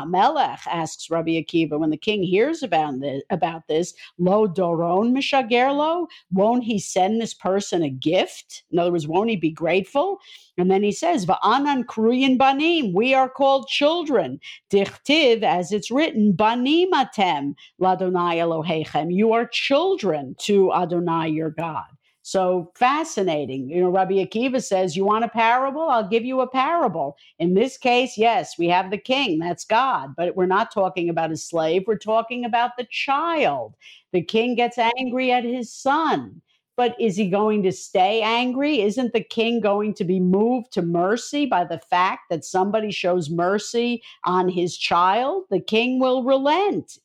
Melech 0.10 0.60
asks 0.68 1.10
Rabbi 1.10 1.32
Akiva 1.32 1.80
when 1.80 1.90
the 1.90 1.98
king 1.98 2.22
hears 2.22 2.62
about 2.64 3.00
this, 3.00 3.24
about 3.30 3.68
this 3.68 3.94
Lo 4.18 4.46
Doron 4.48 5.12
Mishagerlo, 5.12 6.08
won't 6.32 6.64
he 6.66 6.78
send 6.80 7.22
this 7.22 7.34
person 7.34 7.82
a 7.82 7.90
gift? 7.90 8.64
In 8.72 8.80
other 8.80 8.92
words, 8.92 9.08
won't 9.08 9.30
he 9.30 9.38
be 9.38 9.52
grateful? 9.52 10.20
And 10.58 10.70
then 10.70 10.84
he 10.84 10.92
says, 10.92 11.26
Va'anan 11.26 11.86
kruyin 11.86 12.38
banim, 12.38 12.92
we 12.94 13.14
are 13.14 13.30
called 13.30 13.70
children. 13.70 14.42
Dichtiv, 14.70 15.42
as 15.42 15.72
it's 15.72 15.90
written, 15.90 16.34
banim 16.34 16.92
atem 16.92 17.56
ladonai 17.82 18.36
Elohechem. 18.44 19.14
You 19.14 19.29
are 19.34 19.48
children 19.48 20.36
to 20.40 20.74
Adonai 20.74 21.30
your 21.30 21.52
God. 21.52 21.86
So 22.22 22.72
fascinating. 22.76 23.70
You 23.70 23.82
know, 23.82 23.90
Rabbi 23.90 24.16
Akiva 24.16 24.64
says, 24.64 24.96
You 24.96 25.04
want 25.04 25.26
a 25.26 25.30
parable? 25.30 25.90
I'll 25.90 26.08
give 26.08 26.26
you 26.26 26.42
a 26.42 26.48
parable. 26.48 27.18
In 27.40 27.56
this 27.56 27.78
case, 27.78 28.18
yes, 28.18 28.58
we 28.58 28.68
have 28.68 28.92
the 28.92 28.98
king, 28.98 29.40
that's 29.40 29.66
God, 29.66 30.14
but 30.16 30.36
we're 30.36 30.46
not 30.46 30.72
talking 30.72 31.10
about 31.10 31.32
a 31.32 31.38
slave, 31.38 31.86
we're 31.88 31.98
talking 31.98 32.46
about 32.46 32.78
the 32.78 32.88
child. 32.92 33.76
The 34.14 34.22
king 34.22 34.56
gets 34.56 34.78
angry 34.78 35.32
at 35.32 35.44
his 35.44 35.74
son. 35.74 36.42
But 36.78 36.96
is 36.98 37.18
he 37.18 37.30
going 37.30 37.64
to 37.64 37.74
stay 37.74 38.22
angry? 38.22 38.80
Isn't 38.82 39.12
the 39.12 39.24
king 39.24 39.60
going 39.60 39.94
to 39.96 40.06
be 40.06 40.20
moved 40.22 40.72
to 40.74 40.82
mercy 40.82 41.46
by 41.46 41.66
the 41.66 41.82
fact 41.90 42.30
that 42.30 42.46
somebody 42.46 42.92
shows 42.92 43.30
mercy 43.30 44.02
on 44.24 44.48
his 44.48 44.78
child? 44.78 45.44
The 45.50 45.60
king 45.60 46.00
will 46.00 46.24
relent. 46.24 47.00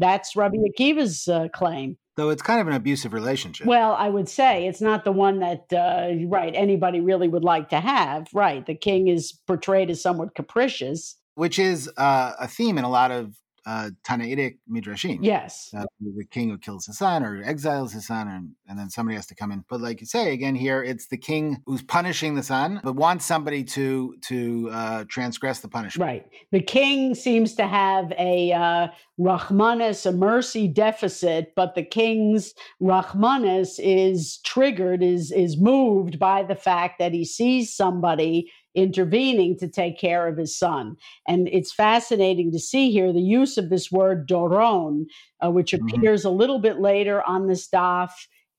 That's 0.00 0.34
Rabbi 0.34 0.56
Akiva's 0.56 1.28
uh, 1.28 1.48
claim. 1.54 1.96
Though 2.16 2.30
it's 2.30 2.42
kind 2.42 2.60
of 2.60 2.66
an 2.66 2.74
abusive 2.74 3.12
relationship. 3.12 3.66
Well, 3.66 3.92
I 3.92 4.08
would 4.08 4.28
say 4.28 4.66
it's 4.66 4.80
not 4.80 5.04
the 5.04 5.12
one 5.12 5.38
that, 5.40 5.72
uh, 5.72 6.26
right, 6.26 6.52
anybody 6.54 7.00
really 7.00 7.28
would 7.28 7.44
like 7.44 7.68
to 7.68 7.80
have. 7.80 8.26
Right. 8.34 8.66
The 8.66 8.74
king 8.74 9.08
is 9.08 9.32
portrayed 9.46 9.90
as 9.90 10.02
somewhat 10.02 10.34
capricious. 10.34 11.16
Which 11.34 11.58
is 11.58 11.90
uh, 11.96 12.32
a 12.38 12.48
theme 12.48 12.76
in 12.76 12.84
a 12.84 12.90
lot 12.90 13.10
of 13.10 13.34
uh, 13.66 13.90
Tannaitic 14.04 14.58
midrashim. 14.70 15.18
Yes, 15.22 15.70
uh, 15.76 15.84
the 16.00 16.24
king 16.24 16.50
who 16.50 16.58
kills 16.58 16.86
his 16.86 16.98
son 16.98 17.22
or 17.24 17.42
exiles 17.42 17.92
his 17.92 18.06
son, 18.06 18.28
or, 18.28 18.42
and 18.68 18.78
then 18.78 18.90
somebody 18.90 19.16
has 19.16 19.26
to 19.26 19.34
come 19.34 19.52
in. 19.52 19.64
But 19.68 19.80
like 19.80 20.00
you 20.00 20.06
say 20.06 20.32
again 20.32 20.54
here, 20.54 20.82
it's 20.82 21.08
the 21.08 21.16
king 21.16 21.62
who's 21.66 21.82
punishing 21.82 22.34
the 22.34 22.42
son, 22.42 22.80
but 22.82 22.94
wants 22.94 23.24
somebody 23.24 23.64
to 23.64 24.14
to 24.28 24.70
uh, 24.72 25.04
transgress 25.08 25.60
the 25.60 25.68
punishment. 25.68 26.06
Right. 26.06 26.26
The 26.52 26.62
king 26.62 27.14
seems 27.14 27.54
to 27.54 27.66
have 27.66 28.12
a 28.18 28.52
uh, 28.52 28.88
Rahmanis, 29.18 30.06
a 30.06 30.12
mercy 30.12 30.66
deficit, 30.68 31.52
but 31.54 31.74
the 31.74 31.82
king's 31.82 32.54
Rahmanis 32.82 33.78
is 33.78 34.38
triggered, 34.44 35.02
is 35.02 35.30
is 35.32 35.58
moved 35.58 36.18
by 36.18 36.42
the 36.42 36.54
fact 36.54 36.98
that 36.98 37.12
he 37.12 37.24
sees 37.24 37.74
somebody 37.74 38.50
intervening 38.74 39.56
to 39.58 39.68
take 39.68 39.98
care 39.98 40.28
of 40.28 40.36
his 40.36 40.56
son. 40.56 40.96
And 41.26 41.48
it's 41.48 41.72
fascinating 41.72 42.52
to 42.52 42.58
see 42.58 42.90
here 42.90 43.12
the 43.12 43.20
use 43.20 43.58
of 43.58 43.70
this 43.70 43.90
word 43.90 44.28
doron, 44.28 45.06
uh, 45.44 45.50
which 45.50 45.72
mm-hmm. 45.72 45.88
appears 45.88 46.24
a 46.24 46.30
little 46.30 46.58
bit 46.58 46.80
later 46.80 47.22
on 47.22 47.46
this 47.46 47.68
daf 47.68 48.10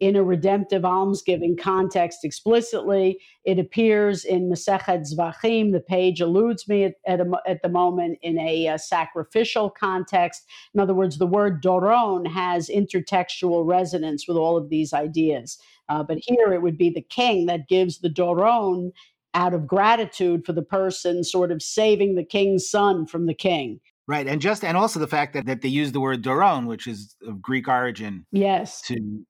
in 0.02 0.16
a 0.16 0.24
redemptive 0.24 0.84
almsgiving 0.84 1.56
context 1.56 2.26
explicitly. 2.26 3.20
It 3.46 3.60
appears 3.60 4.26
in 4.26 4.50
Masechet 4.50 5.06
Zvachim. 5.08 5.72
The 5.72 5.80
page 5.80 6.22
eludes 6.22 6.68
me 6.68 6.86
at, 6.86 6.96
at, 7.06 7.22
a, 7.22 7.32
at 7.48 7.62
the 7.62 7.70
moment 7.70 8.18
in 8.24 8.40
a 8.40 8.68
uh, 8.68 8.78
sacrificial 8.80 9.70
context. 9.70 10.42
In 10.74 10.80
other 10.80 10.96
words, 10.96 11.20
the 11.20 11.28
word 11.28 11.62
doron 11.62 12.28
has 12.28 12.68
intertextual 12.68 13.66
resonance 13.66 14.28
with 14.28 14.38
all 14.38 14.58
of 14.58 14.70
these 14.70 14.92
ideas. 14.92 15.60
Uh, 15.88 16.02
but 16.02 16.18
here 16.22 16.52
it 16.52 16.64
would 16.64 16.80
be 16.80 16.90
the 16.90 17.02
king 17.02 17.46
that 17.46 17.68
gives 17.68 18.00
the 18.00 18.10
doron 18.10 18.92
out 19.34 19.54
of 19.54 19.68
gratitude 19.68 20.46
for 20.46 20.54
the 20.54 20.62
person 20.62 21.24
sort 21.24 21.52
of 21.52 21.62
saving 21.62 22.16
the 22.16 22.24
king's 22.24 22.70
son 22.70 23.06
from 23.06 23.26
the 23.26 23.34
king. 23.34 23.80
Right. 24.08 24.28
And 24.28 24.42
just 24.42 24.64
and 24.64 24.76
also 24.76 25.00
the 25.00 25.08
fact 25.08 25.34
that, 25.34 25.46
that 25.46 25.62
they 25.62 25.70
use 25.70 25.92
the 25.92 26.02
word 26.02 26.24
doron, 26.24 26.68
which 26.68 26.88
is 26.88 27.16
of 27.26 27.42
Greek 27.42 27.68
origin. 27.68 28.26
Yes. 28.32 28.82
To 28.84 29.26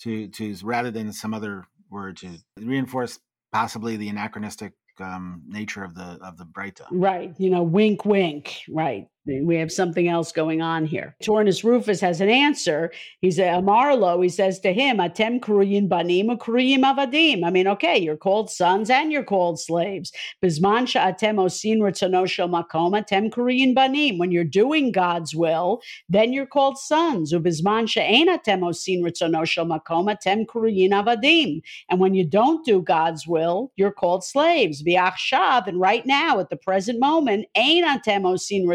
to 0.00 0.28
to 0.28 0.54
rather 0.62 0.90
than 0.90 1.12
some 1.12 1.32
other 1.32 1.64
word 1.90 2.18
to 2.18 2.28
reinforce 2.60 3.18
possibly 3.52 3.96
the 3.96 4.08
anachronistic 4.08 4.72
um, 5.00 5.42
nature 5.46 5.84
of 5.84 5.94
the 5.94 6.18
of 6.22 6.36
the 6.36 6.44
Breita. 6.44 6.86
Right. 6.90 7.34
You 7.38 7.50
know, 7.50 7.62
wink, 7.62 8.04
wink. 8.04 8.60
Right. 8.68 9.08
We 9.26 9.56
have 9.56 9.72
something 9.72 10.06
else 10.08 10.30
going 10.30 10.62
on 10.62 10.86
here. 10.86 11.16
Turnus 11.22 11.64
Rufus 11.64 12.00
has 12.00 12.20
an 12.20 12.28
answer. 12.28 12.92
He's 13.20 13.38
a 13.38 13.60
Marlo. 13.60 14.22
He 14.22 14.28
says 14.28 14.60
to 14.60 14.72
him, 14.72 14.98
Atem 14.98 15.40
kuriyim 15.40 15.88
banim 15.88 16.28
kuriyim 16.38 16.82
avadim. 16.84 17.44
I 17.44 17.50
mean, 17.50 17.66
okay, 17.66 17.98
you're 17.98 18.16
called 18.16 18.50
sons 18.50 18.88
and 18.88 19.10
you're 19.10 19.24
called 19.24 19.58
slaves. 19.58 20.12
Bisman 20.44 20.86
atem 20.86 21.36
osin 21.36 22.28
shel 22.28 22.48
makom 22.48 22.92
atem 22.92 23.30
kuriyim 23.30 23.74
banim. 23.74 24.18
When 24.18 24.30
you're 24.30 24.44
doing 24.44 24.92
God's 24.92 25.34
will, 25.34 25.80
then 26.08 26.32
you're 26.32 26.46
called 26.46 26.78
sons. 26.78 27.32
Ubisman 27.32 27.88
she'en 27.88 28.28
atem 28.28 28.60
osin 28.60 29.46
shel 29.46 29.66
makom 29.66 30.14
atem 30.14 30.46
kuriyim 30.46 30.90
avadim. 30.90 31.62
And 31.90 31.98
when 31.98 32.14
you 32.14 32.24
don't 32.24 32.64
do 32.64 32.80
God's 32.80 33.26
will, 33.26 33.72
you're 33.76 33.90
called 33.90 34.24
slaves. 34.24 34.84
V'achshav, 34.84 35.66
and 35.66 35.80
right 35.80 36.06
now, 36.06 36.38
at 36.38 36.50
the 36.50 36.56
present 36.56 37.00
moment, 37.00 37.46
ein 37.56 37.84
atem 37.84 38.22
osin 38.22 38.66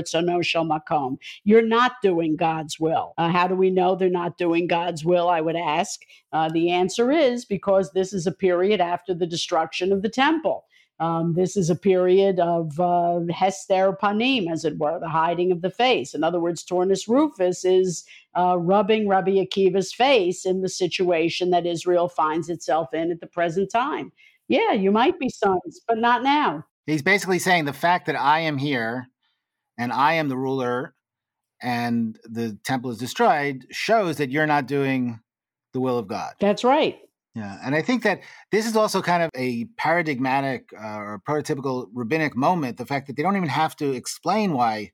makom. 0.43 1.17
You're 1.43 1.61
not 1.61 1.93
doing 2.01 2.35
God's 2.35 2.79
will. 2.79 3.13
Uh, 3.17 3.29
how 3.29 3.47
do 3.47 3.55
we 3.55 3.69
know 3.69 3.95
they're 3.95 4.09
not 4.09 4.37
doing 4.37 4.67
God's 4.67 5.03
will? 5.05 5.29
I 5.29 5.41
would 5.41 5.55
ask. 5.55 6.01
Uh, 6.33 6.49
the 6.49 6.71
answer 6.71 7.11
is 7.11 7.45
because 7.45 7.91
this 7.91 8.13
is 8.13 8.27
a 8.27 8.31
period 8.31 8.79
after 8.79 9.13
the 9.13 9.27
destruction 9.27 9.91
of 9.91 10.01
the 10.01 10.09
temple. 10.09 10.65
Um, 11.01 11.33
this 11.33 11.57
is 11.57 11.71
a 11.71 11.75
period 11.75 12.39
of 12.39 12.79
uh, 12.79 13.21
hester 13.31 13.97
panim, 13.99 14.51
as 14.51 14.63
it 14.63 14.77
were, 14.77 14.99
the 14.99 15.09
hiding 15.09 15.51
of 15.51 15.63
the 15.63 15.71
face. 15.71 16.13
In 16.13 16.23
other 16.23 16.39
words, 16.39 16.63
Turnus 16.63 17.07
Rufus 17.07 17.65
is 17.65 18.05
uh, 18.37 18.57
rubbing 18.59 19.07
Rabbi 19.07 19.31
Akiva's 19.31 19.91
face 19.91 20.45
in 20.45 20.61
the 20.61 20.69
situation 20.69 21.49
that 21.49 21.65
Israel 21.65 22.07
finds 22.07 22.49
itself 22.49 22.93
in 22.93 23.09
at 23.09 23.19
the 23.19 23.25
present 23.25 23.71
time. 23.71 24.11
Yeah, 24.47 24.73
you 24.73 24.91
might 24.91 25.17
be 25.17 25.29
sons, 25.29 25.81
but 25.87 25.97
not 25.97 26.21
now. 26.21 26.65
He's 26.85 27.01
basically 27.01 27.39
saying 27.39 27.65
the 27.65 27.73
fact 27.73 28.05
that 28.05 28.15
I 28.15 28.41
am 28.41 28.59
here 28.59 29.07
and 29.77 29.91
I 29.91 30.13
am 30.13 30.29
the 30.29 30.37
ruler 30.37 30.93
and 31.61 32.17
the 32.23 32.57
temple 32.63 32.91
is 32.91 32.97
destroyed 32.97 33.65
shows 33.71 34.17
that 34.17 34.31
you're 34.31 34.47
not 34.47 34.65
doing 34.65 35.19
the 35.73 35.79
will 35.79 35.97
of 35.97 36.07
God. 36.07 36.33
That's 36.39 36.63
right. 36.63 36.97
Yeah, 37.35 37.57
and 37.63 37.75
I 37.75 37.81
think 37.81 38.03
that 38.03 38.19
this 38.51 38.65
is 38.65 38.75
also 38.75 39.01
kind 39.01 39.23
of 39.23 39.29
a 39.35 39.65
paradigmatic 39.77 40.69
uh, 40.77 40.97
or 40.97 41.21
prototypical 41.25 41.87
rabbinic 41.93 42.35
moment. 42.35 42.77
The 42.77 42.85
fact 42.85 43.07
that 43.07 43.15
they 43.15 43.23
don't 43.23 43.37
even 43.37 43.47
have 43.47 43.75
to 43.77 43.93
explain 43.93 44.51
why, 44.51 44.91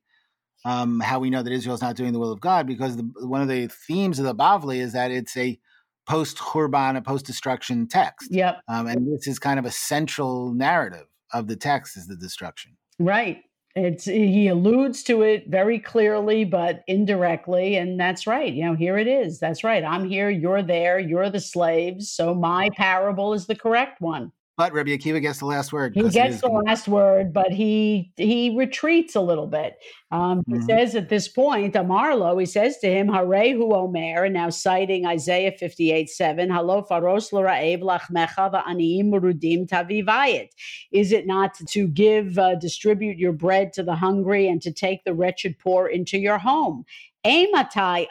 um, 0.63 0.99
how 0.99 1.17
we 1.17 1.31
know 1.31 1.41
that 1.41 1.51
Israel 1.51 1.73
is 1.73 1.81
not 1.81 1.95
doing 1.95 2.13
the 2.13 2.19
will 2.19 2.31
of 2.31 2.39
God, 2.39 2.67
because 2.67 2.95
the, 2.95 3.09
one 3.21 3.41
of 3.41 3.47
the 3.47 3.67
themes 3.87 4.19
of 4.19 4.25
the 4.25 4.35
Bavli 4.35 4.77
is 4.77 4.93
that 4.93 5.09
it's 5.09 5.35
a 5.35 5.59
post 6.07 6.37
Churban, 6.37 6.95
a 6.95 7.01
post 7.01 7.25
destruction 7.25 7.87
text. 7.87 8.29
Yep. 8.31 8.61
Um, 8.67 8.85
and 8.85 9.11
this 9.11 9.27
is 9.27 9.39
kind 9.39 9.57
of 9.57 9.65
a 9.65 9.71
central 9.71 10.53
narrative 10.53 11.07
of 11.33 11.47
the 11.47 11.55
text 11.55 11.97
is 11.97 12.05
the 12.05 12.15
destruction. 12.15 12.77
Right. 12.99 13.41
It's 13.77 14.05
he 14.05 14.47
alludes 14.47 15.03
to 15.03 15.21
it 15.21 15.49
very 15.49 15.77
clearly, 15.77 16.45
but 16.45 16.83
indirectly, 16.87 17.75
and 17.75 17.99
that's 17.99 18.25
right. 18.25 18.51
You 18.51 18.65
know, 18.65 18.75
here 18.75 18.97
it 18.97 19.05
is. 19.05 19.37
That's 19.39 19.63
right. 19.63 19.83
I'm 19.83 20.09
here. 20.09 20.31
You're 20.31 20.63
there. 20.63 20.97
You're 20.97 21.29
the 21.29 21.39
slaves. 21.39 22.09
So 22.09 22.33
my 22.33 22.71
parable 22.75 23.35
is 23.35 23.45
the 23.45 23.53
correct 23.53 24.01
one. 24.01 24.31
But 24.57 24.73
Rabbi 24.73 24.89
Akiva 24.89 25.21
gets 25.21 25.37
the 25.37 25.45
last 25.45 25.71
word. 25.71 25.93
He 25.93 26.09
gets 26.09 26.41
the 26.41 26.47
last 26.47 26.87
word, 26.87 27.31
but 27.31 27.51
he 27.51 28.11
he 28.17 28.57
retreats 28.57 29.15
a 29.15 29.21
little 29.21 29.45
bit. 29.45 29.77
Um, 30.09 30.41
he 30.47 30.53
mm-hmm. 30.53 30.65
says 30.65 30.95
at 30.95 31.09
this 31.09 31.27
point, 31.27 31.75
Amarlo, 31.75 32.39
he 32.39 32.47
says 32.47 32.79
to 32.79 32.87
him, 32.87 33.07
Harehu 33.07 33.71
Omer, 33.73 34.23
and 34.23 34.33
now 34.33 34.49
citing 34.49 35.05
Isaiah 35.05 35.51
58 35.51 36.09
7, 36.09 36.49
Halo 36.49 36.81
faros 36.89 37.31
l'ra'ev 37.31 37.81
lachmecha 37.81 38.51
va'aniim 38.51 39.11
rudim 39.11 39.69
tavivayit. 39.69 40.47
Is 40.91 41.11
it 41.11 41.27
not 41.27 41.53
to 41.67 41.87
give, 41.87 42.39
uh, 42.39 42.55
distribute 42.55 43.17
your 43.17 43.33
bread 43.33 43.73
to 43.73 43.83
the 43.83 43.95
hungry 43.95 44.47
and 44.47 44.61
to 44.63 44.71
take 44.71 45.03
the 45.03 45.13
wretched 45.13 45.59
poor 45.59 45.87
into 45.87 46.17
your 46.17 46.39
home? 46.39 46.83
Ematai 47.25 48.07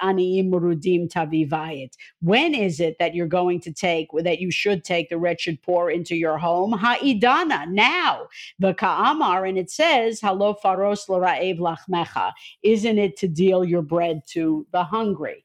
tavivayit. 1.08 1.92
When 2.20 2.54
is 2.54 2.80
it 2.80 2.96
that 2.98 3.14
you're 3.14 3.26
going 3.26 3.60
to 3.60 3.72
take, 3.72 4.08
that 4.12 4.40
you 4.40 4.50
should 4.50 4.84
take 4.84 5.08
the 5.08 5.18
wretched 5.18 5.62
poor 5.62 5.90
into 5.90 6.16
your 6.16 6.38
home? 6.38 6.72
Ha'idana, 6.72 7.70
now. 7.70 8.26
The 8.58 8.74
ka'amar, 8.74 9.44
and 9.44 9.58
it 9.58 9.70
says, 9.70 10.20
halo 10.20 10.56
faros 10.62 11.08
l'ra'ev 11.08 11.58
lachmecha. 11.58 12.32
Isn't 12.62 12.98
it 12.98 13.16
to 13.18 13.28
deal 13.28 13.64
your 13.64 13.82
bread 13.82 14.22
to 14.28 14.66
the 14.72 14.84
hungry? 14.84 15.44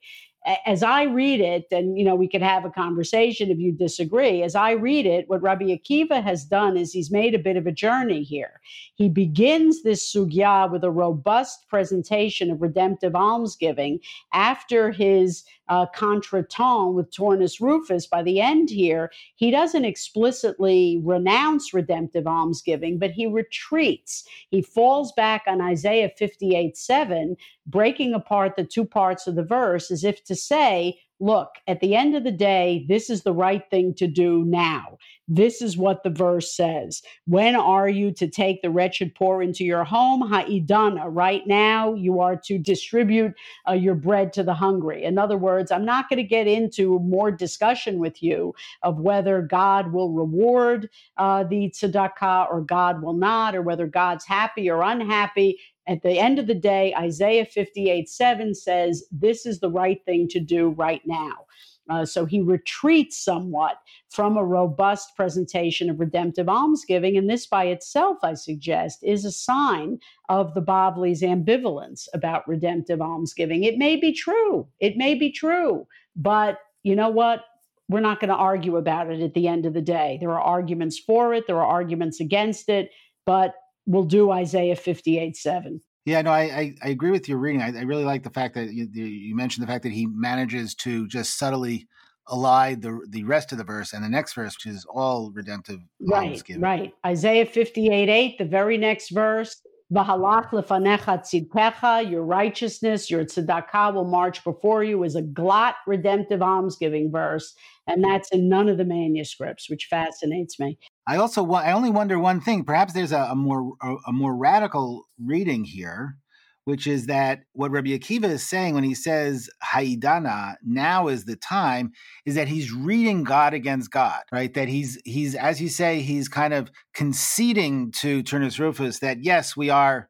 As 0.65 0.81
I 0.81 1.03
read 1.03 1.39
it, 1.39 1.67
and 1.71 1.97
you 1.97 2.03
know, 2.03 2.15
we 2.15 2.27
could 2.27 2.41
have 2.41 2.65
a 2.65 2.69
conversation 2.69 3.51
if 3.51 3.59
you 3.59 3.71
disagree. 3.71 4.41
As 4.41 4.55
I 4.55 4.71
read 4.71 5.05
it, 5.05 5.29
what 5.29 5.41
Rabbi 5.41 5.65
Akiva 5.65 6.23
has 6.23 6.43
done 6.43 6.77
is 6.77 6.91
he's 6.91 7.11
made 7.11 7.35
a 7.35 7.39
bit 7.39 7.57
of 7.57 7.67
a 7.67 7.71
journey 7.71 8.23
here. 8.23 8.59
He 8.95 9.07
begins 9.07 9.83
this 9.83 10.11
sugya 10.11 10.71
with 10.71 10.83
a 10.83 10.91
robust 10.91 11.67
presentation 11.69 12.49
of 12.49 12.61
redemptive 12.61 13.15
almsgiving 13.15 13.99
after 14.33 14.91
his 14.91 15.43
uh, 15.71 15.85
contretemps 15.95 16.93
with 16.93 17.09
Turnus 17.11 17.61
Rufus, 17.61 18.05
by 18.05 18.21
the 18.21 18.41
end 18.41 18.69
here, 18.69 19.09
he 19.35 19.51
doesn't 19.51 19.85
explicitly 19.85 20.99
renounce 21.01 21.73
redemptive 21.73 22.27
almsgiving, 22.27 22.99
but 22.99 23.11
he 23.11 23.25
retreats. 23.25 24.27
He 24.49 24.61
falls 24.61 25.13
back 25.13 25.43
on 25.47 25.61
Isaiah 25.61 26.11
58 26.17 26.75
7, 26.75 27.37
breaking 27.67 28.13
apart 28.13 28.55
the 28.55 28.65
two 28.65 28.85
parts 28.85 29.27
of 29.27 29.35
the 29.35 29.43
verse 29.43 29.91
as 29.91 30.03
if 30.03 30.23
to 30.25 30.35
say, 30.35 30.99
look, 31.19 31.49
at 31.67 31.79
the 31.81 31.95
end 31.95 32.15
of 32.15 32.23
the 32.23 32.31
day, 32.31 32.83
this 32.89 33.07
is 33.09 33.21
the 33.21 33.31
right 33.33 33.69
thing 33.69 33.93
to 33.93 34.07
do 34.07 34.43
now. 34.45 34.97
This 35.27 35.61
is 35.61 35.77
what 35.77 36.01
the 36.03 36.09
verse 36.09 36.53
says. 36.53 37.03
When 37.25 37.55
are 37.55 37.87
you 37.87 38.11
to 38.13 38.27
take 38.27 38.61
the 38.61 38.71
wretched 38.71 39.13
poor 39.13 39.41
into 39.43 39.63
your 39.63 39.83
home? 39.83 40.27
Ha'idana. 40.27 41.05
Right 41.07 41.45
now, 41.45 41.93
you 41.93 42.19
are 42.19 42.35
to 42.45 42.57
distribute 42.57 43.33
uh, 43.69 43.73
your 43.73 43.93
bread 43.93 44.33
to 44.33 44.43
the 44.43 44.55
hungry. 44.55 45.03
In 45.03 45.19
other 45.19 45.37
words, 45.37 45.71
I'm 45.71 45.85
not 45.85 46.09
going 46.09 46.17
to 46.17 46.23
get 46.23 46.47
into 46.47 46.99
more 46.99 47.29
discussion 47.31 47.99
with 47.99 48.21
you 48.23 48.55
of 48.81 48.99
whether 48.99 49.43
God 49.43 49.93
will 49.93 50.11
reward 50.11 50.89
uh, 51.17 51.43
the 51.43 51.69
tzedakah 51.69 52.51
or 52.51 52.61
God 52.61 53.03
will 53.03 53.13
not, 53.13 53.55
or 53.55 53.61
whether 53.61 53.85
God's 53.85 54.25
happy 54.25 54.69
or 54.69 54.81
unhappy. 54.81 55.59
At 55.87 56.03
the 56.03 56.19
end 56.19 56.39
of 56.39 56.47
the 56.47 56.55
day, 56.55 56.93
Isaiah 56.95 57.45
58 57.45 58.07
7 58.07 58.55
says, 58.55 59.03
This 59.11 59.45
is 59.45 59.59
the 59.59 59.71
right 59.71 60.03
thing 60.05 60.27
to 60.29 60.39
do 60.39 60.69
right 60.69 61.01
now. 61.05 61.45
Uh, 61.89 62.05
so 62.05 62.25
he 62.25 62.39
retreats 62.39 63.21
somewhat 63.23 63.77
from 64.09 64.37
a 64.37 64.45
robust 64.45 65.15
presentation 65.15 65.89
of 65.89 65.99
redemptive 65.99 66.47
almsgiving. 66.47 67.17
And 67.17 67.29
this 67.29 67.47
by 67.47 67.65
itself, 67.65 68.17
I 68.23 68.35
suggest, 68.35 68.99
is 69.03 69.25
a 69.25 69.31
sign 69.31 69.99
of 70.29 70.53
the 70.53 70.61
Bavli's 70.61 71.21
ambivalence 71.21 72.07
about 72.13 72.47
redemptive 72.47 73.01
almsgiving. 73.01 73.63
It 73.63 73.77
may 73.77 73.95
be 73.95 74.13
true, 74.13 74.67
it 74.79 74.95
may 74.95 75.15
be 75.15 75.31
true, 75.31 75.87
but 76.15 76.59
you 76.83 76.95
know 76.95 77.09
what? 77.09 77.43
We're 77.89 77.99
not 77.99 78.21
going 78.21 78.29
to 78.29 78.35
argue 78.35 78.77
about 78.77 79.11
it 79.11 79.21
at 79.21 79.33
the 79.33 79.49
end 79.49 79.65
of 79.65 79.73
the 79.73 79.81
day. 79.81 80.17
There 80.21 80.31
are 80.31 80.39
arguments 80.39 80.97
for 80.97 81.33
it, 81.33 81.45
there 81.47 81.57
are 81.57 81.65
arguments 81.65 82.21
against 82.21 82.69
it, 82.69 82.91
but 83.25 83.55
will 83.85 84.05
do 84.05 84.31
Isaiah 84.31 84.75
58 84.75 85.35
7. 85.35 85.81
Yeah, 86.05 86.21
no, 86.23 86.31
I, 86.31 86.41
I, 86.41 86.75
I, 86.83 86.89
agree 86.89 87.11
with 87.11 87.29
your 87.29 87.37
reading. 87.37 87.61
I, 87.61 87.77
I, 87.77 87.83
really 87.83 88.03
like 88.03 88.23
the 88.23 88.31
fact 88.31 88.55
that 88.55 88.73
you, 88.73 88.87
you, 88.91 89.35
mentioned 89.35 89.61
the 89.61 89.71
fact 89.71 89.83
that 89.83 89.91
he 89.91 90.07
manages 90.07 90.73
to 90.75 91.07
just 91.07 91.37
subtly 91.37 91.87
elide 92.27 92.81
the 92.81 93.05
the 93.09 93.23
rest 93.23 93.51
of 93.51 93.59
the 93.59 93.63
verse 93.63 93.93
and 93.93 94.03
the 94.03 94.09
next 94.09 94.33
verse, 94.33 94.55
which 94.55 94.73
is 94.73 94.85
all 94.89 95.31
redemptive. 95.31 95.79
Right, 95.99 96.41
right. 96.57 96.93
Isaiah 97.05 97.45
58 97.45 98.09
8, 98.09 98.37
the 98.39 98.45
very 98.45 98.77
next 98.77 99.09
verse. 99.11 99.61
V'halach 99.93 100.51
lefanecha 100.51 101.19
tzidkecha, 101.19 102.09
your 102.09 102.23
righteousness, 102.23 103.11
your 103.11 103.25
tzedakah 103.25 103.93
will 103.93 104.05
march 104.05 104.41
before 104.43 104.85
you 104.85 105.03
is 105.03 105.15
a 105.17 105.21
glot 105.21 105.73
redemptive 105.85 106.41
almsgiving 106.41 107.11
verse. 107.11 107.53
And 107.87 108.01
that's 108.01 108.29
in 108.31 108.47
none 108.47 108.69
of 108.69 108.77
the 108.77 108.85
manuscripts, 108.85 109.69
which 109.69 109.87
fascinates 109.89 110.59
me. 110.59 110.79
I 111.07 111.17
also 111.17 111.49
I 111.51 111.71
only 111.71 111.89
wonder 111.89 112.19
one 112.19 112.41
thing. 112.41 112.63
Perhaps 112.63 112.93
there's 112.93 113.11
a, 113.11 113.29
a 113.31 113.35
more 113.35 113.73
a, 113.81 113.95
a, 114.07 114.11
more 114.11 114.35
radical 114.35 115.07
reading 115.19 115.63
here, 115.63 116.17
which 116.65 116.85
is 116.85 117.07
that 117.07 117.41
what 117.53 117.71
Rabbi 117.71 117.89
Akiva 117.89 118.25
is 118.25 118.47
saying 118.47 118.75
when 118.75 118.83
he 118.83 118.93
says 118.93 119.49
Haidana, 119.63 120.55
now 120.63 121.07
is 121.07 121.25
the 121.25 121.35
time, 121.35 121.91
is 122.25 122.35
that 122.35 122.47
he's 122.47 122.71
reading 122.71 123.23
God 123.23 123.53
against 123.53 123.91
God, 123.91 124.21
right? 124.31 124.53
That 124.53 124.67
he's 124.67 124.99
he's 125.03 125.33
as 125.35 125.61
you 125.61 125.69
say, 125.69 126.01
he's 126.01 126.27
kind 126.27 126.53
of 126.53 126.71
conceding 126.93 127.91
to 127.93 128.21
Turnus 128.23 128.59
Rufus 128.59 128.99
that 128.99 129.23
yes, 129.23 129.57
we 129.57 129.69
are 129.69 130.07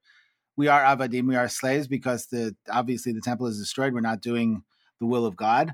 we 0.58 0.68
are 0.68 0.82
avadim, 0.82 1.28
we 1.28 1.38
are 1.38 1.48
slaves 1.48 1.88
because 1.88 2.28
the 2.28 2.56
obviously 2.70 3.14
the 3.14 3.22
temple 3.22 3.48
is 3.48 3.58
destroyed. 3.58 3.94
We're 3.94 4.02
not 4.02 4.22
doing 4.22 4.64
the 5.00 5.08
will 5.08 5.26
of 5.26 5.38
God 5.38 5.74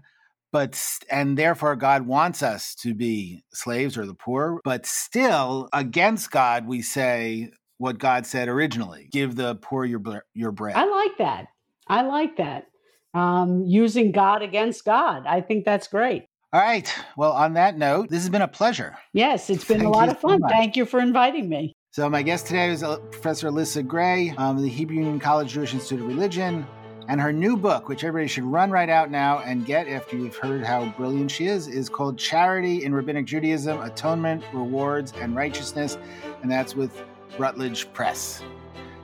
but 0.51 0.81
and 1.09 1.37
therefore 1.37 1.75
God 1.75 2.05
wants 2.05 2.43
us 2.43 2.75
to 2.75 2.93
be 2.93 3.43
slaves 3.53 3.97
or 3.97 4.05
the 4.05 4.13
poor, 4.13 4.59
but 4.63 4.85
still 4.85 5.69
against 5.73 6.31
God 6.31 6.67
we 6.67 6.81
say 6.81 7.51
what 7.77 7.97
God 7.97 8.25
said 8.25 8.47
originally: 8.47 9.09
give 9.11 9.35
the 9.35 9.55
poor 9.55 9.85
your 9.85 10.01
your 10.33 10.51
bread. 10.51 10.75
I 10.75 10.85
like 10.85 11.17
that. 11.19 11.47
I 11.87 12.01
like 12.01 12.37
that. 12.37 12.67
Um, 13.13 13.63
using 13.65 14.11
God 14.11 14.41
against 14.41 14.85
God. 14.85 15.25
I 15.25 15.41
think 15.41 15.65
that's 15.65 15.87
great. 15.87 16.25
All 16.53 16.61
right. 16.61 16.93
Well, 17.17 17.33
on 17.33 17.53
that 17.53 17.77
note, 17.77 18.09
this 18.09 18.21
has 18.21 18.29
been 18.29 18.41
a 18.41 18.47
pleasure. 18.47 18.97
Yes, 19.13 19.49
it's 19.49 19.65
been 19.65 19.79
Thank 19.79 19.93
a 19.93 19.97
lot 19.97 20.09
of 20.09 20.19
fun. 20.19 20.39
So 20.41 20.47
Thank 20.49 20.77
you 20.77 20.85
for 20.85 20.99
inviting 20.99 21.49
me. 21.49 21.75
So, 21.91 22.09
my 22.09 22.21
guest 22.21 22.47
today 22.47 22.69
is 22.69 22.83
uh, 22.83 22.97
Professor 23.11 23.49
Alyssa 23.49 23.85
Gray, 23.85 24.33
um, 24.37 24.61
the 24.61 24.69
Hebrew 24.69 24.97
Union 24.97 25.19
College 25.19 25.51
Jewish 25.51 25.73
Institute 25.73 25.99
of 25.99 26.07
Religion, 26.07 26.65
and 27.07 27.21
her 27.21 27.31
new 27.31 27.55
book, 27.55 27.87
which 27.87 28.03
everybody 28.03 28.27
should 28.27 28.43
run 28.43 28.69
right 28.69 28.89
out 28.89 29.09
now 29.09 29.39
and 29.39 29.65
get 29.65 29.87
after 29.87 30.17
you've 30.17 30.35
heard 30.35 30.63
how 30.63 30.85
brilliant 30.97 31.31
she 31.31 31.47
is, 31.47 31.67
is 31.67 31.87
called 31.89 32.17
Charity 32.17 32.83
in 32.83 32.93
Rabbinic 32.93 33.25
Judaism 33.25 33.79
Atonement, 33.81 34.43
Rewards, 34.53 35.13
and 35.19 35.35
Righteousness. 35.35 35.97
And 36.41 36.51
that's 36.51 36.75
with 36.75 37.03
Routledge 37.37 37.91
Press. 37.93 38.43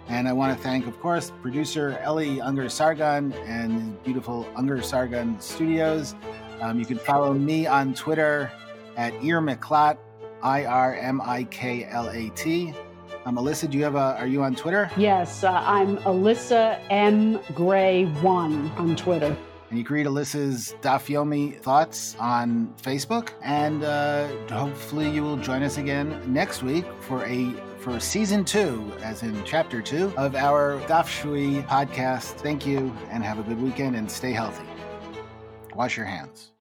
And 0.09 0.27
I 0.27 0.33
want 0.33 0.55
to 0.55 0.61
thank, 0.61 0.85
of 0.85 0.99
course, 0.99 1.31
producer 1.41 1.97
Ellie 2.01 2.41
Unger 2.41 2.67
Sargon 2.67 3.31
and 3.45 4.01
beautiful 4.03 4.45
Unger 4.55 4.81
Sargon 4.81 5.39
Studios. 5.39 6.13
Um, 6.59 6.77
you 6.77 6.85
can 6.85 6.97
follow 6.97 7.33
me 7.33 7.67
on 7.67 7.93
Twitter 7.93 8.51
at 8.97 9.13
Miklat, 9.13 9.97
I 10.41 10.65
R 10.65 10.95
M 10.95 11.21
I 11.21 11.45
K 11.45 11.85
L 11.85 12.09
A 12.09 12.29
T. 12.31 12.73
Um, 13.25 13.37
Alyssa, 13.37 13.69
do 13.69 13.77
you 13.77 13.83
have 13.85 13.95
a? 13.95 14.17
Are 14.19 14.27
you 14.27 14.43
on 14.43 14.55
Twitter? 14.55 14.91
Yes, 14.97 15.43
uh, 15.43 15.51
I'm 15.51 15.97
Alyssa 15.99 16.79
M 16.89 17.39
Gray 17.53 18.05
One 18.21 18.69
on 18.71 18.95
Twitter. 18.95 19.35
And 19.69 19.79
you 19.79 19.85
can 19.85 19.95
read 19.95 20.05
Alyssa's 20.05 20.75
Daf 20.81 21.07
Yomi 21.07 21.57
thoughts 21.59 22.15
on 22.19 22.73
Facebook, 22.81 23.29
and 23.41 23.83
uh, 23.83 24.27
hopefully 24.51 25.09
you 25.09 25.23
will 25.23 25.37
join 25.37 25.63
us 25.63 25.77
again 25.77 26.21
next 26.31 26.63
week 26.63 26.85
for 26.99 27.25
a 27.25 27.51
for 27.79 27.99
season 27.99 28.45
two, 28.45 28.91
as 29.01 29.23
in 29.23 29.41
chapter 29.45 29.81
two 29.81 30.13
of 30.15 30.35
our 30.35 30.79
Daf 30.87 31.07
Shui 31.07 31.61
podcast. 31.63 32.35
Thank 32.41 32.65
you, 32.65 32.93
and 33.09 33.23
have 33.23 33.39
a 33.39 33.43
good 33.43 33.61
weekend, 33.61 33.95
and 33.95 34.11
stay 34.11 34.31
healthy. 34.31 34.65
Wash 35.73 35.97
your 35.97 36.05
hands. 36.05 36.52